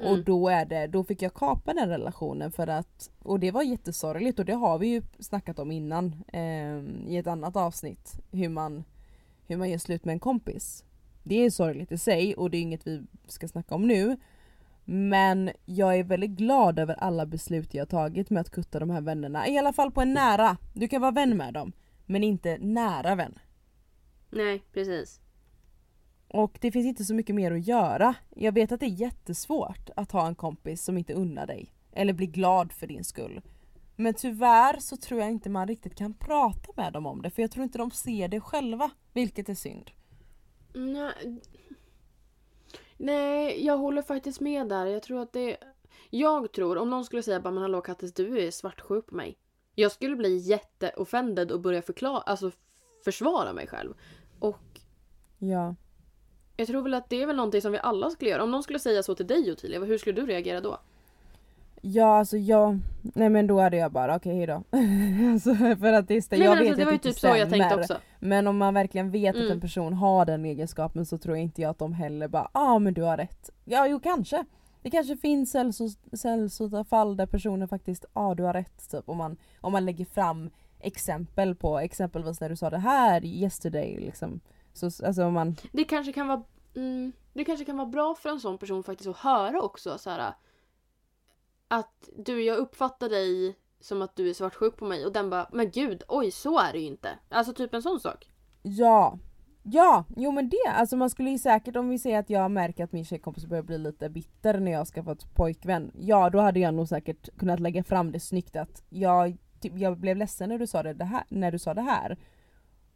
Mm. 0.00 0.12
Och 0.12 0.24
då 0.24 0.48
är 0.48 0.64
det, 0.64 0.86
då 0.86 1.04
fick 1.04 1.22
jag 1.22 1.34
kapa 1.34 1.74
den 1.74 1.88
relationen 1.88 2.52
för 2.52 2.66
att, 2.66 3.10
och 3.18 3.40
det 3.40 3.50
var 3.50 3.62
jättesorgligt 3.62 4.38
och 4.38 4.44
det 4.44 4.54
har 4.54 4.78
vi 4.78 4.86
ju 4.86 5.02
snackat 5.18 5.58
om 5.58 5.72
innan 5.72 6.24
eh, 6.32 6.78
i 7.12 7.16
ett 7.16 7.26
annat 7.26 7.56
avsnitt. 7.56 8.20
Hur 8.30 8.48
man, 8.48 8.84
hur 9.46 9.56
man 9.56 9.70
gör 9.70 9.78
slut 9.78 10.04
med 10.04 10.12
en 10.12 10.20
kompis. 10.20 10.84
Det 11.22 11.44
är 11.44 11.50
sorgligt 11.50 11.92
i 11.92 11.98
sig 11.98 12.34
och 12.34 12.50
det 12.50 12.56
är 12.56 12.62
inget 12.62 12.86
vi 12.86 13.02
ska 13.28 13.48
snacka 13.48 13.74
om 13.74 13.88
nu. 13.88 14.16
Men 14.92 15.50
jag 15.64 15.98
är 15.98 16.04
väldigt 16.04 16.30
glad 16.30 16.78
över 16.78 16.94
alla 16.94 17.26
beslut 17.26 17.74
jag 17.74 17.88
tagit 17.88 18.30
med 18.30 18.40
att 18.40 18.50
kutta 18.50 18.78
de 18.78 18.90
här 18.90 19.00
vännerna. 19.00 19.48
I 19.48 19.58
alla 19.58 19.72
fall 19.72 19.90
på 19.90 20.00
en 20.00 20.12
nära. 20.12 20.56
Du 20.74 20.88
kan 20.88 21.00
vara 21.00 21.10
vän 21.10 21.36
med 21.36 21.54
dem. 21.54 21.72
Men 22.06 22.24
inte 22.24 22.58
nära 22.58 23.14
vän. 23.14 23.38
Nej 24.30 24.62
precis. 24.72 25.20
Och 26.28 26.58
det 26.60 26.72
finns 26.72 26.86
inte 26.86 27.04
så 27.04 27.14
mycket 27.14 27.34
mer 27.34 27.52
att 27.52 27.66
göra. 27.66 28.14
Jag 28.36 28.52
vet 28.52 28.72
att 28.72 28.80
det 28.80 28.86
är 28.86 29.00
jättesvårt 29.00 29.90
att 29.96 30.12
ha 30.12 30.26
en 30.26 30.34
kompis 30.34 30.84
som 30.84 30.98
inte 30.98 31.14
unnar 31.14 31.46
dig. 31.46 31.72
Eller 31.92 32.12
blir 32.12 32.26
glad 32.26 32.72
för 32.72 32.86
din 32.86 33.04
skull. 33.04 33.40
Men 33.96 34.14
tyvärr 34.14 34.80
så 34.80 34.96
tror 34.96 35.20
jag 35.20 35.30
inte 35.30 35.50
man 35.50 35.68
riktigt 35.68 35.94
kan 35.94 36.14
prata 36.14 36.72
med 36.76 36.92
dem 36.92 37.06
om 37.06 37.22
det 37.22 37.30
för 37.30 37.42
jag 37.42 37.50
tror 37.50 37.64
inte 37.64 37.78
de 37.78 37.90
ser 37.90 38.28
det 38.28 38.40
själva. 38.40 38.90
Vilket 39.12 39.48
är 39.48 39.54
synd. 39.54 39.90
Nej. 40.74 41.40
Nej, 43.02 43.66
jag 43.66 43.78
håller 43.78 44.02
faktiskt 44.02 44.40
med 44.40 44.68
där. 44.68 44.86
Jag 44.86 45.02
tror 45.02 45.20
att 45.20 45.32
det... 45.32 45.56
Jag 46.10 46.52
tror, 46.52 46.78
om 46.78 46.90
någon 46.90 47.04
skulle 47.04 47.22
säga 47.22 47.40
bara 47.40 47.50
men 47.50 47.62
hallå 47.62 47.80
Kattis 47.80 48.14
du 48.14 48.38
är 48.46 48.50
svartsjuk 48.50 49.06
på 49.06 49.14
mig. 49.14 49.38
Jag 49.74 49.92
skulle 49.92 50.16
bli 50.16 50.36
jätteoffended 50.36 51.52
och 51.52 51.60
börja 51.60 51.82
förklara, 51.82 52.20
alltså 52.20 52.50
försvara 53.04 53.52
mig 53.52 53.66
själv. 53.66 53.94
Och 54.40 54.80
Ja. 55.38 55.74
jag 56.56 56.66
tror 56.66 56.82
väl 56.82 56.94
att 56.94 57.10
det 57.10 57.22
är 57.22 57.26
väl 57.26 57.36
någonting 57.36 57.62
som 57.62 57.72
vi 57.72 57.78
alla 57.78 58.10
skulle 58.10 58.30
göra. 58.30 58.42
Om 58.42 58.50
någon 58.50 58.62
skulle 58.62 58.78
säga 58.78 59.02
så 59.02 59.14
till 59.14 59.26
dig 59.26 59.52
Ottilia, 59.52 59.80
hur 59.80 59.98
skulle 59.98 60.20
du 60.20 60.26
reagera 60.26 60.60
då? 60.60 60.80
Ja 61.80 62.18
alltså 62.18 62.36
jag, 62.36 62.80
nej 63.02 63.28
men 63.28 63.46
då 63.46 63.60
hade 63.60 63.76
jag 63.76 63.92
bara 63.92 64.16
okej 64.16 64.36
hejdå. 64.36 64.62
alltså 65.32 65.54
för 65.54 65.92
att 65.92 66.08
det, 66.08 66.30
Nej, 66.30 66.40
jag 66.40 66.54
men 66.54 66.58
vet 66.58 66.68
alltså, 66.68 66.76
det 66.76 66.82
att 66.82 66.86
var 66.86 66.92
ju 66.92 66.98
typ 66.98 67.18
så 67.18 67.26
jag 67.26 67.50
tänkte 67.50 67.76
också. 67.76 67.96
Men 68.18 68.46
om 68.46 68.58
man 68.58 68.74
verkligen 68.74 69.10
vet 69.10 69.34
att 69.34 69.40
Mm. 69.40 69.52
en 69.52 69.60
person 69.60 69.92
har 69.92 70.24
den 70.24 70.44
egenskapen 70.44 71.06
så 71.06 71.18
tror 71.18 71.36
jag 71.36 71.42
inte 71.42 71.62
jag 71.62 71.70
att 71.70 71.78
de 71.78 71.92
heller 71.92 72.28
bara 72.28 72.50
ja 72.54 72.60
ah, 72.60 72.78
men 72.78 72.94
du 72.94 73.02
har 73.02 73.16
rätt. 73.16 73.50
Ja 73.64 73.86
jo 73.86 74.00
kanske. 74.00 74.44
Det 74.82 74.90
kanske 74.90 75.16
finns 75.16 75.56
sällsynta 76.12 76.84
fall 76.84 77.16
där 77.16 77.26
personen 77.26 77.68
faktiskt 77.68 78.04
ja 78.14 78.20
ah, 78.26 78.34
du 78.34 78.42
har 78.42 78.52
rätt 78.52 78.90
typ 78.90 79.08
om 79.08 79.16
man, 79.16 79.36
om 79.60 79.72
man 79.72 79.84
lägger 79.84 80.04
fram 80.04 80.50
exempel 80.80 81.54
på 81.54 81.78
exempelvis 81.78 82.40
när 82.40 82.48
du 82.48 82.56
sa 82.56 82.70
det 82.70 82.78
här 82.78 83.24
yesterday 83.24 83.96
liksom. 84.00 84.40
Så 84.72 84.86
alltså 84.86 85.24
om 85.24 85.34
man, 85.34 85.56
Det 85.72 85.84
kanske 85.84 86.12
kan 86.12 86.28
vara 86.28 86.42
mm, 86.76 87.12
Det 87.32 87.44
kanske 87.44 87.64
kan 87.64 87.76
vara 87.76 87.86
bra 87.88 88.14
för 88.14 88.28
en 88.28 88.40
sån 88.40 88.58
person 88.58 88.82
faktiskt 88.82 89.10
att 89.10 89.16
höra 89.16 89.60
också 89.60 89.98
så 89.98 90.10
här. 90.10 90.32
Att 91.72 92.08
du, 92.16 92.42
jag 92.42 92.58
uppfattar 92.58 93.08
dig 93.08 93.56
som 93.80 94.02
att 94.02 94.16
du 94.16 94.30
är 94.30 94.34
svartsjuk 94.34 94.76
på 94.76 94.84
mig 94.84 95.06
och 95.06 95.12
den 95.12 95.30
bara 95.30 95.48
men 95.52 95.70
gud, 95.70 96.02
oj 96.08 96.30
så 96.30 96.58
är 96.58 96.72
det 96.72 96.78
ju 96.78 96.86
inte. 96.86 97.18
Alltså 97.28 97.52
typ 97.52 97.74
en 97.74 97.82
sån 97.82 98.00
sak. 98.00 98.30
ja. 98.62 99.18
Ja, 99.62 100.04
jo 100.16 100.32
men 100.32 100.48
det, 100.48 100.70
alltså 100.74 100.96
man 100.96 101.10
skulle 101.10 101.30
ju 101.30 101.38
säkert 101.38 101.76
om 101.76 101.88
vi 101.88 101.98
säger 101.98 102.18
att 102.18 102.30
jag 102.30 102.50
märker 102.50 102.84
att 102.84 102.92
min 102.92 103.04
tjejkompis 103.04 103.46
börjar 103.46 103.62
bli 103.62 103.78
lite 103.78 104.08
bitter 104.08 104.60
när 104.60 104.72
jag 104.72 104.86
ska 104.86 105.02
få 105.02 105.10
ett 105.10 105.34
pojkvän. 105.34 105.92
Ja 105.94 106.30
då 106.30 106.40
hade 106.40 106.60
jag 106.60 106.74
nog 106.74 106.88
säkert 106.88 107.38
kunnat 107.38 107.60
lägga 107.60 107.84
fram 107.84 108.12
det 108.12 108.20
snyggt 108.20 108.56
att 108.56 108.82
jag, 108.88 109.36
typ, 109.60 109.72
jag 109.76 109.98
blev 109.98 110.16
ledsen 110.16 110.48
när 110.48 110.58
du 110.58 110.66
sa 110.66 110.82
det, 110.82 110.94
det 110.94 111.04
här, 111.04 111.24
när 111.28 111.52
du 111.52 111.58
sa 111.58 111.74
det 111.74 111.82
här. 111.82 112.18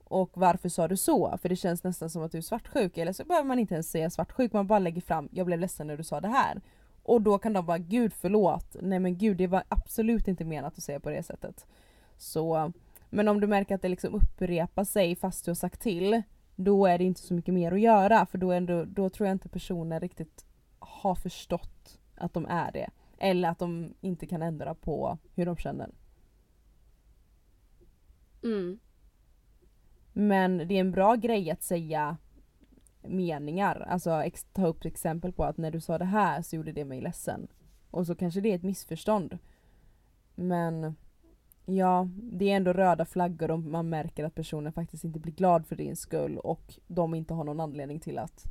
Och 0.04 0.30
varför 0.34 0.68
sa 0.68 0.88
du 0.88 0.96
så? 0.96 1.38
För 1.42 1.48
det 1.48 1.56
känns 1.56 1.84
nästan 1.84 2.10
som 2.10 2.22
att 2.22 2.32
du 2.32 2.38
är 2.38 2.42
svartsjuk. 2.42 2.98
Eller 2.98 3.12
så 3.12 3.24
behöver 3.24 3.48
man 3.48 3.58
inte 3.58 3.74
ens 3.74 3.90
säga 3.90 4.10
svartsjuk, 4.10 4.52
man 4.52 4.66
bara 4.66 4.78
lägger 4.78 5.00
fram 5.00 5.28
jag 5.32 5.46
blev 5.46 5.58
ledsen 5.58 5.86
när 5.86 5.96
du 5.96 6.04
sa 6.04 6.20
det 6.20 6.28
här. 6.28 6.60
Och 7.04 7.22
då 7.22 7.38
kan 7.38 7.52
de 7.52 7.66
bara 7.66 7.78
gud 7.78 8.12
förlåt, 8.12 8.76
nej 8.80 8.98
men 8.98 9.18
gud 9.18 9.36
det 9.36 9.46
var 9.46 9.64
absolut 9.68 10.28
inte 10.28 10.44
menat 10.44 10.78
att 10.78 10.84
säga 10.84 11.00
på 11.00 11.10
det 11.10 11.22
sättet. 11.22 11.66
Så, 12.16 12.72
men 13.10 13.28
om 13.28 13.40
du 13.40 13.46
märker 13.46 13.74
att 13.74 13.82
det 13.82 13.88
liksom 13.88 14.14
upprepar 14.14 14.84
sig 14.84 15.16
fast 15.16 15.44
du 15.44 15.50
har 15.50 15.54
sagt 15.54 15.80
till, 15.80 16.22
då 16.56 16.86
är 16.86 16.98
det 16.98 17.04
inte 17.04 17.20
så 17.20 17.34
mycket 17.34 17.54
mer 17.54 17.72
att 17.72 17.80
göra 17.80 18.26
för 18.26 18.38
då, 18.38 18.52
ändå, 18.52 18.84
då 18.84 19.10
tror 19.10 19.26
jag 19.26 19.34
inte 19.34 19.48
personen 19.48 20.00
riktigt 20.00 20.44
har 20.78 21.14
förstått 21.14 21.98
att 22.14 22.32
de 22.32 22.46
är 22.46 22.72
det. 22.72 22.90
Eller 23.18 23.48
att 23.48 23.58
de 23.58 23.94
inte 24.00 24.26
kan 24.26 24.42
ändra 24.42 24.74
på 24.74 25.18
hur 25.34 25.46
de 25.46 25.56
känner. 25.56 25.90
Mm. 28.42 28.78
Men 30.12 30.58
det 30.58 30.74
är 30.74 30.80
en 30.80 30.92
bra 30.92 31.14
grej 31.14 31.50
att 31.50 31.62
säga 31.62 32.16
meningar, 33.04 33.86
alltså 33.88 34.10
ex- 34.10 34.46
ta 34.52 34.66
upp 34.66 34.84
exempel 34.84 35.32
på 35.32 35.44
att 35.44 35.56
när 35.56 35.70
du 35.70 35.80
sa 35.80 35.98
det 35.98 36.04
här 36.04 36.42
så 36.42 36.56
gjorde 36.56 36.72
det 36.72 36.84
mig 36.84 37.00
ledsen. 37.00 37.46
Och 37.90 38.06
så 38.06 38.14
kanske 38.14 38.40
det 38.40 38.50
är 38.50 38.54
ett 38.56 38.62
missförstånd. 38.62 39.38
Men 40.34 40.96
ja, 41.64 42.08
det 42.14 42.50
är 42.50 42.56
ändå 42.56 42.72
röda 42.72 43.04
flaggor 43.04 43.50
om 43.50 43.72
man 43.72 43.88
märker 43.88 44.24
att 44.24 44.34
personen 44.34 44.72
faktiskt 44.72 45.04
inte 45.04 45.18
blir 45.20 45.32
glad 45.32 45.66
för 45.66 45.76
din 45.76 45.96
skull 45.96 46.38
och 46.38 46.74
de 46.86 47.14
inte 47.14 47.34
har 47.34 47.44
någon 47.44 47.60
anledning 47.60 48.00
till 48.00 48.18
att 48.18 48.44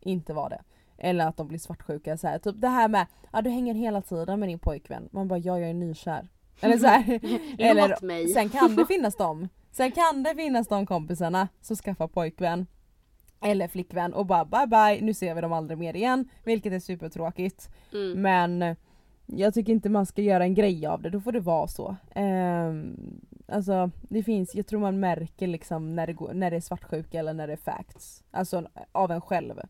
inte 0.00 0.32
vara 0.32 0.48
det. 0.48 0.62
Eller 0.98 1.26
att 1.26 1.36
de 1.36 1.48
blir 1.48 1.58
svartsjuka 1.58 2.16
så 2.16 2.26
här. 2.26 2.38
typ 2.38 2.60
det 2.60 2.68
här 2.68 2.88
med 2.88 3.06
ja 3.32 3.42
du 3.42 3.50
hänger 3.50 3.74
hela 3.74 4.02
tiden 4.02 4.40
med 4.40 4.48
din 4.48 4.58
pojkvän. 4.58 5.08
Man 5.12 5.28
bara 5.28 5.38
ja 5.38 5.58
jag 5.58 5.70
är 5.70 5.74
nykär. 5.74 6.28
Eller 6.60 6.78
så 6.78 6.86
här. 6.86 7.20
Eller 7.58 8.04
mig. 8.06 8.28
sen 8.28 8.48
kan 8.48 8.76
det 8.76 8.86
finnas 8.88 9.16
dem. 9.16 9.48
Sen 9.70 9.92
kan 9.92 10.22
det 10.22 10.34
finnas 10.34 10.68
de 10.68 10.86
kompisarna 10.86 11.48
som 11.60 11.76
skaffar 11.76 12.08
pojkvän 12.08 12.66
eller 13.40 13.68
flickvän 13.68 14.14
och 14.14 14.26
bara 14.26 14.44
bye 14.44 14.66
bye, 14.66 15.06
nu 15.06 15.14
ser 15.14 15.34
vi 15.34 15.40
dem 15.40 15.52
aldrig 15.52 15.78
mer 15.78 15.96
igen. 15.96 16.28
Vilket 16.44 16.72
är 16.72 16.78
supertråkigt. 16.80 17.70
Mm. 17.92 18.22
Men 18.22 18.76
jag 19.26 19.54
tycker 19.54 19.72
inte 19.72 19.88
man 19.88 20.06
ska 20.06 20.22
göra 20.22 20.44
en 20.44 20.54
grej 20.54 20.86
av 20.86 21.02
det, 21.02 21.10
då 21.10 21.20
får 21.20 21.32
det 21.32 21.40
vara 21.40 21.66
så. 21.66 21.96
Ehm, 22.14 22.96
alltså 23.48 23.90
det 24.02 24.22
finns, 24.22 24.54
jag 24.54 24.66
tror 24.66 24.80
man 24.80 25.00
märker 25.00 25.46
liksom 25.46 25.94
när 25.96 26.06
det, 26.06 26.12
går, 26.12 26.32
när 26.34 26.50
det 26.50 26.56
är 26.56 26.60
svartsjuka 26.60 27.18
eller 27.18 27.32
när 27.34 27.46
det 27.46 27.52
är 27.52 27.56
facts. 27.56 28.24
Alltså 28.30 28.66
av 28.92 29.10
en 29.10 29.20
själv. 29.20 29.60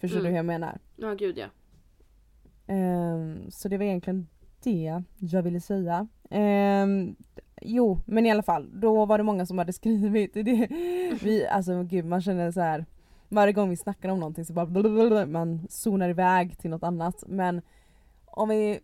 Förstår 0.00 0.18
Mm. 0.18 0.24
du 0.24 0.30
hur 0.30 0.36
jag 0.36 0.44
menar? 0.46 0.78
Ja 0.96 1.14
gud 1.14 1.38
ja. 1.38 1.46
Ehm, 2.66 3.50
så 3.50 3.68
det 3.68 3.78
var 3.78 3.84
egentligen 3.84 4.26
det 4.62 5.02
jag 5.18 5.42
ville 5.42 5.60
säga. 5.60 6.08
Ehm, 6.30 7.16
jo, 7.62 8.00
men 8.06 8.26
i 8.26 8.30
alla 8.30 8.42
fall, 8.42 8.80
då 8.80 9.04
var 9.04 9.18
det 9.18 9.24
många 9.24 9.46
som 9.46 9.58
hade 9.58 9.72
skrivit. 9.82 10.34
Det, 10.34 10.68
vi, 11.22 11.46
alltså 11.50 11.82
gud, 11.82 12.04
man 12.04 12.22
känner 12.22 12.50
så 12.50 12.60
här. 12.60 12.86
Varje 13.28 13.52
gång 13.52 13.70
vi 13.70 13.76
snackar 13.76 14.08
om 14.08 14.20
någonting 14.20 14.44
så 14.44 14.52
bara 14.52 14.66
blablabla, 14.66 15.26
man 15.26 15.66
zonar 15.68 16.08
iväg 16.08 16.58
till 16.58 16.70
något 16.70 16.82
annat. 16.82 17.24
Men 17.26 17.62
om 18.24 18.48
vi 18.48 18.80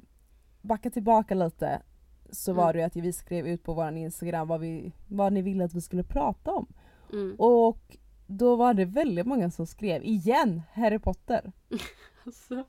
backar 0.62 0.90
tillbaka 0.90 1.34
lite 1.34 1.82
så 2.30 2.50
Mm. 2.50 2.64
var 2.64 2.72
det 2.72 2.78
ju 2.78 2.84
att 2.84 2.96
vi 2.96 3.12
skrev 3.12 3.46
ut 3.46 3.62
på 3.64 3.74
våran 3.74 3.96
instagram 3.96 4.48
vad, 4.48 4.60
vi, 4.60 4.92
vad 5.08 5.32
ni 5.32 5.42
ville 5.42 5.64
att 5.64 5.74
vi 5.74 5.80
skulle 5.80 6.04
prata 6.04 6.50
om. 6.52 6.66
Mm. 7.12 7.34
Och 7.38 7.96
då 8.26 8.56
var 8.56 8.74
det 8.74 8.84
väldigt 8.84 9.26
många 9.26 9.50
som 9.50 9.66
skrev 9.66 10.04
igen 10.04 10.62
Harry 10.72 10.98
Potter. 10.98 11.52
Alltså. 12.26 12.64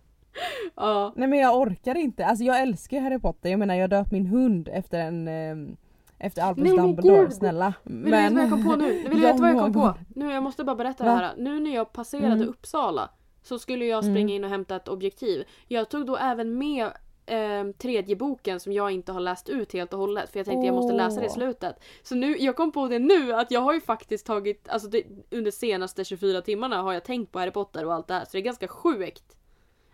Ja. 0.75 1.13
Nej 1.15 1.27
men 1.27 1.39
jag 1.39 1.59
orkar 1.59 1.95
inte, 1.95 2.25
alltså 2.25 2.43
jag 2.45 2.61
älskar 2.61 2.99
Harry 3.01 3.19
Potter, 3.19 3.49
jag 3.49 3.59
menar 3.59 3.75
jag 3.75 3.89
döpt 3.89 4.11
min 4.11 4.25
hund 4.27 4.69
efter 4.71 4.99
en 4.99 5.27
ehm, 5.27 5.77
efter 6.23 6.41
Albus 6.41 6.63
Nej, 6.63 6.73
men 6.75 6.85
Dumbledore, 6.85 7.21
gud! 7.23 7.33
snälla. 7.33 7.73
Vill 7.83 8.01
du 8.03 8.11
veta 8.11 8.33
vad 8.33 8.43
jag 8.43 8.49
kom 8.49 8.63
på 8.63 8.75
nu? 8.75 8.91
Vill 8.93 9.09
du 9.11 9.19
veta 9.19 9.41
vad 9.41 9.49
jag 9.49 9.59
kom 9.59 9.73
på? 9.73 9.93
Nu, 10.15 10.31
jag 10.31 10.43
måste 10.43 10.63
bara 10.63 10.75
berätta 10.75 11.03
det 11.03 11.09
Va? 11.09 11.15
här. 11.15 11.33
Nu 11.37 11.59
när 11.59 11.75
jag 11.75 11.93
passerade 11.93 12.33
Mm. 12.33 12.49
Uppsala 12.49 13.09
så 13.41 13.59
skulle 13.59 13.85
jag 13.85 14.03
springa 14.03 14.19
Mm. 14.19 14.29
in 14.29 14.43
och 14.43 14.49
hämta 14.49 14.75
ett 14.75 14.87
objektiv. 14.87 15.43
Jag 15.67 15.89
tog 15.89 16.05
då 16.05 16.17
även 16.17 16.57
med 16.57 16.85
eh, 17.25 17.63
tredje 17.77 18.15
boken 18.15 18.59
som 18.59 18.73
jag 18.73 18.91
inte 18.91 19.11
har 19.11 19.19
läst 19.19 19.49
ut 19.49 19.73
helt 19.73 19.93
och 19.93 19.99
hållet 19.99 20.29
för 20.29 20.39
jag 20.39 20.45
tänkte 20.45 20.65
jag 20.65 20.75
måste 20.75 20.93
läsa 20.95 21.19
det 21.19 21.25
i 21.25 21.29
slutet. 21.29 21.75
Så 22.03 22.15
nu, 22.15 22.37
jag 22.39 22.55
kom 22.55 22.71
på 22.71 22.87
det 22.87 22.99
nu 22.99 23.33
att 23.33 23.51
jag 23.51 23.59
har 23.61 23.73
ju 23.73 23.81
faktiskt 23.81 24.25
tagit, 24.25 24.69
alltså 24.69 24.87
det, 24.89 25.03
under 25.31 25.51
senaste 25.51 26.03
24 26.03 26.41
timmarna 26.41 26.81
har 26.81 26.93
jag 26.93 27.03
tänkt 27.03 27.31
på 27.31 27.39
Harry 27.39 27.51
Potter 27.51 27.85
och 27.85 27.93
allt 27.93 28.07
det 28.07 28.13
här 28.13 28.25
så 28.25 28.29
det 28.31 28.37
är 28.37 28.41
ganska 28.41 28.67
sjukt. 28.67 29.37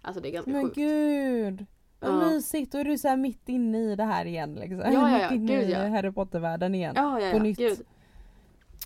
Alltså 0.01 0.21
det 0.21 0.29
är 0.29 0.31
ganska 0.31 0.51
Men 0.51 0.63
sjukt. 0.63 0.75
gud! 0.75 1.65
Vad 1.99 2.11
Ja. 2.11 2.29
mysigt, 2.29 2.73
och 2.73 2.79
är 2.79 2.83
du 2.83 2.97
så 2.97 3.15
mitt 3.15 3.49
inne 3.49 3.77
i 3.77 3.95
det 3.95 4.03
här 4.03 4.25
igen 4.25 4.55
liksom. 4.55 4.79
Ja, 4.79 4.91
ja, 4.91 5.19
ja, 5.19 5.31
mitt 5.31 5.41
inne 5.41 5.59
gud, 5.59 5.69
i 5.69 5.71
ja. 5.71 5.87
Harry 5.87 6.11
Potter-världen 6.11 6.75
igen. 6.75 6.93
Ja, 6.95 7.21
ja, 7.21 7.31
på 7.31 7.37
ja. 7.37 7.43
nytt. 7.43 7.57
Gud. 7.57 7.79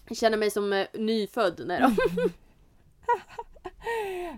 Jag 0.08 0.18
känner 0.18 0.38
mig 0.38 0.52
som 0.52 0.74
eh, 0.74 0.86
nyfödd. 0.94 1.62
Nej 1.66 1.82
då. 1.82 1.90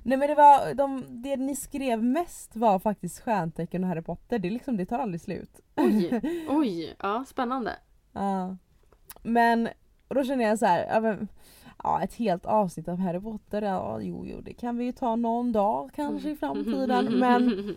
Nej 0.03 0.17
men 0.17 0.27
det 0.27 0.35
var, 0.35 0.73
de, 0.73 1.03
det 1.09 1.37
ni 1.37 1.55
skrev 1.55 2.03
mest 2.03 2.55
var 2.55 2.79
faktiskt 2.79 3.19
stjärntecken 3.19 3.83
och 3.83 3.89
Harry 3.89 4.01
Potter, 4.01 4.39
det, 4.39 4.47
är 4.47 4.51
liksom, 4.51 4.77
det 4.77 4.85
tar 4.85 4.99
aldrig 4.99 5.21
slut. 5.21 5.59
Oj, 5.75 6.21
oj. 6.49 6.95
Ja, 6.99 7.25
spännande. 7.27 7.71
Ja. 8.13 8.57
Men 9.23 9.69
då 10.07 10.23
känner 10.23 10.43
jag 10.43 10.59
så 10.59 10.65
här, 10.65 10.87
ja, 10.93 10.99
men, 10.99 11.27
ja 11.83 12.01
ett 12.03 12.13
helt 12.13 12.45
avsnitt 12.45 12.87
av 12.87 12.97
Harry 12.97 13.19
Potter, 13.19 13.61
ja 13.61 13.99
jo 14.01 14.25
jo 14.25 14.41
det 14.41 14.53
kan 14.53 14.77
vi 14.77 14.85
ju 14.85 14.91
ta 14.91 15.15
någon 15.15 15.51
dag 15.51 15.91
kanske 15.95 16.29
i 16.29 16.35
framtiden 16.35 17.19
men 17.19 17.75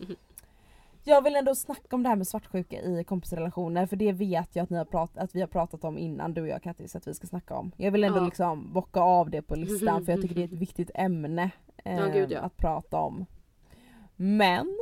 jag 1.08 1.22
vill 1.22 1.36
ändå 1.36 1.54
snacka 1.54 1.96
om 1.96 2.02
det 2.02 2.08
här 2.08 2.16
med 2.16 2.26
svartsjuka 2.26 2.80
i 2.82 3.04
kompisrelationer 3.04 3.86
för 3.86 3.96
det 3.96 4.12
vet 4.12 4.56
jag 4.56 4.62
att, 4.64 4.70
ni 4.70 4.76
har 4.78 4.84
prat, 4.84 5.18
att 5.18 5.34
vi 5.34 5.40
har 5.40 5.48
pratat 5.48 5.84
om 5.84 5.98
innan 5.98 6.34
du 6.34 6.40
och 6.42 6.48
jag 6.48 6.62
Kattis 6.62 6.96
att 6.96 7.06
vi 7.06 7.14
ska 7.14 7.26
snacka 7.26 7.54
om. 7.54 7.72
Jag 7.76 7.90
vill 7.90 8.04
ändå 8.04 8.18
Ja. 8.18 8.24
liksom 8.24 8.72
bocka 8.72 9.00
av 9.00 9.30
det 9.30 9.42
på 9.42 9.54
listan 9.56 10.04
för 10.04 10.12
jag 10.12 10.22
tycker 10.22 10.34
det 10.34 10.40
är 10.42 10.44
ett 10.44 10.52
viktigt 10.52 10.90
ämne 10.94 11.50
eh, 11.84 11.96
Ja, 11.96 12.06
gud, 12.06 12.30
ja. 12.32 12.40
att 12.40 12.56
prata 12.56 12.96
om. 13.00 13.26
Men 14.16 14.78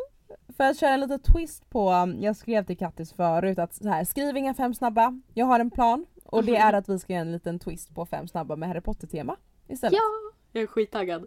för 0.57 0.65
att 0.65 0.79
köra 0.79 0.91
en 0.95 1.01
liten 1.01 1.21
twist 1.21 1.71
på, 1.71 2.15
jag 2.21 2.37
skrev 2.37 2.65
till 2.65 2.79
Kattis 2.79 3.13
förut 3.13 3.59
att 3.59 3.75
så 3.75 3.89
här, 3.89 4.05
skriv 4.05 4.37
inga 4.37 4.55
fem 4.55 4.75
snabba, 4.75 5.21
jag 5.35 5.47
har 5.47 5.61
en 5.61 5.71
plan 5.71 6.07
och 6.25 6.45
det 6.45 6.57
är 6.57 6.73
att 6.73 6.89
vi 6.89 6.99
ska 6.99 7.13
göra 7.13 7.21
en 7.23 7.33
liten 7.33 7.59
twist 7.59 7.95
på 7.95 8.07
fem 8.07 8.29
snabba 8.29 8.57
med 8.57 8.69
Harry 8.69 8.81
Potter 8.81 9.07
tema 9.07 9.37
istället. 9.69 9.93
Ja, 9.93 10.33
jag 10.53 10.63
är 10.63 10.67
skittaggad. 10.67 11.27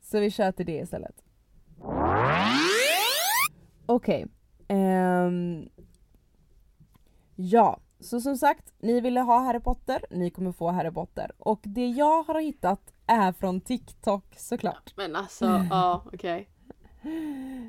Så 0.00 0.20
vi 0.20 0.30
kör 0.30 0.52
till 0.52 0.66
det 0.66 0.76
istället. 0.78 1.22
Okej. 3.88 4.26
ehm, 4.68 5.68
ja, 7.36 7.80
så 8.00 8.20
som 8.20 8.36
sagt, 8.36 8.72
ni 8.78 9.00
ville 9.00 9.20
ha 9.20 9.38
Harry 9.38 9.60
Potter, 9.60 10.04
ni 10.10 10.30
kommer 10.30 10.52
få 10.52 10.70
Harry 10.70 10.90
Potter. 10.90 11.32
Och 11.38 11.60
det 11.62 11.86
jag 11.88 12.22
har 12.22 12.40
hittat 12.40 12.92
är 13.06 13.32
från 13.32 13.60
TikTok 13.60 14.24
såklart. 14.36 14.92
Men 14.96 15.16
alltså, 15.16 15.64
ja 15.70 16.02
okej. 16.12 16.48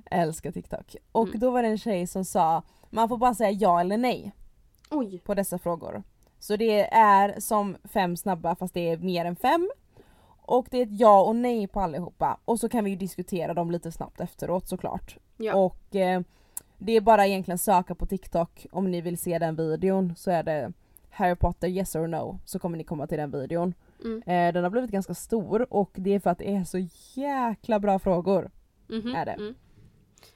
Jag 0.10 0.19
älskar 0.21 0.51
TikTok. 0.51 0.95
Och 1.12 1.27
Mm. 1.27 1.39
då 1.39 1.51
var 1.51 1.62
det 1.63 1.69
en 1.69 1.77
tjej 1.77 2.08
som 2.08 2.25
sa, 2.25 2.63
man 2.89 3.10
får 3.10 3.17
bara 3.17 3.34
säga 3.34 3.51
ja 3.51 3.79
eller 3.82 3.97
nej 3.97 4.32
Oj. 4.89 5.19
på 5.25 5.34
dessa 5.34 5.58
frågor. 5.60 6.03
Så 6.39 6.55
det 6.55 6.93
är 6.93 7.39
som 7.39 7.77
fem 7.84 8.17
snabba 8.17 8.55
fast 8.55 8.73
det 8.73 8.89
är 8.89 8.97
mer 8.97 9.25
än 9.25 9.36
fem. 9.36 9.69
Och 10.49 10.67
det 10.71 10.77
är 10.77 10.83
ett 10.83 10.99
ja 10.99 11.21
och 11.21 11.35
nej 11.35 11.67
på 11.67 11.79
allihopa. 11.79 12.38
Och 12.45 12.59
så 12.59 12.69
kan 12.69 12.83
vi 12.83 12.89
ju 12.89 12.95
diskutera 12.95 13.53
dem 13.53 13.71
lite 13.71 13.91
snabbt 13.91 14.21
efteråt 14.21 14.67
såklart. 14.67 15.17
Ja. 15.38 15.55
Och 15.55 15.95
eh, 15.95 16.21
det 16.77 16.91
är 16.91 17.01
bara 17.01 17.27
egentligen 17.27 17.57
söka 17.57 17.95
på 17.95 18.05
TikTok 18.05 18.65
om 18.71 18.91
ni 18.91 19.01
vill 19.01 19.17
se 19.17 19.39
den 19.39 19.55
videon 19.55 20.15
så 20.15 20.31
är 20.31 20.43
det 20.43 20.73
Harry 21.09 21.35
Potter 21.35 21.67
yes 21.67 21.95
or 21.95 22.07
no 22.07 22.39
så 22.45 22.59
kommer 22.59 22.77
ni 22.77 22.83
komma 22.83 23.07
till 23.07 23.17
den 23.17 23.31
videon. 23.31 23.73
Mm. 24.03 24.17
Eh, 24.25 24.53
den 24.53 24.63
har 24.63 24.69
blivit 24.69 24.91
ganska 24.91 25.13
stor 25.13 25.73
och 25.73 25.91
det 25.93 26.15
är 26.15 26.19
för 26.19 26.29
att 26.29 26.38
det 26.38 26.55
är 26.55 26.63
så 26.63 26.88
jäkla 27.13 27.79
bra 27.79 27.99
frågor. 27.99 28.51
Mhm, 28.88 29.15
Är 29.15 29.25
det. 29.25 29.31
Mm. 29.31 29.55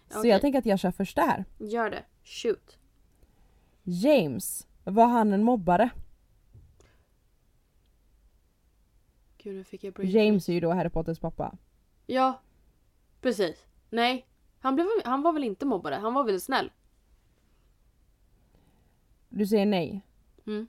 Så 0.10 0.19
Okej. 0.19 0.32
jag 0.32 0.41
tänker 0.41 0.60
att 0.60 0.65
jag 0.65 0.80
kör 0.80 0.91
första 0.91 1.21
här. 1.21 1.45
Gör 1.58 1.89
det. 1.89 2.04
Shoot. 2.23 2.78
James, 3.84 4.67
var 4.84 5.08
han 5.08 5.34
en 5.34 5.43
mobbare? 5.43 5.89
Gud 9.43 9.56
nu 9.56 9.63
fick 9.63 9.84
jag 9.84 9.93
break. 9.93 10.10
James 10.10 10.49
är 10.49 10.53
ju 10.53 10.60
då 10.60 10.71
Harry 10.71 10.89
Potters 10.89 11.19
pappa. 11.19 11.58
Ja. 12.06 12.41
Precis. 13.21 13.65
Nej. 13.89 14.27
Han, 14.60 14.75
blev, 14.75 14.88
han 15.06 15.21
var 15.21 15.34
väl 15.34 15.43
inte 15.43 15.65
mobbare? 15.65 15.95
Han 15.95 16.13
var 16.13 16.23
väl 16.23 16.41
snäll? 16.41 16.71
Du 19.29 19.47
säger 19.47 19.65
nej. 19.65 20.01
Mm. 20.47 20.67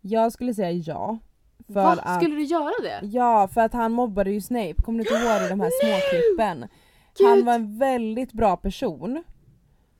Jag 0.00 0.32
skulle 0.32 0.54
säga 0.54 0.70
ja. 0.70 1.18
För 1.66 1.74
Va? 1.74 1.92
att, 1.92 2.22
Skulle 2.22 2.34
du 2.34 2.42
göra 2.42 2.82
det? 2.82 3.06
Ja, 3.06 3.48
för 3.48 3.60
att 3.60 3.72
han 3.72 3.92
mobbade 3.92 4.30
ju 4.30 4.40
Snape. 4.40 4.82
Kommer 4.82 4.98
du 4.98 5.10
inte 5.10 5.14
ihåg 5.14 5.42
i 5.42 5.48
de 5.48 5.60
här 5.60 5.70
småklippen? 5.82 6.68
Han 7.28 7.44
var 7.44 7.54
en 7.54 7.78
väldigt 7.78 8.32
bra 8.32 8.56
person. 8.56 9.24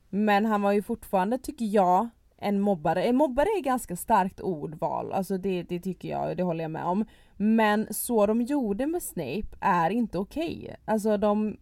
Men 0.09 0.45
han 0.45 0.61
var 0.61 0.71
ju 0.71 0.81
fortfarande, 0.81 1.37
tycker 1.37 1.65
jag, 1.65 2.09
en 2.45 2.59
mobbare. 2.59 3.03
En 3.03 3.15
mobbare 3.15 3.47
är 3.57 3.61
ganska 3.61 3.95
starkt 3.95 4.39
ordval, 4.39 5.11
alltså 5.11 5.37
det, 5.37 5.63
det 5.63 5.79
tycker 5.79 6.09
jag, 6.09 6.37
det 6.37 6.43
håller 6.43 6.63
jag 6.63 6.71
med 6.71 6.85
om. 6.85 7.05
Men 7.37 7.93
så 7.93 8.25
de 8.25 8.41
gjorde 8.41 8.87
med 8.87 9.03
Snape 9.03 9.57
är 9.59 9.89
inte 9.89 10.17
okej. 10.17 10.75
Alltså 10.85 11.17
de... 11.17 11.57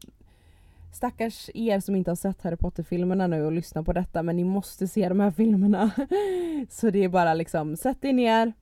Stackars 0.94 1.50
er 1.54 1.80
som 1.80 1.96
inte 1.96 2.12
har 2.12 2.16
sett 2.16 2.42
Harry 2.42 2.58
Potter-filmerna 2.58 3.28
nu 3.28 3.46
och 3.46 3.52
lyssnar 3.52 3.84
på 3.84 3.94
detta 3.94 4.24
men 4.24 4.36
ni 4.36 4.44
måste 4.44 4.88
se 4.88 5.10
de 5.10 5.20
här 5.20 5.32
filmerna. 5.32 5.92
Så 6.70 6.90
det 6.90 7.04
är 7.04 7.10
bara 7.10 7.34
liksom, 7.34 7.78
sätt 7.78 8.06
er 8.06 8.14
ner 8.14 8.54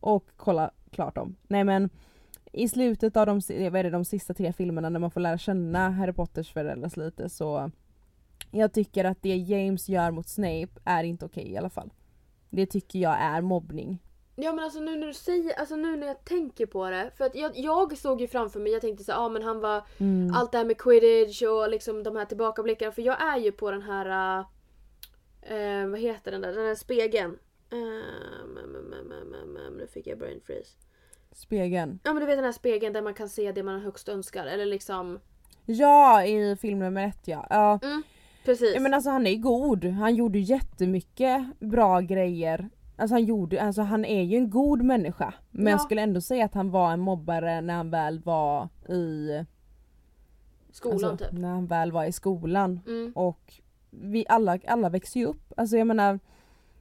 och 0.00 0.24
kolla 0.36 0.70
klart 0.90 1.14
dem. 1.14 1.36
Nej 1.48 1.64
men 1.64 1.90
i 2.52 2.68
slutet 2.68 3.16
av 3.16 3.26
de, 3.26 3.40
vad 3.48 3.76
är 3.76 3.84
det, 3.84 3.90
de 3.90 4.04
sista 4.04 4.34
tre 4.34 4.52
filmerna 4.52 4.88
när 4.88 5.00
man 5.00 5.10
får 5.10 5.20
lära 5.20 5.38
känna 5.38 5.90
Harry 5.90 6.12
Potters 6.12 6.52
föräldrar 6.52 6.98
lite 7.04 7.28
så 7.28 7.70
jag 8.52 8.72
tycker 8.72 9.04
att 9.04 9.22
det 9.22 9.36
James 9.36 9.88
gör 9.88 10.10
mot 10.10 10.28
Snape 10.28 10.68
är 10.84 11.04
inte 11.04 11.24
okej 11.24 11.52
i 11.52 11.56
alla 11.56 11.70
fall. 11.70 11.92
Det 12.50 12.66
tycker 12.66 12.98
jag 12.98 13.16
är 13.20 13.40
mobbning. 13.40 13.98
Ja 14.34 14.52
men 14.52 14.64
alltså 14.64 14.80
nu 14.80 14.96
när 14.96 15.06
du 15.06 15.14
säger, 15.14 15.58
alltså 15.60 15.76
nu 15.76 15.96
när 15.96 16.06
jag 16.06 16.24
tänker 16.24 16.66
på 16.66 16.90
det. 16.90 17.10
För 17.16 17.24
att 17.24 17.34
jag, 17.34 17.50
jag 17.54 17.98
såg 17.98 18.20
ju 18.20 18.28
framför 18.28 18.60
mig, 18.60 18.72
jag 18.72 18.80
tänkte 18.80 19.04
så 19.04 19.12
ja 19.12 19.18
ah, 19.18 19.28
men 19.28 19.42
han 19.42 19.60
var 19.60 19.82
Mm. 19.98 20.34
allt 20.34 20.52
det 20.52 20.58
här 20.58 20.64
med 20.64 20.78
quidditch 20.78 21.42
och 21.42 21.70
liksom 21.70 22.02
de 22.02 22.16
här 22.16 22.24
tillbakablickarna. 22.24 22.92
För 22.92 23.02
jag 23.02 23.22
är 23.22 23.36
ju 23.38 23.52
på 23.52 23.70
den 23.70 23.82
här, 23.82 24.38
eh, 25.42 25.86
vad 25.88 26.00
heter 26.00 26.30
den 26.30 26.40
där, 26.40 26.52
den 26.52 26.66
här 26.66 26.74
spegeln. 26.74 27.38
Mm, 27.72 28.02
mm, 28.58 28.76
mm, 28.76 29.12
mm, 29.12 29.56
mm, 29.56 29.74
nu 29.74 29.86
fick 29.86 30.06
jag 30.06 30.18
brain 30.18 30.40
freeze. 30.46 30.70
Spegeln. 31.32 32.00
Ja 32.04 32.12
men 32.12 32.20
du 32.20 32.26
vet 32.26 32.36
den 32.36 32.44
här 32.44 32.52
spegeln 32.52 32.92
där 32.92 33.02
man 33.02 33.14
kan 33.14 33.28
se 33.28 33.52
det 33.52 33.62
man 33.62 33.80
högst 33.80 34.08
önskar. 34.08 34.46
Eller 34.46 34.66
liksom, 34.66 35.20
Ja, 35.66 36.24
i 36.24 36.56
film 36.56 36.78
nummer 36.78 37.06
ett 37.06 37.28
ja. 37.28 37.46
ja. 37.50 37.78
Precis. 38.44 38.72
Ja, 38.74 38.80
men 38.80 38.94
alltså 38.94 39.10
han 39.10 39.26
är 39.26 39.36
god. 39.36 39.84
Han 39.84 40.14
gjorde 40.14 40.38
jättemycket 40.38 41.42
bra 41.60 42.00
grejer. 42.00 42.68
Alltså 42.96 43.14
han 43.14 43.24
gjorde, 43.24 43.62
alltså 43.62 43.82
han 43.82 44.04
är 44.04 44.22
ju 44.22 44.36
en 44.36 44.50
god 44.50 44.82
människa. 44.82 45.34
Men 45.50 45.64
Ja. 45.66 45.70
jag 45.70 45.80
skulle 45.80 46.02
ändå 46.02 46.20
säga 46.20 46.44
att 46.44 46.54
han 46.54 46.70
var 46.70 46.92
en 46.92 47.00
mobbare 47.00 47.60
när 47.60 47.74
han 47.74 47.90
väl 47.90 48.20
var 48.20 48.68
i 48.88 49.44
Skolan 50.72 51.10
alltså, 51.10 51.16
typ. 51.26 51.38
När 51.38 51.48
han 51.48 51.66
väl 51.66 51.92
var 51.92 52.04
i 52.04 52.12
skolan. 52.12 52.80
Mm. 52.86 53.12
Och 53.14 53.54
vi 53.90 54.24
alla, 54.28 54.58
alla 54.66 54.88
växer 54.88 55.20
ju 55.20 55.26
upp. 55.26 55.52
Alltså 55.56 55.76
jag 55.76 55.86
menar 55.86 56.18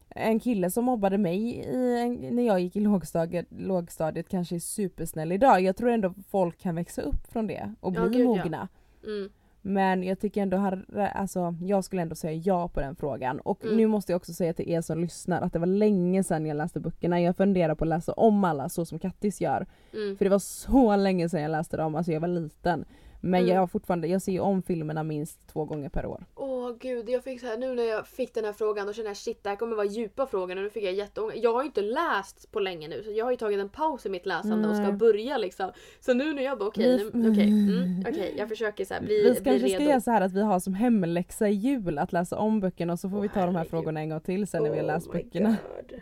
en 0.09 0.39
kille 0.39 0.71
som 0.71 0.85
mobbade 0.85 1.17
mig 1.17 1.65
en- 1.73 2.35
när 2.35 2.43
jag 2.43 2.59
gick 2.59 2.75
i 2.75 2.79
lågstadiet, 2.79 3.45
lågstadiet 3.49 4.29
kanske 4.29 4.55
är 4.55 4.59
supersnäll 4.59 5.31
idag. 5.31 5.61
Jag 5.61 5.77
tror 5.77 5.89
ändå 5.89 6.13
folk 6.29 6.57
kan 6.59 6.75
växa 6.75 7.01
upp 7.01 7.27
från 7.31 7.47
det 7.47 7.73
och 7.79 7.93
Ja, 7.95 8.07
bli 8.07 8.17
gud, 8.17 8.25
ja. 8.27 8.29
mogna. 8.43 8.67
Mm. 9.03 9.29
Men 9.61 10.03
jag 10.03 10.19
tycker 10.19 10.41
ändå, 10.41 10.71
alltså, 11.15 11.55
jag 11.61 11.83
skulle 11.83 12.01
ändå 12.01 12.15
säga 12.15 12.41
ja 12.45 12.67
på 12.67 12.79
den 12.81 12.95
frågan. 12.95 13.39
Och 13.39 13.63
Mm. 13.63 13.77
nu 13.77 13.87
måste 13.87 14.11
jag 14.11 14.17
också 14.17 14.33
säga 14.33 14.53
till 14.53 14.69
er 14.69 14.81
som 14.81 14.99
lyssnar 14.99 15.41
att 15.41 15.53
det 15.53 15.59
var 15.59 15.65
länge 15.67 16.23
sedan 16.23 16.45
jag 16.45 16.57
läste 16.57 16.79
böckerna. 16.79 17.21
Jag 17.21 17.37
funderar 17.37 17.75
på 17.75 17.83
att 17.83 17.87
läsa 17.89 18.13
om 18.13 18.43
alla 18.43 18.69
så 18.69 18.85
som 18.85 18.99
Kattis 18.99 19.41
gör. 19.41 19.65
Mm. 19.93 20.17
För 20.17 20.25
det 20.25 20.29
var 20.29 20.39
så 20.39 20.95
länge 20.95 21.29
sedan 21.29 21.41
jag 21.41 21.51
läste 21.51 21.77
dem, 21.77 21.95
alltså 21.95 22.11
jag 22.11 22.19
var 22.19 22.27
liten. 22.27 22.85
Men 23.23 23.39
Mm. 23.41 23.53
jag 23.53 23.59
har 23.61 23.67
fortfarande, 23.67 24.07
jag 24.07 24.21
ser 24.21 24.31
ju 24.31 24.39
om 24.39 24.61
filmerna 24.63 25.03
minst 25.03 25.47
två 25.47 25.65
gånger 25.65 25.89
per 25.89 26.05
år. 26.05 26.25
Åh 26.35 26.71
gud, 26.79 27.09
jag 27.09 27.23
fick 27.23 27.39
så 27.39 27.47
här, 27.47 27.57
nu 27.57 27.75
när 27.75 27.83
jag 27.83 28.07
fick 28.07 28.33
den 28.33 28.45
här 28.45 28.53
frågan 28.53 28.87
då 28.87 28.93
känner 28.93 29.09
jag 29.09 29.17
shit 29.17 29.43
det 29.43 29.49
här 29.49 29.55
kommer 29.55 29.75
vara 29.75 29.85
djupa 29.85 30.25
frågor 30.27 30.55
och 30.55 30.63
nu 30.63 30.69
fick 30.69 30.83
jag 30.83 30.93
jätteångest. 30.93 31.43
Jag 31.43 31.53
har 31.53 31.61
ju 31.61 31.65
inte 31.65 31.81
läst 31.81 32.51
på 32.51 32.59
länge 32.59 32.87
nu 32.87 33.03
så 33.03 33.11
jag 33.11 33.25
har 33.25 33.31
ju 33.31 33.37
tagit 33.37 33.59
en 33.59 33.69
paus 33.69 34.05
i 34.05 34.09
mitt 34.09 34.25
läsande 34.25 34.69
och 34.69 34.75
ska 34.75 34.91
börja 34.91 35.37
liksom. 35.37 35.71
Så 35.99 36.13
nu 36.13 36.33
när 36.33 36.43
jag 36.43 36.57
bara 36.59 36.67
okej, 36.69 36.97
Vi- 36.97 37.19
nu- 37.19 37.31
okej, 37.31 37.47
mm, 37.47 38.03
okej, 38.09 38.33
jag 38.37 38.49
försöker 38.49 38.85
så 38.85 38.93
här, 38.93 39.01
bli, 39.01 39.15
vi 39.23 39.31
bli 39.31 39.41
kanske 39.43 39.69
ska 39.69 39.77
redo. 39.79 39.89
göra 39.89 40.01
så 40.01 40.11
här 40.11 40.21
att 40.21 40.33
vi 40.33 40.41
har 40.41 40.59
som 40.59 40.73
hemläxa 40.73 41.49
i 41.49 41.53
jul 41.53 41.97
att 41.97 42.13
läsa 42.13 42.37
om 42.37 42.59
böckerna 42.59 42.93
och 42.93 42.99
så 42.99 43.09
får 43.09 43.17
Åh, 43.17 43.21
vi 43.21 43.29
ta 43.29 43.45
de 43.45 43.55
här 43.55 43.63
frågorna 43.65 43.99
en 43.99 44.09
gång 44.09 44.21
till 44.21 44.47
sen 44.47 44.63
när 44.63 44.69
vi 44.71 44.77
har 44.77 44.85
läst 44.85 45.07
Oh 45.07 45.13
böckerna. 45.13 45.55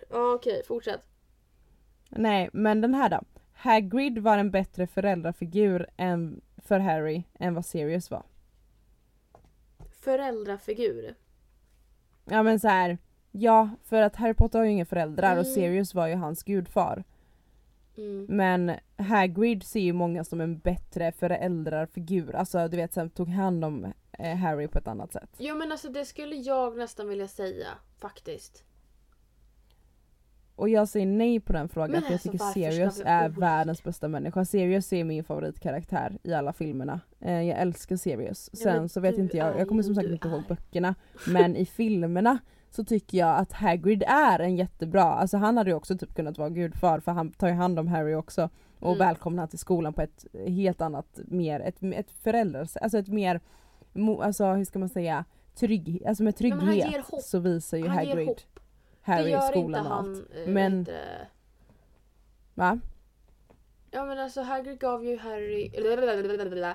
Okej, 0.10 0.62
fortsätt. 0.68 1.02
Nej, 2.10 2.50
men 2.54 2.82
den 2.82 2.94
här 2.94 3.10
då. 3.10 3.20
Hagrid 3.54 4.20
var 4.20 4.38
en 4.38 4.52
bättre 4.52 4.88
föräldrafigur 4.88 5.88
än 5.98 6.42
för 6.70 6.80
Harry 6.80 7.24
än 7.40 7.54
vad 7.54 7.66
Sirius 7.66 8.12
var. 8.12 8.24
Föräldrafigur. 10.02 11.16
Ja 12.26 12.44
men 12.44 12.60
så 12.60 12.68
här. 12.68 12.98
Ja, 13.32 13.70
för 13.84 14.02
att 14.02 14.16
Harry 14.16 14.34
Potter 14.34 14.60
har 14.60 14.66
ju 14.66 14.72
inga 14.72 14.86
föräldrar 14.86 15.38
och 15.38 15.44
Mm. 15.44 15.54
Sirius 15.54 15.94
var 15.94 16.08
ju 16.08 16.16
hans 16.16 16.44
gudfar. 16.44 17.04
Mm. 17.98 18.26
Men 18.30 18.72
Hagrid 18.98 19.64
ser 19.64 19.80
ju 19.80 19.94
många 19.94 20.24
som 20.24 20.42
en 20.42 20.60
bättre 20.60 21.12
föräldrafigur. 21.12 22.36
Alltså 22.36 22.68
du 22.68 22.78
vet, 22.78 22.94
sen 22.94 23.10
tog 23.10 23.30
hand 23.30 23.66
om 23.66 23.94
eh, 24.12 24.36
Harry 24.36 24.68
på 24.68 24.78
ett 24.78 24.88
annat 24.88 25.14
sätt. 25.14 25.30
Jo 25.38 25.56
men 25.56 25.72
alltså 25.72 25.90
det 25.90 26.06
skulle 26.06 26.36
jag 26.36 26.78
nästan 26.78 27.08
vilja 27.10 27.28
säga 27.28 27.68
faktiskt. 28.00 28.64
Och 30.60 30.70
jag 30.70 30.88
säger 30.88 31.06
nej 31.06 31.40
på 31.40 31.54
den 31.54 31.70
frågan 31.70 31.92
Men 31.92 32.02
för 32.02 32.08
jag 32.08 32.14
alltså, 32.14 32.32
tycker 32.32 32.46
Sirius 32.46 33.02
är 33.06 33.30
världens 33.30 33.84
bästa 33.84 34.08
människa. 34.08 34.46
Sirius 34.46 34.94
är 34.94 35.04
min 35.04 35.24
favoritkaraktär 35.24 36.18
i 36.24 36.34
alla 36.34 36.54
filmerna. 36.54 37.00
Eh, 37.20 37.42
jag 37.42 37.60
älskar 37.60 37.96
Sirius. 37.96 38.50
Ja, 38.54 38.58
Sen 38.58 38.76
men 38.78 38.90
så 38.90 39.00
vet 39.00 39.18
inte 39.18 39.38
jag, 39.38 39.60
jag 39.60 39.68
kommer 39.68 39.84
som 39.84 39.96
sagt 39.96 40.10
inte 40.10 40.28
ihåg 40.28 40.44
böckerna. 40.48 40.96
Men 41.28 41.56
i 41.56 41.66
filmerna 41.66 42.40
så 42.70 42.84
tycker 42.84 43.18
jag 43.18 43.38
att 43.38 43.52
Hagrid 43.54 44.04
är 44.08 44.40
en 44.40 44.56
jättebra, 44.56 45.04
alltså 45.04 45.38
han 45.38 45.58
hade 45.58 45.70
ju 45.70 45.76
också 45.76 45.98
typ 45.98 46.16
kunnat 46.16 46.38
vara 46.38 46.50
gudfar 46.50 47.00
för 47.00 47.12
han 47.12 47.32
tar 47.32 47.48
ju 47.48 47.54
hand 47.54 47.80
om 47.80 47.88
Harry 47.88 48.16
också. 48.16 48.50
Och 48.80 48.96
Mm. 48.96 49.00
välkomnar 49.00 49.48
till 49.48 49.60
skolan 49.60 49.94
på 49.94 50.02
ett 50.02 50.26
helt 50.48 50.82
annat, 50.82 51.20
mer, 51.26 51.60
ett, 51.60 51.84
ett 51.84 52.12
förälders, 52.12 52.78
alltså 52.78 52.98
ett 52.98 53.08
mer, 53.08 53.42
alltså 54.22 54.46
hur 54.46 54.66
ska 54.66 54.80
man 54.80 54.90
säga, 54.90 55.26
trygg, 55.56 56.04
alltså 56.08 56.24
med 56.24 56.42
ger 56.42 56.52
trygghet 56.52 57.06
så 57.24 57.40
visar 57.40 57.78
ju 57.78 57.88
Han 57.88 58.06
ger 58.06 58.10
Hagrid 58.10 58.28
hopp. 58.28 58.40
Harry 59.02 59.32
det 59.32 59.38
i 59.38 59.42
skolan 59.42 59.66
inte 59.66 59.80
och 59.80 59.86
han, 59.96 60.16
allt. 60.16 60.36
eh, 60.36 60.48
Men-? 60.48 60.88
Va? 62.54 62.80
Ja 63.92 64.06
men 64.06 64.20
alltså 64.20 64.42
Hagrid 64.42 64.80
gav 64.80 65.06
ju 65.06 65.18
Harry... 65.18 65.72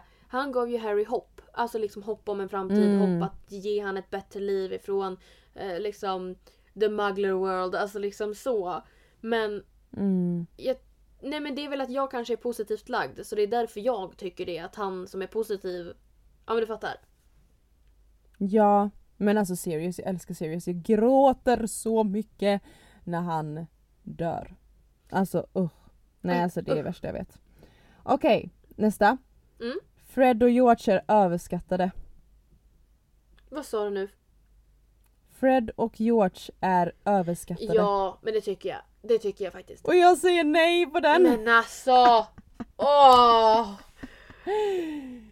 Han 0.29 0.53
gav 0.53 0.71
ju 0.71 0.79
Harry 0.79 1.05
hopp. 1.05 1.41
Alltså 1.53 1.79
liksom 1.79 2.03
hopp 2.03 2.29
om 2.29 2.41
en 2.41 2.49
framtid, 2.49 2.95
Mm. 2.95 3.01
hopp 3.21 3.31
att 3.33 3.53
ge 3.53 3.81
han 3.81 3.97
ett 3.97 4.11
bättre 4.11 4.41
liv 4.41 4.73
ifrån 4.73 5.17
eh, 5.55 5.81
liksom 5.81 6.35
the 6.81 6.89
muggler 6.89 7.33
world, 7.33 7.75
alltså 7.75 7.99
liksom 7.99 8.35
så. 8.35 8.83
Men 9.21 9.65
Mm. 9.97 10.47
jag, 10.57 10.77
nej 11.21 11.41
men 11.41 11.55
det 11.55 11.65
är 11.65 11.69
väl 11.69 11.81
att 11.81 11.91
jag 11.91 12.11
kanske 12.11 12.35
är 12.35 12.37
positivt 12.37 12.89
lagd 12.89 13.27
så 13.27 13.37
det 13.37 13.43
är 13.43 13.47
därför 13.47 13.81
jag 13.81 14.17
tycker 14.17 14.47
det. 14.47 14.59
Att 14.59 14.75
han 14.75 15.07
som 15.07 15.23
är 15.23 15.27
positiv, 15.27 15.87
ja 16.47 16.53
men 16.55 16.61
du 16.61 16.67
fattar. 16.67 16.97
Ja, 18.39 18.91
men 19.25 19.39
alltså 19.39 19.57
Sirius, 19.57 19.99
jag 19.99 20.09
älskar 20.09 20.35
Sirius. 20.35 20.67
Jag 20.67 20.83
gråter 20.83 21.67
så 21.67 22.05
mycket 22.05 22.63
när 23.05 23.21
han 23.21 23.67
dör. 24.03 24.55
Alltså 25.11 25.47
usch. 25.59 25.71
Nej 26.21 26.43
alltså 26.43 26.63
det 26.63 26.73
är 26.73 26.77
det 26.77 26.83
värsta 26.83 27.07
jag 27.07 27.15
vet. 27.15 27.39
Okej, 28.03 28.51
nästa. 28.69 29.19
Mm. 29.61 29.79
Fred 30.07 30.43
och 30.43 30.51
George 30.51 30.95
är 30.95 31.03
överskattade. 31.09 31.91
Vad 33.49 33.67
sa 33.67 33.85
du 33.85 33.91
nu? 33.91 34.09
Fred 35.33 35.71
och 35.77 36.01
George 36.01 36.51
är 36.61 36.93
överskattade. 37.05 37.75
Ja 37.75 38.19
men 38.23 38.35
det 38.35 38.41
tycker 38.41 38.69
jag. 38.69 38.81
Det 39.03 39.19
tycker 39.19 39.45
jag 39.45 39.53
faktiskt. 39.53 39.87
Och 39.87 39.95
jag 39.95 40.19
säger 40.19 40.45
nej 40.45 40.87
på 40.87 41.01
den! 41.01 41.23
Men 41.23 41.49
alltså! 41.49 42.27
Åh! 42.77 43.71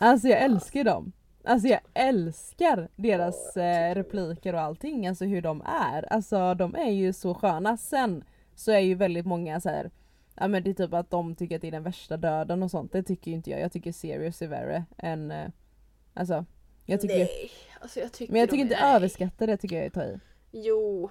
Alltså 0.00 0.28
jag 0.28 0.42
älskar 0.42 0.84
dem. 0.84 1.12
Alltså 1.48 1.68
jag 1.68 1.80
älskar 1.94 2.88
deras 2.96 3.56
eh, 3.56 3.94
repliker 3.94 4.54
och 4.54 4.60
allting, 4.60 5.06
alltså 5.06 5.24
hur 5.24 5.42
de 5.42 5.62
är. 5.66 6.12
Alltså 6.12 6.54
de 6.54 6.74
är 6.74 6.90
ju 6.90 7.12
så 7.12 7.34
sköna. 7.34 7.76
Sen 7.76 8.24
så 8.54 8.72
är 8.72 8.78
ju 8.78 8.94
väldigt 8.94 9.26
många 9.26 9.60
så 9.60 9.68
här. 9.68 9.90
Ja 10.34 10.48
men 10.48 10.62
det 10.62 10.70
är 10.70 10.74
typ 10.74 10.94
att 10.94 11.10
de 11.10 11.34
tycker 11.34 11.56
att 11.56 11.62
det 11.62 11.68
är 11.68 11.72
den 11.72 11.82
värsta 11.82 12.16
döden 12.16 12.62
och 12.62 12.70
sånt. 12.70 12.92
Det 12.92 13.02
tycker 13.02 13.30
ju 13.30 13.34
inte 13.36 13.50
jag. 13.50 13.60
Jag 13.60 13.72
tycker 13.72 13.92
Sirius 13.92 14.42
är 14.42 14.46
värre 14.46 14.84
än... 14.98 15.30
Eh, 15.30 15.48
alltså. 16.14 16.44
Jag 16.86 17.00
tycker, 17.00 17.18
Nej, 17.18 17.50
alltså 17.80 18.00
jag 18.00 18.12
tycker 18.12 18.32
men 18.32 18.40
jag 18.40 18.50
tycker 18.50 18.62
inte 18.62 18.74
är- 18.74 18.96
överskattade 18.96 19.56
tycker 19.56 19.76
jag 19.76 19.82
är 19.84 19.88
att 19.88 19.94
ta 19.94 20.04
i. 20.04 20.18
Jo, 20.50 21.10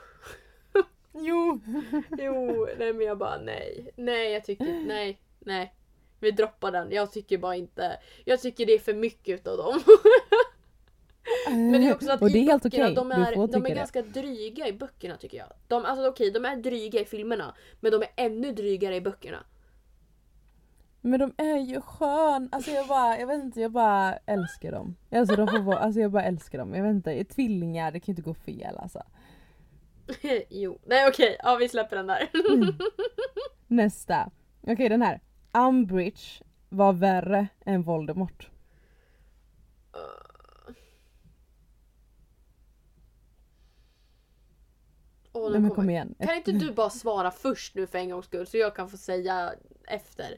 Jo! 1.13 1.59
jo, 2.17 2.67
nej 2.79 2.93
men 2.93 3.05
jag 3.07 3.17
bara 3.17 3.37
nej. 3.37 3.89
Nej 3.95 4.31
jag 4.33 4.45
tycker, 4.45 4.85
nej, 4.87 5.19
nej. 5.39 5.73
Vi 6.19 6.31
droppar 6.31 6.71
den, 6.71 6.91
jag 6.91 7.11
tycker 7.11 7.37
bara 7.37 7.55
inte, 7.55 7.99
jag 8.25 8.41
tycker 8.41 8.65
det 8.65 8.73
är 8.73 8.79
för 8.79 8.93
mycket 8.93 9.39
utav 9.39 9.57
dem. 9.57 9.79
Men 11.49 11.71
det 11.71 11.87
är 11.87 11.93
också 11.95 12.11
att 12.11 12.21
och 12.21 12.31
det 12.31 12.39
är 12.39 12.43
helt 12.43 12.65
okej. 12.65 12.93
de 12.95 13.09
Du 13.09 13.15
är, 13.15 13.47
de 13.47 13.65
är 13.65 13.69
det. 13.69 13.75
ganska 13.75 14.01
dryga 14.01 14.67
i 14.67 14.73
böckerna 14.73 15.17
tycker 15.17 15.37
jag. 15.37 15.47
De, 15.67 15.85
alltså 15.85 16.07
okej, 16.07 16.31
de 16.31 16.45
är 16.45 16.55
dryga 16.55 17.01
i 17.01 17.05
filmerna. 17.05 17.55
Men 17.79 17.91
de 17.91 18.01
är 18.01 18.09
ännu 18.15 18.51
drygare 18.51 18.95
i 18.95 19.01
böckerna. 19.01 19.43
Men 21.01 21.19
de 21.19 21.33
är 21.37 21.57
ju 21.57 21.81
skön, 21.81 22.49
alltså 22.51 22.71
jag 22.71 22.87
bara, 22.87 23.19
jag 23.19 23.27
vet 23.27 23.43
inte, 23.43 23.61
jag 23.61 23.71
bara 23.71 24.13
älskar 24.25 24.71
dem. 24.71 24.95
Alltså, 25.11 25.35
de 25.35 25.47
får 25.47 25.59
vara, 25.59 25.77
alltså 25.77 25.99
jag 25.99 26.11
bara 26.11 26.23
älskar 26.23 26.57
dem, 26.57 26.73
jag 26.75 26.83
vet 26.83 26.91
inte, 26.91 27.23
tvillingar 27.23 27.91
det 27.91 27.99
kan 27.99 28.05
ju 28.05 28.11
inte 28.11 28.21
gå 28.21 28.33
fel 28.33 28.77
alltså. 28.77 29.03
jo, 30.49 30.79
nej 30.85 31.07
okej, 31.07 31.37
ja 31.43 31.55
vi 31.55 31.69
släpper 31.69 31.95
den 31.95 32.07
där. 32.07 32.29
Nästa. 33.67 34.31
Okej 34.61 34.89
den 34.89 35.01
här. 35.01 35.21
Umbridge 35.53 36.43
var 36.69 36.93
värre 36.93 37.47
än 37.65 37.83
Voldemort. 37.83 38.49
Åh, 39.93 40.26
nu 45.45 45.49
Nej 45.51 45.59
men 45.61 45.71
kom 45.71 45.89
igen. 45.89 46.15
Kan 46.19 46.35
inte 46.35 46.51
du 46.51 46.71
bara 46.71 46.89
svara 46.89 47.31
först 47.31 47.75
nu 47.75 47.87
för 47.87 47.97
en 47.97 48.09
gångs 48.09 48.25
skull 48.25 48.47
så 48.47 48.57
jag 48.57 48.75
kan 48.75 48.89
få 48.89 48.97
säga 48.97 49.53
efter? 49.87 50.37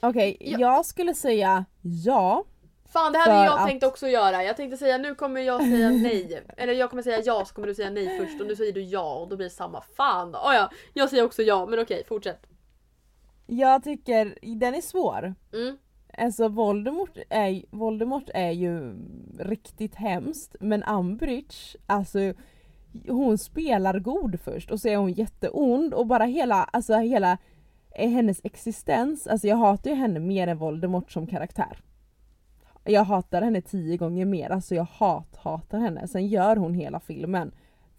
Okej, 0.00 0.36
Ja. 0.40 0.58
jag 0.58 0.86
skulle 0.86 1.14
säga 1.14 1.64
ja. 1.82 2.44
Fan 2.92 3.12
det 3.12 3.18
hade 3.18 3.44
jag 3.44 3.58
att- 3.60 3.66
tänkt 3.66 3.84
också 3.84 4.08
göra. 4.08 4.44
Jag 4.44 4.56
tänkte 4.56 4.76
säga 4.76 4.98
nu 4.98 5.14
kommer 5.14 5.40
jag 5.40 5.60
säga 5.62 5.90
nej. 5.90 6.42
Eller 6.56 6.72
jag 6.72 6.90
kommer 6.90 7.02
säga 7.02 7.20
ja 7.24 7.44
så 7.44 7.54
kommer 7.54 7.68
du 7.68 7.74
säga 7.74 7.90
nej 7.90 8.18
först 8.18 8.40
och 8.40 8.46
nu 8.46 8.56
säger 8.56 8.72
du 8.72 8.82
ja 8.82 9.14
och 9.14 9.28
då 9.28 9.36
blir 9.36 9.46
det 9.46 9.50
samma. 9.54 9.82
Fan. 9.96 10.28
Oh, 10.36 10.54
ja, 10.54 10.70
jag 10.92 11.10
säger 11.10 11.24
också 11.24 11.42
ja 11.42 11.66
men 11.66 11.78
okej 11.78 12.04
fortsätt. 12.08 12.46
Jag 13.46 13.84
tycker 13.84 14.38
den 14.56 14.74
är 14.74 14.80
svår. 14.80 15.34
Mm. 15.52 15.76
Alltså 16.18 16.48
Voldemort 16.48 17.18
är, 17.30 17.62
Voldemort 17.70 18.30
är 18.34 18.50
ju 18.50 18.94
riktigt 19.38 19.94
hemskt 19.94 20.56
men 20.60 20.82
Umbridge, 20.84 21.76
alltså 21.86 22.18
hon 23.08 23.38
spelar 23.38 23.98
god 23.98 24.40
först 24.40 24.70
och 24.70 24.80
så 24.80 24.88
är 24.88 24.96
hon 24.96 25.12
jätteond 25.12 25.94
och 25.94 26.06
bara 26.06 26.24
hela, 26.24 26.64
alltså 26.64 26.94
hela 26.94 27.38
hennes 27.90 28.40
existens, 28.44 29.26
alltså 29.26 29.46
jag 29.48 29.56
hatar 29.56 29.90
ju 29.90 29.96
henne 29.96 30.20
mer 30.20 30.46
än 30.48 30.58
Voldemort 30.58 31.10
som 31.12 31.26
karaktär. 31.26 31.78
Jag 32.84 33.04
hatar 33.04 33.42
henne 33.42 33.60
tio 33.60 33.96
gånger 33.96 34.24
mer, 34.24 34.50
alltså 34.50 34.74
jag 34.74 34.84
hat, 34.90 35.36
hatar 35.36 35.78
henne. 35.78 36.08
Sen 36.08 36.26
gör 36.26 36.56
hon 36.56 36.74
hela 36.74 37.00
filmen 37.00 37.52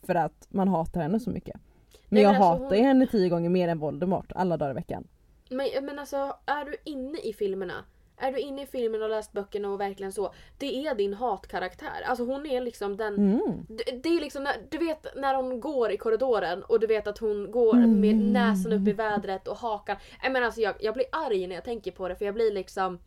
för 0.04 0.16
att 0.16 0.48
man 0.50 0.68
hatar 0.68 1.02
henne 1.02 1.20
så 1.20 1.30
mycket. 1.30 1.56
Men 1.56 2.02
Nej, 2.10 2.24
jag 2.24 2.30
alltså 2.30 2.44
hatar 2.44 2.76
hon- 2.76 2.86
henne 2.86 3.08
tio 3.08 3.30
gånger 3.30 3.50
mer 3.50 3.68
än 3.68 3.80
Voldemort 3.80 4.32
alla 4.36 4.58
dagar 4.58 4.72
i 4.72 4.74
veckan. 4.74 5.08
Men, 5.50 5.68
men 5.82 6.00
alltså, 6.00 6.36
är 6.46 6.66
du 6.66 6.76
inne 6.92 7.18
i 7.20 7.34
filmerna? 7.34 7.74
Är 8.18 8.32
du 8.32 8.40
inne 8.40 8.64
i 8.64 8.66
filmen 8.66 9.04
och 9.04 9.10
läst 9.10 9.32
böckerna 9.32 9.70
och 9.70 9.80
verkligen 9.82 10.12
så? 10.14 10.34
Det 10.58 10.88
är 10.88 10.96
din 10.96 11.14
hatkaraktär. 11.14 12.02
Alltså 12.06 12.26
hon 12.26 12.46
är 12.46 12.62
liksom 12.62 12.98
den... 12.98 13.16
Mm. 13.16 13.66
Det, 13.68 14.04
det 14.04 14.10
är 14.10 14.22
liksom 14.22 14.44
när, 14.44 14.54
du 14.72 14.78
vet 14.78 15.08
när 15.16 15.36
hon 15.36 15.60
går 15.60 15.92
i 15.92 15.98
korridoren 15.98 16.64
och 16.64 16.80
du 16.80 16.88
vet 16.88 17.08
att 17.08 17.18
hon 17.18 17.52
går 17.52 17.74
Mm. 17.74 18.00
med 18.00 18.16
näsan 18.16 18.74
upp 18.74 18.88
i 18.88 18.94
vädret 18.94 19.48
och 19.48 19.58
hakan. 19.58 19.98
Nej 20.22 20.32
men 20.32 20.44
alltså 20.44 20.62
jag, 20.62 20.76
jag 20.80 20.94
blir 20.94 21.06
arg 21.12 21.48
när 21.48 21.56
jag 21.56 21.64
tänker 21.64 21.92
på 21.92 22.08
det 22.08 22.16
för 22.16 22.26
jag 22.26 22.34
blir 22.34 22.52
liksom... 22.54 23.00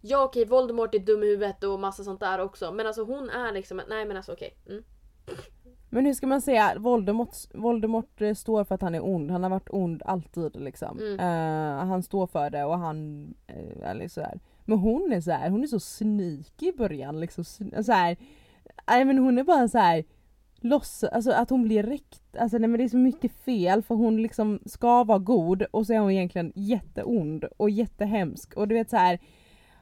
Ja 0.00 0.24
okej, 0.24 0.44
Voldemort 0.44 0.94
är 0.94 0.98
dum 0.98 1.22
i 1.22 1.26
huvudet 1.26 1.64
och 1.64 1.80
massa 1.80 2.04
sånt 2.04 2.20
där 2.20 2.38
också 2.38 2.72
men 2.72 2.86
alltså 2.86 3.04
hon 3.04 3.30
är 3.30 3.52
liksom... 3.52 3.80
Nej 3.88 4.04
men 4.04 4.16
alltså 4.16 4.32
okej. 4.32 4.56
Mm. 4.68 4.82
Men 5.88 6.06
hur 6.06 6.14
ska 6.14 6.26
man 6.26 6.40
säga, 6.40 6.74
Voldemort, 6.78 7.34
Voldemort 7.54 8.20
eh, 8.22 8.34
står 8.34 8.64
för 8.64 8.74
att 8.74 8.82
han 8.82 8.94
är 8.94 9.04
ond, 9.04 9.30
han 9.30 9.42
har 9.42 9.50
varit 9.50 9.70
ond 9.70 10.02
alltid 10.04 10.56
liksom. 10.56 10.98
Mm. 10.98 11.20
Eh, 11.20 11.86
han 11.86 12.02
står 12.02 12.26
för 12.26 12.50
det 12.50 12.64
och 12.64 12.78
han, 12.78 13.26
uh, 13.50 13.90
eller 13.90 14.08
så 14.08 14.20
här. 14.20 14.40
Men 14.64 14.78
hon 14.78 15.12
är 15.12 15.20
så 15.20 15.30
här, 15.30 15.50
hon 15.50 15.62
är 15.62 15.66
så 15.66 15.80
sneaky 15.80 16.68
i 16.68 16.72
början 16.72 17.20
liksom. 17.20 17.44
Så 17.44 17.92
här, 17.92 18.16
nej 18.86 19.04
men 19.04 19.18
hon 19.18 19.38
är 19.38 19.44
bara 19.44 19.68
så 19.68 19.78
här 19.78 20.04
loss, 20.60 21.04
alltså 21.04 21.30
att 21.30 21.50
hon 21.50 21.62
blir 21.62 21.82
rikt, 21.82 22.36
alltså 22.38 22.58
nej 22.58 22.68
men 22.68 22.78
det 22.78 22.84
är 22.84 22.88
så 22.88 22.96
mycket 22.96 23.32
fel 23.32 23.82
för 23.82 23.94
hon 23.94 24.22
liksom 24.22 24.60
ska 24.66 25.04
vara 25.04 25.18
god 25.18 25.62
och 25.62 25.86
så 25.86 25.92
är 25.92 25.98
hon 25.98 26.10
egentligen 26.10 26.52
jätteond 26.54 27.44
och 27.44 27.70
jättehemsk 27.70 28.54
och 28.54 28.68
du 28.68 28.74
vet 28.74 28.90
så 28.90 28.96
här. 28.96 29.18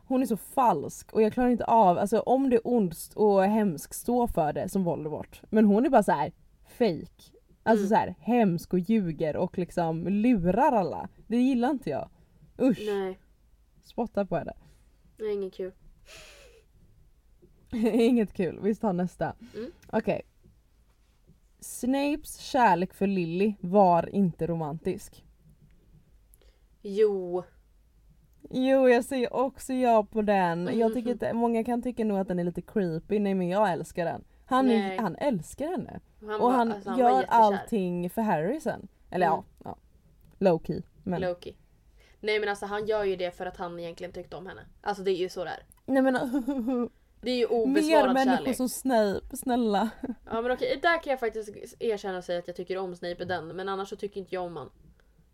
Hon 0.07 0.23
är 0.23 0.27
så 0.27 0.37
falsk 0.37 1.13
och 1.13 1.23
jag 1.23 1.33
klarar 1.33 1.49
inte 1.49 1.65
av, 1.65 1.99
alltså 1.99 2.21
om 2.21 2.51
det 2.51 2.57
är 2.57 2.61
ond 2.65 2.95
och 3.15 3.43
hemskt, 3.45 3.95
stå 3.95 4.29
för 4.29 4.53
det 4.53 4.69
som 4.69 4.85
Voldemort. 4.85 5.43
Men 5.51 5.65
hon 5.65 5.87
är 5.87 5.91
bara 5.91 6.03
så 6.03 6.13
här 6.13 6.33
fake. 6.69 7.33
Alltså 7.63 7.87
Mm. 7.87 7.89
så 7.89 7.95
här 7.95 8.15
hemsk 8.19 8.73
och 8.73 8.79
ljuger 8.79 9.37
och 9.37 9.59
liksom 9.59 10.07
lurar 10.09 10.73
alla. 10.73 11.09
Det 11.27 11.37
gillar 11.37 11.71
inte 11.71 11.91
jag. 11.91 12.09
Usch, 12.61 12.83
Nej, 12.87 13.19
spotta 13.83 14.27
på 14.27 14.37
henne. 14.37 14.53
det 15.17 15.25
är 15.25 15.33
inget 15.33 15.55
kul. 15.55 15.73
Inget 17.93 18.33
kul, 18.33 18.59
vi 18.63 18.75
tar 18.75 18.93
nästa. 18.93 19.35
Mm. 19.57 19.73
Okej. 19.93 20.23
Snapes 21.61 22.37
kärlek 22.39 22.95
för 22.95 23.07
Lily 23.07 23.55
var 23.61 24.15
inte 24.15 24.47
romantisk. 24.47 25.25
Jo. 26.83 27.45
Jo 28.51 28.88
jag 28.88 29.05
säger 29.05 29.32
också 29.34 29.72
ja 29.72 30.05
på 30.11 30.22
den. 30.22 30.78
Jag 30.78 30.95
tycker 30.95 31.11
inte, 31.11 31.32
många 31.32 31.64
kan 31.64 31.82
tycka 31.82 32.05
nog 32.05 32.18
att 32.18 32.28
den 32.28 32.38
är 32.38 32.45
lite 32.45 32.62
creepy, 32.62 33.18
nej 33.18 33.34
men 33.34 33.49
jag 33.49 33.72
älskar 33.72 34.05
den. 34.05 34.24
Han, 34.47 34.70
är, 34.70 34.99
han 34.99 35.16
älskar 35.16 35.66
henne. 35.70 36.01
Han 36.20 36.30
och 36.34 36.40
var- 36.40 36.51
han 36.51 36.72
alltså, 36.72 36.90
han 36.90 36.99
gör 36.99 37.24
allting 37.28 38.11
för 38.11 38.22
Harry 38.22 38.61
sen. 38.61 38.88
Eller 39.11 39.26
Mm. 39.26 39.38
ja, 39.38 39.45
ja. 39.64 39.76
low 40.38 40.62
key. 40.66 40.82
Men, 41.03 41.20
Loki. 41.20 41.57
Nej 42.20 42.40
men 42.40 42.49
alltså 42.49 42.66
han 42.66 42.86
gör 42.86 43.05
ju 43.05 43.16
det 43.16 43.30
för 43.30 43.47
att 43.47 43.57
han 43.57 43.78
egentligen 43.80 44.12
tyckte 44.12 44.36
om 44.36 44.47
henne. 44.47 44.61
Alltså 44.80 45.03
det 45.03 45.11
är 45.11 45.16
ju 45.16 45.28
så 45.28 45.45
det 45.45 45.51
är. 45.51 45.62
nej 45.86 46.03
men 46.03 46.14
Det 47.20 47.30
är 47.30 47.36
ju 47.36 47.49
mer 47.49 47.53
obesvarad 47.62 48.14
människor 48.14 48.36
kärlek. 48.36 48.57
som 48.57 48.68
Snape, 48.68 49.36
snälla. 49.36 49.88
Ja 50.30 50.42
men 50.42 50.51
okej, 50.51 50.78
där 50.82 51.03
kan 51.03 51.11
jag 51.11 51.20
faktiskt 51.20 51.74
erkänna 51.80 52.18
och 52.18 52.24
säga 52.24 52.38
att 52.38 52.47
jag 52.47 52.57
tycker 52.57 52.78
om 52.78 52.97
Snape 52.97 53.22
i 53.22 53.26
den. 53.26 53.47
Men 53.49 53.68
annars 53.68 53.88
så 53.88 53.97
tycker 53.97 54.20
inte 54.20 54.34
jag 54.34 54.45
om 54.45 54.57
han. 54.57 54.70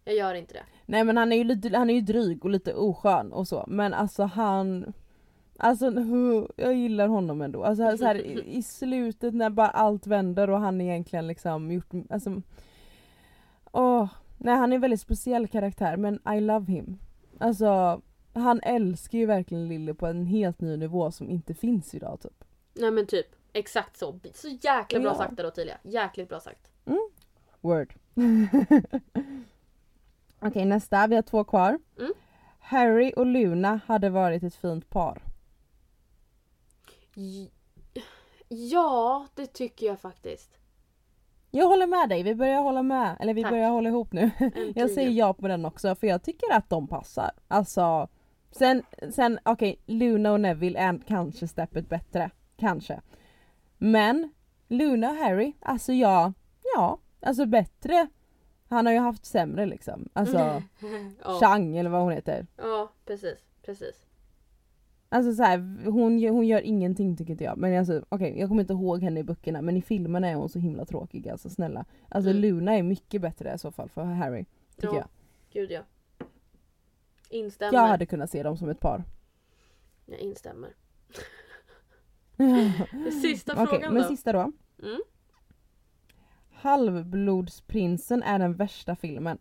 Jag 0.04 0.14
gör 0.16 0.34
inte 0.34 0.54
det. 0.54 0.62
Nej 0.86 1.04
men 1.04 1.16
han 1.16 1.32
är 1.32 1.36
ju 1.36 1.44
lite, 1.44 1.76
han 1.76 1.90
är 1.90 1.94
ju 1.94 2.00
dryg 2.00 2.44
och 2.44 2.50
lite 2.50 2.74
oskön 2.74 3.32
och 3.32 3.48
så 3.48 3.64
men 3.68 3.94
alltså 3.94 4.22
han 4.22 4.92
Alltså 5.62 5.92
jag 6.56 6.74
gillar 6.74 7.08
honom 7.08 7.42
ändå. 7.42 7.64
Alltså 7.64 7.96
så 7.96 8.04
här, 8.04 8.14
i, 8.14 8.56
i 8.56 8.62
slutet 8.62 9.34
när 9.34 9.50
bara 9.50 9.68
allt 9.68 10.06
vänder 10.06 10.50
och 10.50 10.60
han 10.60 10.80
egentligen 10.80 11.26
liksom 11.26 11.72
gjort, 11.72 11.92
alltså 12.10 12.42
Åh, 13.72 14.08
nej 14.38 14.56
han 14.56 14.72
är 14.72 14.74
en 14.74 14.80
väldigt 14.80 15.00
speciell 15.00 15.48
karaktär 15.48 15.96
men 15.96 16.20
I 16.36 16.40
love 16.40 16.72
him. 16.72 16.98
Alltså 17.38 18.00
han 18.34 18.60
älskar 18.62 19.18
ju 19.18 19.26
verkligen 19.26 19.68
Lily 19.68 19.94
på 19.94 20.06
en 20.06 20.26
helt 20.26 20.60
ny 20.60 20.76
nivå 20.76 21.10
som 21.10 21.30
inte 21.30 21.54
finns 21.54 21.94
idag 21.94 22.20
typ. 22.20 22.44
Nej 22.74 22.90
men 22.90 23.06
typ. 23.06 23.26
Exakt 23.52 23.96
så. 23.96 24.20
Så 24.34 24.48
jäkla 24.48 25.00
bra 25.00 25.10
Ja. 25.10 25.14
sagt 25.14 25.36
där 25.36 25.46
Ottilia. 25.46 25.76
Jäkligt 25.82 26.28
bra 26.28 26.40
sagt. 26.40 26.70
Word. 27.60 27.94
Okej 30.40 30.64
nästa, 30.64 31.06
vi 31.06 31.14
har 31.14 31.22
två 31.22 31.44
kvar. 31.44 31.78
Mm. 31.98 32.12
Harry 32.58 33.12
och 33.16 33.26
Luna 33.26 33.80
hade 33.86 34.10
varit 34.10 34.42
ett 34.42 34.54
fint 34.54 34.90
par. 34.90 35.22
Ja, 38.48 39.26
det 39.34 39.46
tycker 39.46 39.86
jag 39.86 40.00
faktiskt. 40.00 40.58
Jag 41.50 41.66
håller 41.66 41.86
med 41.86 42.08
dig, 42.08 42.22
vi 42.22 42.34
börjar 42.34 42.62
hålla 42.62 42.82
med. 42.82 43.16
Eller 43.20 43.34
vi 43.34 43.42
Tack. 43.42 43.50
börjar 43.50 43.70
hålla 43.70 43.88
ihop 43.88 44.12
nu. 44.12 44.30
Äntligen. 44.38 44.72
Jag 44.76 44.90
säger 44.90 45.10
ja 45.10 45.34
på 45.34 45.48
den 45.48 45.64
också 45.64 45.94
för 45.94 46.06
jag 46.06 46.22
tycker 46.22 46.52
att 46.52 46.70
de 46.70 46.88
passar. 46.88 47.30
Alltså, 47.48 48.08
sen, 48.50 48.82
sen 49.10 49.38
okej, 49.44 49.78
Luna 49.86 50.32
och 50.32 50.40
Neville 50.40 50.78
är 50.78 51.00
kanske 51.06 51.48
steppet 51.48 51.88
bättre. 51.88 52.30
Kanske. 52.56 53.00
Men 53.78 54.32
Luna 54.68 55.10
och 55.10 55.16
Harry, 55.16 55.52
alltså 55.60 55.92
ja, 55.92 56.32
ja, 56.74 56.98
alltså 57.20 57.46
bättre. 57.46 58.06
Han 58.70 58.86
har 58.86 58.92
ju 58.92 58.98
haft 58.98 59.24
sämre 59.24 59.66
liksom. 59.66 60.08
Alltså. 60.12 60.62
Chang 61.40 61.76
eller 61.76 61.90
vad 61.90 62.02
hon 62.02 62.12
heter. 62.12 62.46
ja, 62.56 62.92
precis. 63.04 63.38
Precis. 63.62 64.06
Alltså 65.08 65.34
så 65.34 65.42
här, 65.42 65.84
hon, 65.90 66.28
hon 66.28 66.46
gör 66.46 66.60
ingenting 66.60 67.16
tycker 67.16 67.32
inte 67.32 67.44
jag. 67.44 67.58
Men 67.58 67.78
alltså 67.78 68.04
okej, 68.08 68.38
jag 68.38 68.48
kommer 68.48 68.60
inte 68.60 68.72
ihåg 68.72 69.02
henne 69.02 69.20
i 69.20 69.24
böckerna 69.24 69.62
men 69.62 69.76
i 69.76 69.82
filmerna 69.82 70.28
är 70.28 70.34
hon 70.34 70.48
så 70.48 70.58
himla 70.58 70.84
tråkig 70.84 71.28
alltså 71.28 71.50
snälla. 71.50 71.84
Alltså 72.08 72.30
Mm. 72.30 72.42
Luna 72.42 72.74
är 72.74 72.82
mycket 72.82 73.22
bättre 73.22 73.54
i 73.54 73.58
så 73.58 73.70
fall 73.70 73.88
för 73.88 74.04
Harry. 74.04 74.44
Tycker 74.76 74.94
ja, 74.94 74.96
jag. 74.96 75.08
gud 75.52 75.70
ja. 75.70 75.80
Instämmer. 77.30 77.74
Jag 77.74 77.86
hade 77.86 78.06
kunnat 78.06 78.30
se 78.30 78.42
dem 78.42 78.56
som 78.56 78.68
ett 78.68 78.80
par. 78.80 79.04
Jag 80.06 80.18
instämmer. 80.18 80.70
Sista 83.22 83.66
frågan 83.66 83.94
men 83.94 84.02
då. 84.02 84.08
sista 84.08 84.32
då. 84.32 84.52
Mm. 84.82 85.00
Halvblodsprinsen 86.60 88.22
är 88.22 88.38
den 88.38 88.54
värsta 88.54 88.96
filmen. 88.96 89.38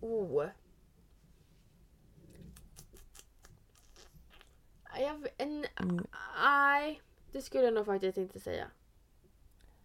Oh. 0.00 0.44
Jag, 5.00 5.26
en, 5.38 5.64
Mm. 5.82 6.06
Nej, 6.44 7.00
det 7.32 7.42
skulle 7.42 7.64
jag 7.64 7.74
nog 7.74 7.86
faktiskt 7.86 8.18
inte 8.18 8.40
säga. 8.40 8.66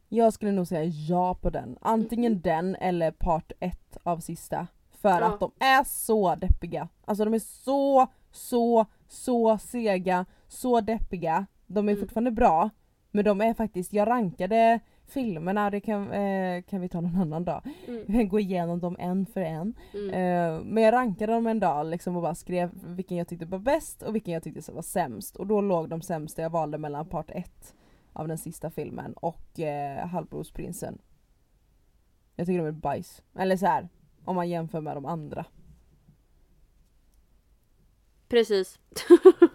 Jag 0.09 0.33
skulle 0.33 0.51
nog 0.51 0.67
säga 0.67 0.83
ja 0.83 1.35
på 1.35 1.49
den. 1.49 1.77
Antingen 1.81 2.41
den 2.41 2.75
eller 2.75 3.11
part 3.11 3.51
1 3.59 3.97
av 4.03 4.19
sista. 4.19 4.67
För 4.91 5.09
Ja. 5.21 5.25
att 5.33 5.39
de 5.39 5.51
är 5.59 5.83
så 5.83 6.35
deppiga. 6.35 6.89
Alltså 7.05 7.25
de 7.25 7.33
är 7.33 7.39
så, 7.39 8.07
så, 8.31 8.85
så 9.07 9.57
sega, 9.57 10.25
så 10.47 10.81
deppiga. 10.81 11.45
De 11.67 11.89
är 11.89 11.93
Mm. 11.93 12.01
fortfarande 12.03 12.31
bra. 12.31 12.69
Men 13.11 13.25
de 13.25 13.41
är 13.41 13.53
faktiskt, 13.53 13.93
jag 13.93 14.07
rankade 14.07 14.79
filmerna, 15.09 15.69
det 15.69 15.79
kan, 15.79 16.11
eh, 16.11 16.61
kan 16.63 16.81
vi 16.81 16.89
ta 16.89 17.01
någon 17.01 17.15
annan 17.15 17.45
dag. 17.45 17.61
Mm. 17.87 18.29
Gå 18.29 18.39
igenom 18.39 18.79
dem 18.79 18.95
en 18.99 19.25
för 19.25 19.41
en. 19.41 19.73
Mm. 19.93 20.09
Eh, 20.09 20.63
men 20.63 20.83
jag 20.83 20.93
rankade 20.93 21.33
dem 21.33 21.47
en 21.47 21.59
dag 21.59 21.85
liksom 21.85 22.15
och 22.15 22.21
bara 22.21 22.35
skrev 22.35 22.71
vilken 22.73 23.17
jag 23.17 23.27
tyckte 23.27 23.45
var 23.45 23.59
bäst 23.59 24.01
och 24.01 24.15
vilken 24.15 24.33
jag 24.33 24.43
tyckte 24.43 24.71
var 24.71 24.81
sämst. 24.81 25.35
Och 25.35 25.47
då 25.47 25.61
låg 25.61 25.89
de 25.89 26.01
sämsta 26.01 26.41
jag 26.41 26.49
valde 26.49 26.77
mellan 26.77 27.05
part 27.05 27.31
1 27.31 27.75
av 28.13 28.27
den 28.27 28.37
sista 28.37 28.69
filmen 28.69 29.13
och 29.13 29.59
eh, 29.59 30.07
Halvblodsprinsen. 30.07 30.97
Jag 32.35 32.47
tycker 32.47 32.59
de 32.59 32.67
är 32.67 32.71
bajs. 32.71 33.23
Eller 33.35 33.57
så 33.57 33.65
här, 33.65 33.89
om 34.25 34.35
man 34.35 34.49
jämför 34.49 34.81
med 34.81 34.97
de 34.97 35.05
andra. 35.05 35.45
Precis. 38.27 38.79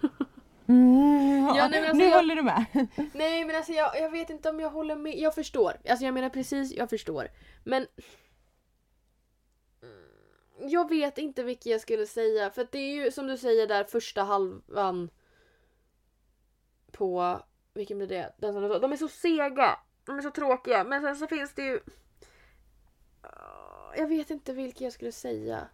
ja, 0.66 1.68
nej, 1.68 1.78
alltså 1.80 1.96
nu 1.96 2.04
jag- 2.04 2.16
håller 2.16 2.36
du 2.36 2.42
med. 2.42 2.64
Nej 3.14 3.44
men 3.44 3.56
alltså 3.56 3.72
jag, 3.72 4.00
jag 4.00 4.10
vet 4.10 4.30
inte 4.30 4.50
om 4.50 4.60
jag 4.60 4.70
håller 4.70 4.96
med. 4.96 5.18
Jag 5.18 5.34
förstår. 5.34 5.72
Alltså 5.88 6.04
jag 6.04 6.14
menar 6.14 6.28
precis, 6.28 6.72
jag 6.72 6.90
förstår. 6.90 7.28
Men... 7.64 7.86
Mm, 9.82 10.68
Jag 10.70 10.88
vet 10.88 11.18
inte 11.18 11.42
vilken 11.42 11.72
jag 11.72 11.80
skulle 11.80 12.06
säga. 12.06 12.50
För 12.50 12.68
det 12.72 12.78
är 12.78 12.94
ju 13.04 13.10
som 13.12 13.26
du 13.26 13.36
säger 13.38 13.66
där 13.66 13.84
första 13.84 14.22
halvan 14.22 15.10
på... 16.92 17.40
Vilken 17.74 17.98
blir 17.98 18.08
det? 18.08 18.34
Den 18.38 18.52
som. 18.52 18.62
De 18.80 18.92
är 18.92 18.96
så 18.96 19.08
sega. 19.08 19.78
De 20.04 20.18
är 20.18 20.22
så 20.22 20.30
tråkiga. 20.30 20.84
Men 20.84 21.02
sen 21.02 21.16
så 21.16 21.26
finns 21.26 21.54
det 21.54 21.62
ju... 21.62 21.80
Jag 23.96 24.08
vet 24.08 24.30
inte 24.30 24.52
vilken 24.52 24.84
jag 24.84 24.92
skulle 24.92 25.12
säga. 25.12 25.68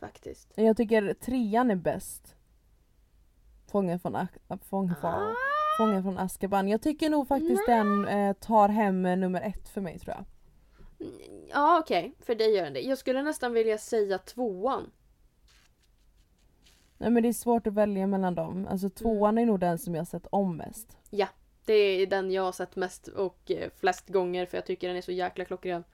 Faktiskt. 0.00 0.52
Jag 0.54 0.76
tycker 0.76 1.14
trean 1.14 1.70
är 1.70 1.76
bäst. 1.76 2.36
Fången 3.72 4.00
från 4.00 4.16
Ak- 4.16 4.58
Fångfall. 4.68 5.22
Ah, 5.22 5.34
Fången 5.78 6.02
från 6.02 6.18
Azkaban. 6.18 6.68
Jag 6.68 6.82
tycker 6.82 7.10
nog 7.10 7.28
faktiskt 7.28 7.66
den 7.66 8.08
eh, 8.08 8.32
tar 8.32 8.68
hem 8.68 9.06
eh, 9.06 9.16
nummer 9.16 9.40
ett 9.40 9.68
för 9.68 9.80
mig 9.80 9.98
tror 9.98 10.14
jag. 10.16 10.24
Ja 11.50 11.78
okej, 11.78 12.14
för 12.20 12.34
dig 12.34 12.54
gör 12.56 12.64
den 12.64 12.72
det. 12.72 12.80
Jag 12.80 12.98
skulle 12.98 13.22
nästan 13.22 13.52
vilja 13.52 13.78
säga 13.78 14.18
tvåan. 14.18 14.90
Nej 16.98 17.10
men 17.10 17.22
det 17.22 17.28
är 17.28 17.32
svårt 17.32 17.66
att 17.66 17.72
välja 17.74 18.06
mellan 18.06 18.34
dem. 18.34 18.66
Alltså 18.70 18.90
tvåan 18.90 19.38
är 19.38 19.46
nog 19.46 19.60
den 19.60 19.78
som 19.78 19.94
jag 19.94 20.00
har 20.00 20.06
sett 20.06 20.26
om 20.30 20.56
mest. 20.56 20.98
Ja, 21.10 21.28
det 21.64 21.72
är 21.74 22.06
den 22.06 22.30
jag 22.30 22.42
har 22.42 22.52
sett 22.52 22.76
mest 22.76 23.08
och 23.08 23.50
eh, 23.50 23.70
flest 23.76 24.08
gånger 24.08 24.46
för 24.46 24.56
jag 24.56 24.66
tycker 24.66 24.88
den 24.88 24.96
är 24.96 25.00
så 25.02 25.12
jäkla 25.12 25.44
klockren. 25.44 25.84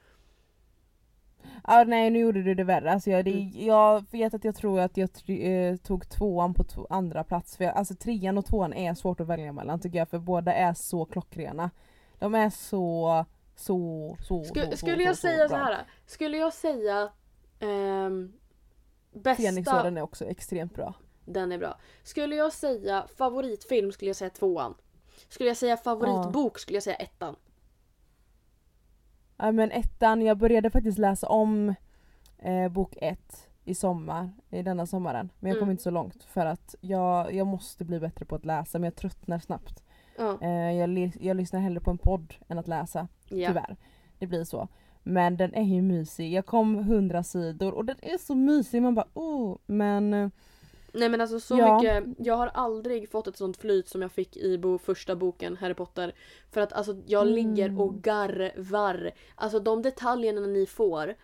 Ah, 1.63 1.85
nej 1.85 2.11
nu 2.11 2.19
gjorde 2.19 2.43
du 2.43 2.55
det 2.55 2.65
värre. 2.65 2.93
Alltså 2.93 3.11
jag, 3.11 3.25
det, 3.25 3.33
Mm. 3.33 3.67
jag 3.67 4.05
vet 4.11 4.35
att 4.35 4.45
jag 4.45 4.55
tror 4.55 4.81
att 4.81 4.97
jag 4.97 5.09
tr- 5.11 5.71
eh, 5.71 5.77
tog 5.77 6.09
tvåan 6.09 6.55
på 6.55 6.63
to- 6.65 6.87
andra 6.91 7.25
plats. 7.25 7.57
För 7.57 7.65
jag, 7.65 7.77
alltså 7.77 7.95
trean 7.95 8.39
och 8.39 8.47
tvåan 8.47 8.73
är 8.73 8.95
svårt 8.95 9.21
att 9.21 9.27
välja 9.27 9.53
mellan 9.53 9.81
tycker 9.81 9.99
jag 9.99 10.09
för 10.09 10.19
båda 10.19 10.55
är 10.55 10.75
så 10.75 11.05
klockrena. 11.05 11.71
De 12.19 12.35
är 12.35 12.51
så, 12.51 13.25
så, 13.57 14.17
så, 14.23 14.45
Sku, 14.45 14.61
så, 14.71 14.77
skulle 14.77 14.97
så, 14.97 15.03
jag 15.03 15.17
så, 15.17 15.21
säga 15.21 15.49
så 15.49 15.57
här. 15.57 15.77
Skulle 16.07 16.37
jag 16.37 16.53
säga 16.53 17.09
ehm, 17.61 18.33
bästa... 19.13 19.43
Fenixorden 19.43 19.97
är 19.97 20.03
också 20.03 20.25
extremt 20.25 20.75
bra. 20.75 20.95
Den 21.25 21.53
är 21.53 21.59
bra. 21.59 21.79
Skulle 22.03 22.37
jag 22.37 22.53
säga 22.53 23.07
favoritfilm 23.17 23.93
skulle 23.93 24.09
jag 24.09 24.17
säga 24.17 24.31
tvåan. 24.31 24.75
Skulle 25.29 25.49
jag 25.51 25.57
säga 25.57 25.77
favoritbok 25.77 26.59
skulle 26.59 26.77
jag 26.77 26.83
säga 26.83 26.97
ettan. 26.97 27.37
Ja 29.39 29.53
men 29.53 29.71
ettan, 29.71 30.23
jag 30.23 30.39
började 30.39 30.71
faktiskt 30.71 30.99
läsa 30.99 31.29
om 31.29 31.75
eh, 32.39 32.69
bok 32.69 32.97
ett 33.01 33.49
i 33.65 33.75
sommar, 33.75 34.31
i 34.51 34.63
denna 34.63 34.87
sommaren. 34.87 35.31
Men 35.41 35.49
jag 35.49 35.59
kom 35.59 35.67
Mm. 35.69 35.71
inte 35.71 35.83
så 35.83 35.91
långt 35.91 36.23
för 36.25 36.47
att 36.47 36.75
jag, 36.81 37.35
jag 37.35 37.47
måste 37.47 37.85
bli 37.85 38.01
bättre 38.01 38.25
på 38.25 38.35
att 38.35 38.45
läsa 38.45 38.79
men 38.79 38.85
jag 38.85 38.95
tröttnar 38.97 39.39
snabbt. 39.39 39.83
Ja. 40.19 40.39
Eh, 40.43 40.73
jag, 40.73 41.13
jag 41.21 41.37
lyssnar 41.37 41.61
hellre 41.61 41.81
på 41.81 41.91
en 41.91 41.99
podd 41.99 42.35
än 42.49 42.59
att 42.59 42.69
läsa. 42.69 43.09
ja. 43.29 43.49
Tyvärr. 43.49 43.77
Det 44.19 44.27
blir 44.27 44.45
så. 44.45 44.69
Men 45.03 45.37
den 45.37 45.55
är 45.55 45.63
ju 45.63 45.83
mysig. 45.83 46.33
Jag 46.33 46.47
kom 46.47 46.85
hundra 46.85 47.23
sidor 47.23 47.75
och 47.75 47.85
den 47.85 47.97
är 48.03 48.19
så 48.19 48.35
mysig. 48.35 48.83
Man 48.83 48.95
bara 48.95 49.07
oh. 49.15 49.57
Men 49.67 50.15
eh, 50.15 50.29
Nej 50.99 51.09
men 51.09 51.21
alltså 51.21 51.41
så 51.41 51.59
Ja. 51.59 51.79
mycket. 51.79 52.05
Jag 52.27 52.35
har 52.35 52.47
aldrig 52.47 53.11
fått 53.11 53.27
ett 53.27 53.37
sånt 53.37 53.57
flyt 53.57 53.89
som 53.89 54.03
jag 54.03 54.13
fick 54.13 54.37
i 54.37 54.59
bo, 54.59 54.79
första 54.79 55.17
boken 55.17 55.57
Harry 55.57 55.75
Potter. 55.75 56.15
För 56.51 56.61
att 56.61 56.73
alltså 56.73 56.97
jag 57.07 57.23
Mm. 57.23 57.35
ligger 57.35 57.81
och 57.81 57.95
garvar. 58.03 59.11
Alltså 59.35 59.59
de 59.61 59.83
detaljerna 59.83 60.41
ni 60.41 60.67
får 60.67 61.15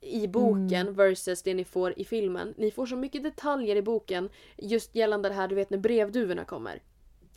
i 0.00 0.26
boken 0.28 0.72
Mm. 0.80 0.94
versus 0.94 1.42
det 1.42 1.54
ni 1.54 1.64
får 1.64 1.98
i 1.98 2.04
filmen. 2.04 2.54
Ni 2.56 2.70
får 2.70 2.86
så 2.86 2.96
mycket 2.96 3.22
detaljer 3.22 3.76
i 3.76 3.82
boken 3.82 4.28
just 4.56 4.94
gällande 4.94 5.28
det 5.28 5.34
här 5.34 5.48
du 5.48 5.54
vet 5.54 5.70
när 5.70 5.78
brevduvorna 5.78 6.44
kommer. 6.44 6.82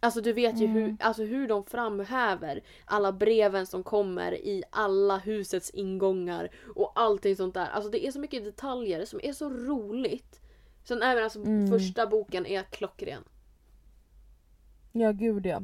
Alltså 0.02 0.22
du 0.22 0.34
vet 0.34 0.58
ju 0.62 0.68
hur, 0.68 0.82
Mm. 0.84 0.98
alltså 1.02 1.24
hur 1.24 1.48
de 1.48 1.64
framhäver 1.66 2.62
alla 2.86 3.12
breven 3.12 3.66
som 3.68 3.84
kommer 3.84 4.34
i 4.34 4.64
alla 4.70 5.18
husets 5.18 5.70
ingångar 5.70 6.50
och 6.76 6.92
allting 6.96 7.36
sånt 7.36 7.54
där. 7.54 7.68
Alltså 7.70 7.90
det 7.92 8.06
är 8.08 8.12
så 8.12 8.20
mycket 8.20 8.44
detaljer 8.44 9.06
som 9.06 9.20
är 9.24 9.34
så 9.34 9.50
roligt. 9.50 10.39
Sen 10.90 11.02
även 11.02 11.24
alltså 11.24 11.40
Mm. 11.40 11.68
första 11.68 12.08
boken 12.08 12.46
är 12.46 12.64
klockren. 12.64 13.24
ja 14.92 15.12
gud 15.12 15.46
ja. 15.46 15.62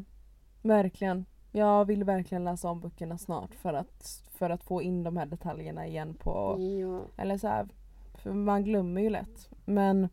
Verkligen. 0.62 1.26
Jag 1.52 1.86
vill 1.86 2.04
verkligen 2.04 2.44
läsa 2.44 2.70
om 2.70 2.80
böckerna 2.80 3.18
snart 3.18 3.56
för 3.56 3.74
att, 3.74 4.22
för 4.32 4.50
att 4.50 4.64
få 4.64 4.82
in 4.82 5.04
de 5.04 5.18
här 5.18 5.26
detaljerna 5.26 5.88
igen 5.88 6.14
på 6.14 6.58
Ja. 6.82 7.02
Eller 7.24 7.38
så 7.38 7.48
här, 7.48 7.68
för 8.14 8.34
man 8.34 8.64
glömmer 8.64 9.02
ju 9.02 9.10
lätt. 9.10 9.50
Men 9.66 10.10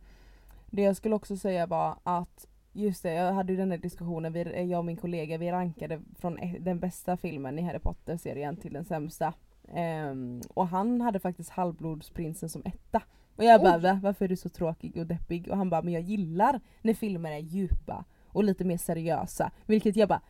det 0.71 0.83
jag 0.83 0.97
skulle 0.97 1.15
också 1.15 1.37
säga 1.37 1.67
var 1.67 1.97
att 2.03 2.47
Just 2.75 3.03
det, 3.03 3.13
jag 3.15 3.33
hade 3.33 3.53
ju 3.53 3.59
den 3.59 3.69
där 3.69 3.79
diskussionen, 3.79 4.33
vi, 4.33 4.63
jag 4.71 4.79
och 4.79 4.85
min 4.85 4.97
kollega 4.97 5.39
vi 5.39 5.51
rankade 5.53 6.01
från 6.19 6.39
e- 6.39 6.57
den 6.61 6.79
bästa 6.81 7.17
filmen 7.17 7.59
i 7.59 7.63
Harry 7.63 7.79
Potter-serien 7.79 8.57
till 8.57 8.73
den 8.73 8.85
sämsta. 8.85 9.35
Ehm, 9.75 10.41
och 10.55 10.69
han 10.69 11.01
hade 11.01 11.21
faktiskt 11.21 11.51
Halvblodsprinsen 11.51 12.49
som 12.49 12.63
etta. 12.65 13.03
Och 13.43 13.47
jag 13.49 13.61
bara 13.63 13.77
Oj. 13.77 13.83
"Va? 13.83 14.01
varför 14.03 14.25
är 14.25 14.29
du 14.29 14.37
så 14.37 14.49
tråkig 14.49 14.97
och 14.97 15.07
deppig? 15.07 15.49
Och 15.51 15.57
han 15.57 15.71
bara 15.71 15.83
men 15.83 15.93
jag 15.93 16.03
gillar 16.03 16.61
när 16.83 16.95
filmer 16.95 17.33
är 17.33 17.39
djupa 17.39 18.05
och 18.27 18.45
lite 18.45 18.65
mer 18.65 18.77
seriösa. 18.77 19.51
Vilket 19.67 19.97
jag 19.97 20.09
bara 20.09 20.21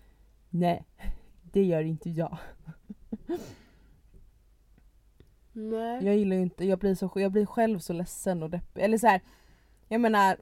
nej, 0.50 0.84
det 1.42 1.62
gör 1.64 1.82
inte 1.82 2.10
jag. 2.10 2.38
Nej. 5.52 6.04
Jag 6.04 6.16
gillar 6.16 6.36
ju 6.36 6.42
inte, 6.42 6.64
jag 6.64 6.78
blir, 6.78 6.94
så, 6.94 7.10
jag 7.14 7.32
blir 7.32 7.46
själv 7.46 7.78
så 7.78 7.92
ledsen 7.92 8.42
och 8.42 8.50
deppig. 8.50 8.82
Eller 8.82 8.98
så 8.98 9.06
här, 9.06 9.20
jag 9.88 10.00
menar, 10.00 10.36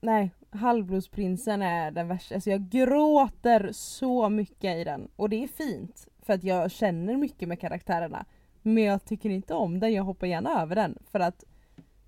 nej, 0.00 0.30
Halvblodsprinsen 0.50 1.62
är 1.62 1.90
den 1.90 2.08
värsta. 2.08 2.34
Alltså 2.34 2.50
jag 2.50 2.68
gråter 2.68 3.70
så 3.72 4.28
mycket 4.28 4.76
i 4.76 4.84
den. 4.84 5.08
Och 5.16 5.28
det 5.28 5.44
är 5.44 5.48
fint, 5.48 6.08
för 6.22 6.32
att 6.32 6.44
jag 6.44 6.70
känner 6.70 7.16
mycket 7.16 7.48
med 7.48 7.60
karaktärerna. 7.60 8.24
Men 8.62 8.84
jag 8.84 9.04
tycker 9.04 9.30
inte 9.30 9.54
om 9.54 9.80
den, 9.80 9.92
jag 9.92 10.04
hoppar 10.04 10.26
gärna 10.26 10.62
över 10.62 10.76
den. 10.76 10.98
För 11.10 11.20
att 11.20 11.44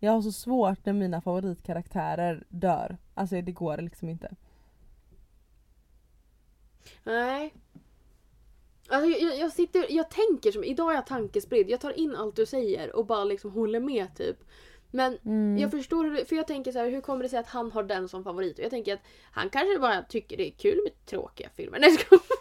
jag 0.00 0.12
har 0.12 0.22
så 0.22 0.32
svårt 0.32 0.86
när 0.86 0.92
mina 0.92 1.20
favoritkaraktärer 1.20 2.44
dör. 2.48 2.96
Alltså 3.14 3.40
det 3.40 3.52
går 3.52 3.76
liksom 3.78 4.08
inte. 4.08 4.34
Nej. 7.04 7.54
Alltså 8.88 9.08
jag, 9.08 9.38
jag, 9.38 9.52
sitter, 9.52 9.86
jag 9.92 10.10
tänker 10.10 10.52
som, 10.52 10.64
idag 10.64 10.90
är 10.90 10.94
jag 10.94 11.06
tankespridd. 11.06 11.70
Jag 11.70 11.80
tar 11.80 11.98
in 11.98 12.16
allt 12.16 12.36
du 12.36 12.46
säger 12.46 12.96
och 12.96 13.06
bara 13.06 13.24
liksom 13.24 13.50
håller 13.50 13.80
med 13.80 14.16
typ. 14.16 14.36
Men 14.90 15.18
Mm. 15.24 15.58
jag 15.58 15.70
förstår 15.70 16.04
hur, 16.04 16.24
för 16.24 16.36
jag 16.36 16.46
tänker 16.46 16.72
så 16.72 16.78
här, 16.78 16.90
hur 16.90 17.00
kommer 17.00 17.22
det 17.22 17.28
sig 17.28 17.38
att 17.38 17.46
han 17.48 17.72
har 17.72 17.82
den 17.82 18.08
som 18.08 18.24
favorit? 18.24 18.58
Och 18.58 18.64
jag 18.64 18.70
tänker 18.70 18.94
att 18.94 19.00
han 19.32 19.50
kanske 19.50 19.78
bara 19.78 20.02
tycker 20.02 20.36
det 20.36 20.46
är 20.46 20.50
kul 20.50 20.80
med 20.84 21.06
tråkiga 21.06 21.48
filmer. 21.56 21.78
Nej, 21.80 21.90
skojar. 21.90 22.39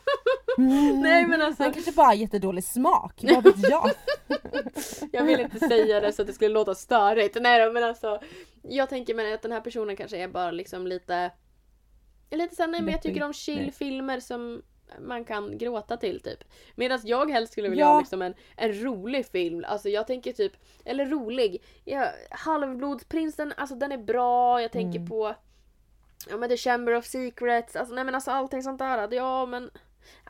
Nej 1.02 1.26
men 1.28 1.42
alltså, 1.42 1.64
Han 1.64 1.74
kanske 1.74 1.92
bara 1.92 2.08
har 2.08 2.14
jättedålig 2.14 2.64
smak, 2.64 3.14
vad 3.24 3.44
vet 3.44 3.70
jag? 3.70 3.92
jag 5.12 5.24
vill 5.24 5.40
inte 5.40 5.60
säga 5.60 6.00
det 6.00 6.14
så 6.14 6.22
att 6.22 6.28
det 6.28 6.34
skulle 6.34 6.54
låta 6.54 6.76
störigt. 6.76 7.38
Nej 7.42 7.66
då, 7.66 7.72
men 7.72 7.84
alltså. 7.84 8.20
Jag 8.62 8.90
tänker 8.90 9.14
mig 9.14 9.34
att 9.34 9.42
den 9.42 9.52
här 9.52 9.62
personen 9.62 9.96
kanske 9.96 10.18
är 10.18 10.28
bara 10.28 10.52
liksom 10.52 10.88
lite... 10.88 11.32
Lite 12.32 12.56
såhär, 12.56 12.70
nej 12.70 12.82
men 12.82 12.92
jag 12.94 13.02
tycker 13.02 13.24
om 13.24 13.34
chill-filmer 13.34 14.20
som 14.20 14.62
man 15.00 15.26
kan 15.26 15.58
gråta 15.58 15.98
till 15.98 16.20
typ. 16.22 16.44
Medan 16.76 17.00
jag 17.04 17.32
helst 17.32 17.52
skulle 17.52 17.70
vilja 17.70 17.86
Ja. 17.86 17.92
ha 17.92 18.00
liksom 18.00 18.22
en, 18.22 18.34
en 18.56 18.74
rolig 18.84 19.26
film. 19.26 19.66
Alltså 19.68 19.90
jag 19.90 20.08
tänker 20.08 20.34
typ, 20.34 20.54
eller 20.86 21.06
rolig. 21.06 21.64
Ja, 21.86 22.06
Halvblodsprinsen, 22.32 23.54
alltså 23.58 23.76
den 23.76 23.92
är 23.92 23.98
bra. 23.98 24.62
Jag 24.62 24.72
tänker 24.72 25.00
Mm. 25.00 25.10
på 25.10 25.36
Ja 26.30 26.38
men 26.38 26.50
The 26.50 26.58
Chamber 26.58 26.96
of 26.96 27.06
Secrets, 27.06 27.76
alltså 27.76 27.96
nej 27.96 28.04
men 28.04 28.16
alltså 28.16 28.32
allting 28.32 28.64
sånt 28.64 28.80
där. 28.80 29.14
Ja 29.14 29.46
men 29.46 29.70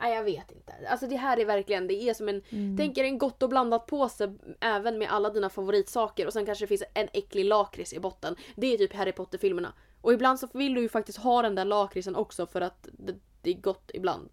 Nej 0.00 0.14
jag 0.14 0.24
vet 0.24 0.52
inte. 0.52 0.72
Alltså 0.88 1.06
det 1.06 1.16
här 1.16 1.38
är 1.40 1.44
verkligen, 1.44 1.86
det 1.86 1.94
är 1.94 2.14
som 2.14 2.28
en 2.28 2.42
Mm. 2.50 2.76
Tänk 2.76 2.98
er 2.98 3.04
en 3.04 3.18
gott 3.18 3.42
och 3.42 3.48
blandat 3.48 3.86
påse 3.86 4.34
även 4.60 4.98
med 4.98 5.10
alla 5.12 5.30
dina 5.30 5.50
favoritsaker 5.50 6.26
och 6.26 6.32
sen 6.32 6.46
kanske 6.46 6.62
det 6.64 6.68
finns 6.68 6.82
en 6.94 7.08
äcklig 7.12 7.44
lakrits 7.44 7.92
i 7.92 8.00
botten. 8.00 8.36
Det 8.56 8.66
är 8.74 8.78
typ 8.78 8.92
Harry 8.92 9.12
Potter-filmerna. 9.12 9.72
Och 10.00 10.12
ibland 10.12 10.40
så 10.40 10.48
vill 10.52 10.74
du 10.74 10.80
ju 10.80 10.88
faktiskt 10.88 11.18
ha 11.18 11.42
den 11.42 11.54
där 11.54 11.64
lakritsen 11.64 12.16
också 12.16 12.46
för 12.46 12.60
att 12.60 12.88
det, 12.92 13.14
det 13.42 13.50
är 13.50 13.54
gott 13.54 13.90
ibland. 13.94 14.30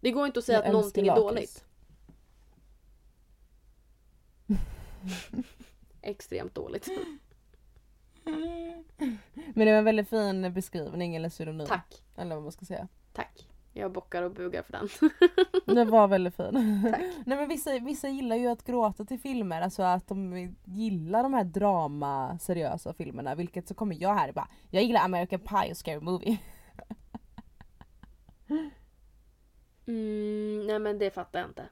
Det 0.00 0.10
går 0.10 0.26
inte 0.26 0.38
att 0.38 0.44
säga 0.44 0.58
Jag 0.58 0.66
att 0.66 0.72
någonting 0.72 1.06
är 1.08 1.12
älskar 1.12 1.22
dåligt. 1.22 1.64
lakrits. 4.46 5.46
Extremt 6.02 6.54
dåligt. 6.54 6.88
Men 9.54 9.66
det 9.66 9.72
var 9.72 9.78
en 9.78 9.84
väldigt 9.84 10.08
fin 10.08 10.52
beskrivning 10.54 11.16
eller 11.16 11.28
synonym. 11.28 11.66
Tack. 11.66 12.02
Eller 12.16 12.34
vad 12.34 12.42
man 12.42 12.52
ska 12.52 12.64
säga. 12.64 12.88
Tack. 13.12 13.48
Jag 13.72 13.92
bockar 13.92 14.22
och 14.22 14.30
bugar 14.30 14.62
för 14.62 14.72
den. 14.72 14.88
Den 15.76 15.90
var 15.90 16.08
väldigt 16.08 16.36
fin. 16.36 16.80
Tack. 16.90 17.00
Nej 17.26 17.38
men 17.38 17.48
vissa, 17.48 17.78
vissa 17.78 18.08
gillar 18.08 18.36
ju 18.36 18.46
att 18.46 18.64
gråta 18.64 19.04
till 19.04 19.18
filmer, 19.20 19.60
alltså 19.60 19.82
att 19.82 20.08
de 20.08 20.54
gillar 20.64 21.22
de 21.22 21.34
här 21.34 21.44
drama 21.44 22.38
seriösa 22.38 22.94
filmerna. 22.94 23.34
Vilket 23.34 23.68
så 23.68 23.74
kommer 23.74 23.96
jag 24.02 24.14
här 24.14 24.28
och 24.28 24.34
bara, 24.34 24.48
jag 24.70 24.82
gillar 24.82 25.04
American 25.04 25.40
Pie 25.40 25.70
och 25.70 25.76
Scary 25.76 26.00
Movie. 26.00 26.38
Mm, 29.86 30.66
nej 30.66 30.78
men 30.78 30.98
det 30.98 31.10
fattar 31.10 31.40
jag 31.40 31.48
inte. 31.48 31.68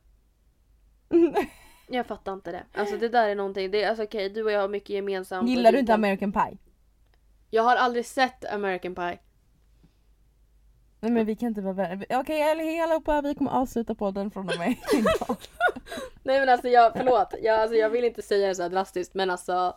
Jag 1.89 2.07
fattar 2.07 2.33
inte 2.33 2.53
det. 2.53 2.65
Alltså 2.75 2.97
det 2.97 3.09
där 3.09 3.29
är 3.29 3.35
någonting, 3.35 3.71
det 3.71 3.83
är 3.83 3.89
alltså 3.89 4.05
okej 4.05 4.31
du 4.31 4.45
och 4.45 4.51
jag 4.51 4.61
har 4.61 4.69
mycket 4.69 4.91
gemensamt. 4.91 5.49
Gillar 5.49 5.73
du 5.73 5.79
inte 5.79 5.95
American 5.95 6.33
Pie? 6.33 6.59
Jag 7.51 7.63
har 7.63 7.77
aldrig 7.77 8.07
sett 8.07 8.45
American 8.45 8.95
Pie. 8.95 9.19
Nej 11.01 11.13
men 11.13 11.27
vi 11.27 11.37
kan 11.37 11.49
inte 11.49 11.61
vara 11.61 11.75
vänner. 11.75 12.07
Okej 12.11 12.19
okay, 12.19 12.81
allihopa, 12.81 13.21
vi 13.21 13.35
kommer 13.35 13.51
avsluta 13.51 13.95
podden 13.95 14.31
från 14.31 14.49
och 14.49 14.59
med 14.59 14.69
idag. 14.93 15.37
Nej 16.23 16.41
men 16.41 16.49
alltså 16.49 16.69
jag, 16.69 16.93
förlåt. 16.93 17.35
Jag, 17.43 17.61
alltså, 17.61 17.77
jag 17.77 17.91
vill 17.91 18.05
inte 18.05 18.23
säga 18.23 18.49
det 18.49 18.55
så 18.55 18.69
drastiskt 18.69 19.15
men 19.15 19.31
alltså. 19.31 19.75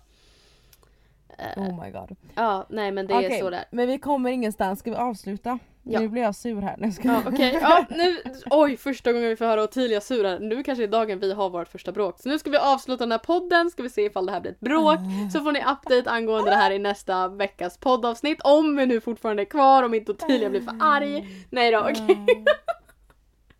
Oh 1.57 1.83
my 1.83 1.91
god. 1.91 2.17
Ja, 2.35 2.65
nej 2.69 2.91
men 2.91 3.07
det 3.07 3.13
är 3.13 3.19
Okej, 3.27 3.39
så 3.39 3.49
där. 3.49 3.65
Men 3.71 3.87
vi 3.87 3.97
kommer 3.97 4.29
ingenstans, 4.29 4.79
ska 4.79 4.91
vi 4.91 4.97
avsluta? 4.97 5.59
Ja. 5.85 5.99
Nu 5.99 6.07
blir 6.09 6.21
jag 6.21 6.35
sur 6.35 6.61
här. 6.61 6.77
Jag 6.79 6.93
ska... 6.93 7.07
Ja 7.07 7.21
okej, 7.27 7.57
ja 7.61 7.85
nu, 7.89 8.17
oj 8.51 8.77
första 8.77 9.13
gången 9.13 9.29
vi 9.29 9.35
får 9.35 9.45
höra 9.45 9.63
Ottilia 9.63 10.01
sur 10.01 10.23
här. 10.23 10.39
Nu 10.39 10.63
kanske 10.63 10.83
är 10.83 10.87
dagen 10.87 11.19
vi 11.19 11.33
har 11.33 11.49
vårt 11.49 11.67
första 11.67 11.91
bråk. 11.91 12.19
Så 12.19 12.29
nu 12.29 12.39
ska 12.39 12.49
vi 12.49 12.57
avsluta 12.57 13.03
den 13.03 13.11
här 13.11 13.19
podden, 13.19 13.71
ska 13.71 13.83
vi 13.83 13.89
se 13.89 14.01
ifall 14.01 14.25
det 14.25 14.31
här 14.31 14.41
blir 14.41 14.51
ett 14.51 14.59
bråk. 14.59 14.97
Ah. 14.97 15.29
Så 15.33 15.39
får 15.39 15.51
ni 15.51 15.59
update 15.59 16.09
angående 16.11 16.49
det 16.49 16.55
här 16.55 16.71
i 16.71 16.79
nästa 16.79 17.27
veckas 17.27 17.77
poddavsnitt. 17.77 18.41
Om 18.43 18.75
vi 18.75 18.85
nu 18.85 19.01
fortfarande 19.01 19.43
är 19.43 19.45
kvar, 19.45 19.83
om 19.83 19.93
inte 19.93 20.11
Ottilia 20.11 20.49
blir 20.49 20.61
för 20.61 20.75
arg. 20.79 21.27
Nej 21.49 21.71
då, 21.71 21.79
okej. 21.79 22.25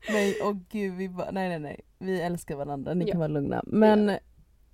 Nej, 0.10 0.38
åh 0.44 0.54
gud, 0.72 0.94
vi 0.94 1.10
bara, 1.10 1.32
nej 1.32 1.50
nej 1.50 1.60
nej. 1.60 1.80
Vi 1.98 2.22
älskar 2.22 2.56
varandra, 2.56 2.94
ni 2.94 3.06
Ja. 3.06 3.12
kan 3.12 3.20
vara 3.20 3.28
lugna. 3.28 3.64
Men 3.66 4.12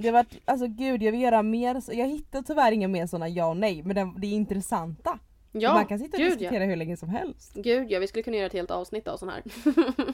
det 0.02 0.12
varit, 0.12 0.38
alltså 0.46 0.68
gud 0.68 1.04
jag 1.04 1.12
vill 1.12 1.22
göra 1.22 1.44
mer, 1.44 1.80
så- 1.80 1.94
jag 1.94 2.08
hittar 2.08 2.42
tyvärr 2.42 2.72
inga 2.72 2.88
mer 2.88 3.08
sådana 3.08 3.28
ja 3.30 3.46
och 3.46 3.58
nej 3.58 3.84
men 3.84 3.96
det, 3.96 4.12
det 4.18 4.28
är 4.28 4.32
intressanta. 4.32 5.20
Ja, 5.52 5.74
Man 5.74 5.86
kan 5.86 6.00
sitta 6.00 6.18
och 6.18 6.24
gud 6.24 6.38
diskutera 6.40 6.64
hur 6.64 6.76
länge 6.76 6.98
som 6.98 7.10
helst. 7.10 7.52
ja. 7.56 7.62
Gud 7.62 7.92
ja, 7.92 8.00
vi 8.00 8.08
skulle 8.08 8.24
kunna 8.24 8.38
göra 8.38 8.48
ett 8.48 8.54
helt 8.54 8.72
avsnitt 8.72 9.08
av 9.08 9.18
sån 9.18 9.30
här. 9.30 9.44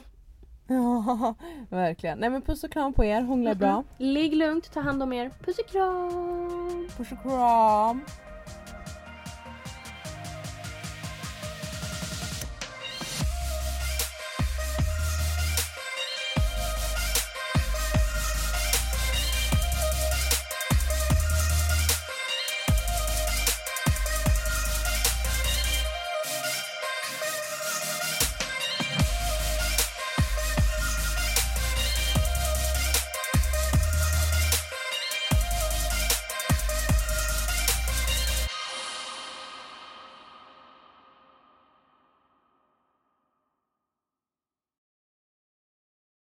Ja, 0.68 1.34
verkligen. 1.70 2.18
Nej 2.18 2.30
men 2.30 2.42
puss 2.42 2.64
och 2.64 2.70
kram 2.70 2.92
på 2.92 3.04
er, 3.04 3.22
hångla 3.22 3.54
bra. 3.54 3.84
Ligg 3.98 4.34
lugnt, 4.34 4.72
ta 4.72 4.80
hand 4.80 5.02
om 5.02 5.12
er. 5.12 5.30
Puss 5.44 5.58
och 5.58 5.66
kram! 5.66 6.88
Puss 6.96 7.12
och 7.12 7.22
kram. 7.22 8.00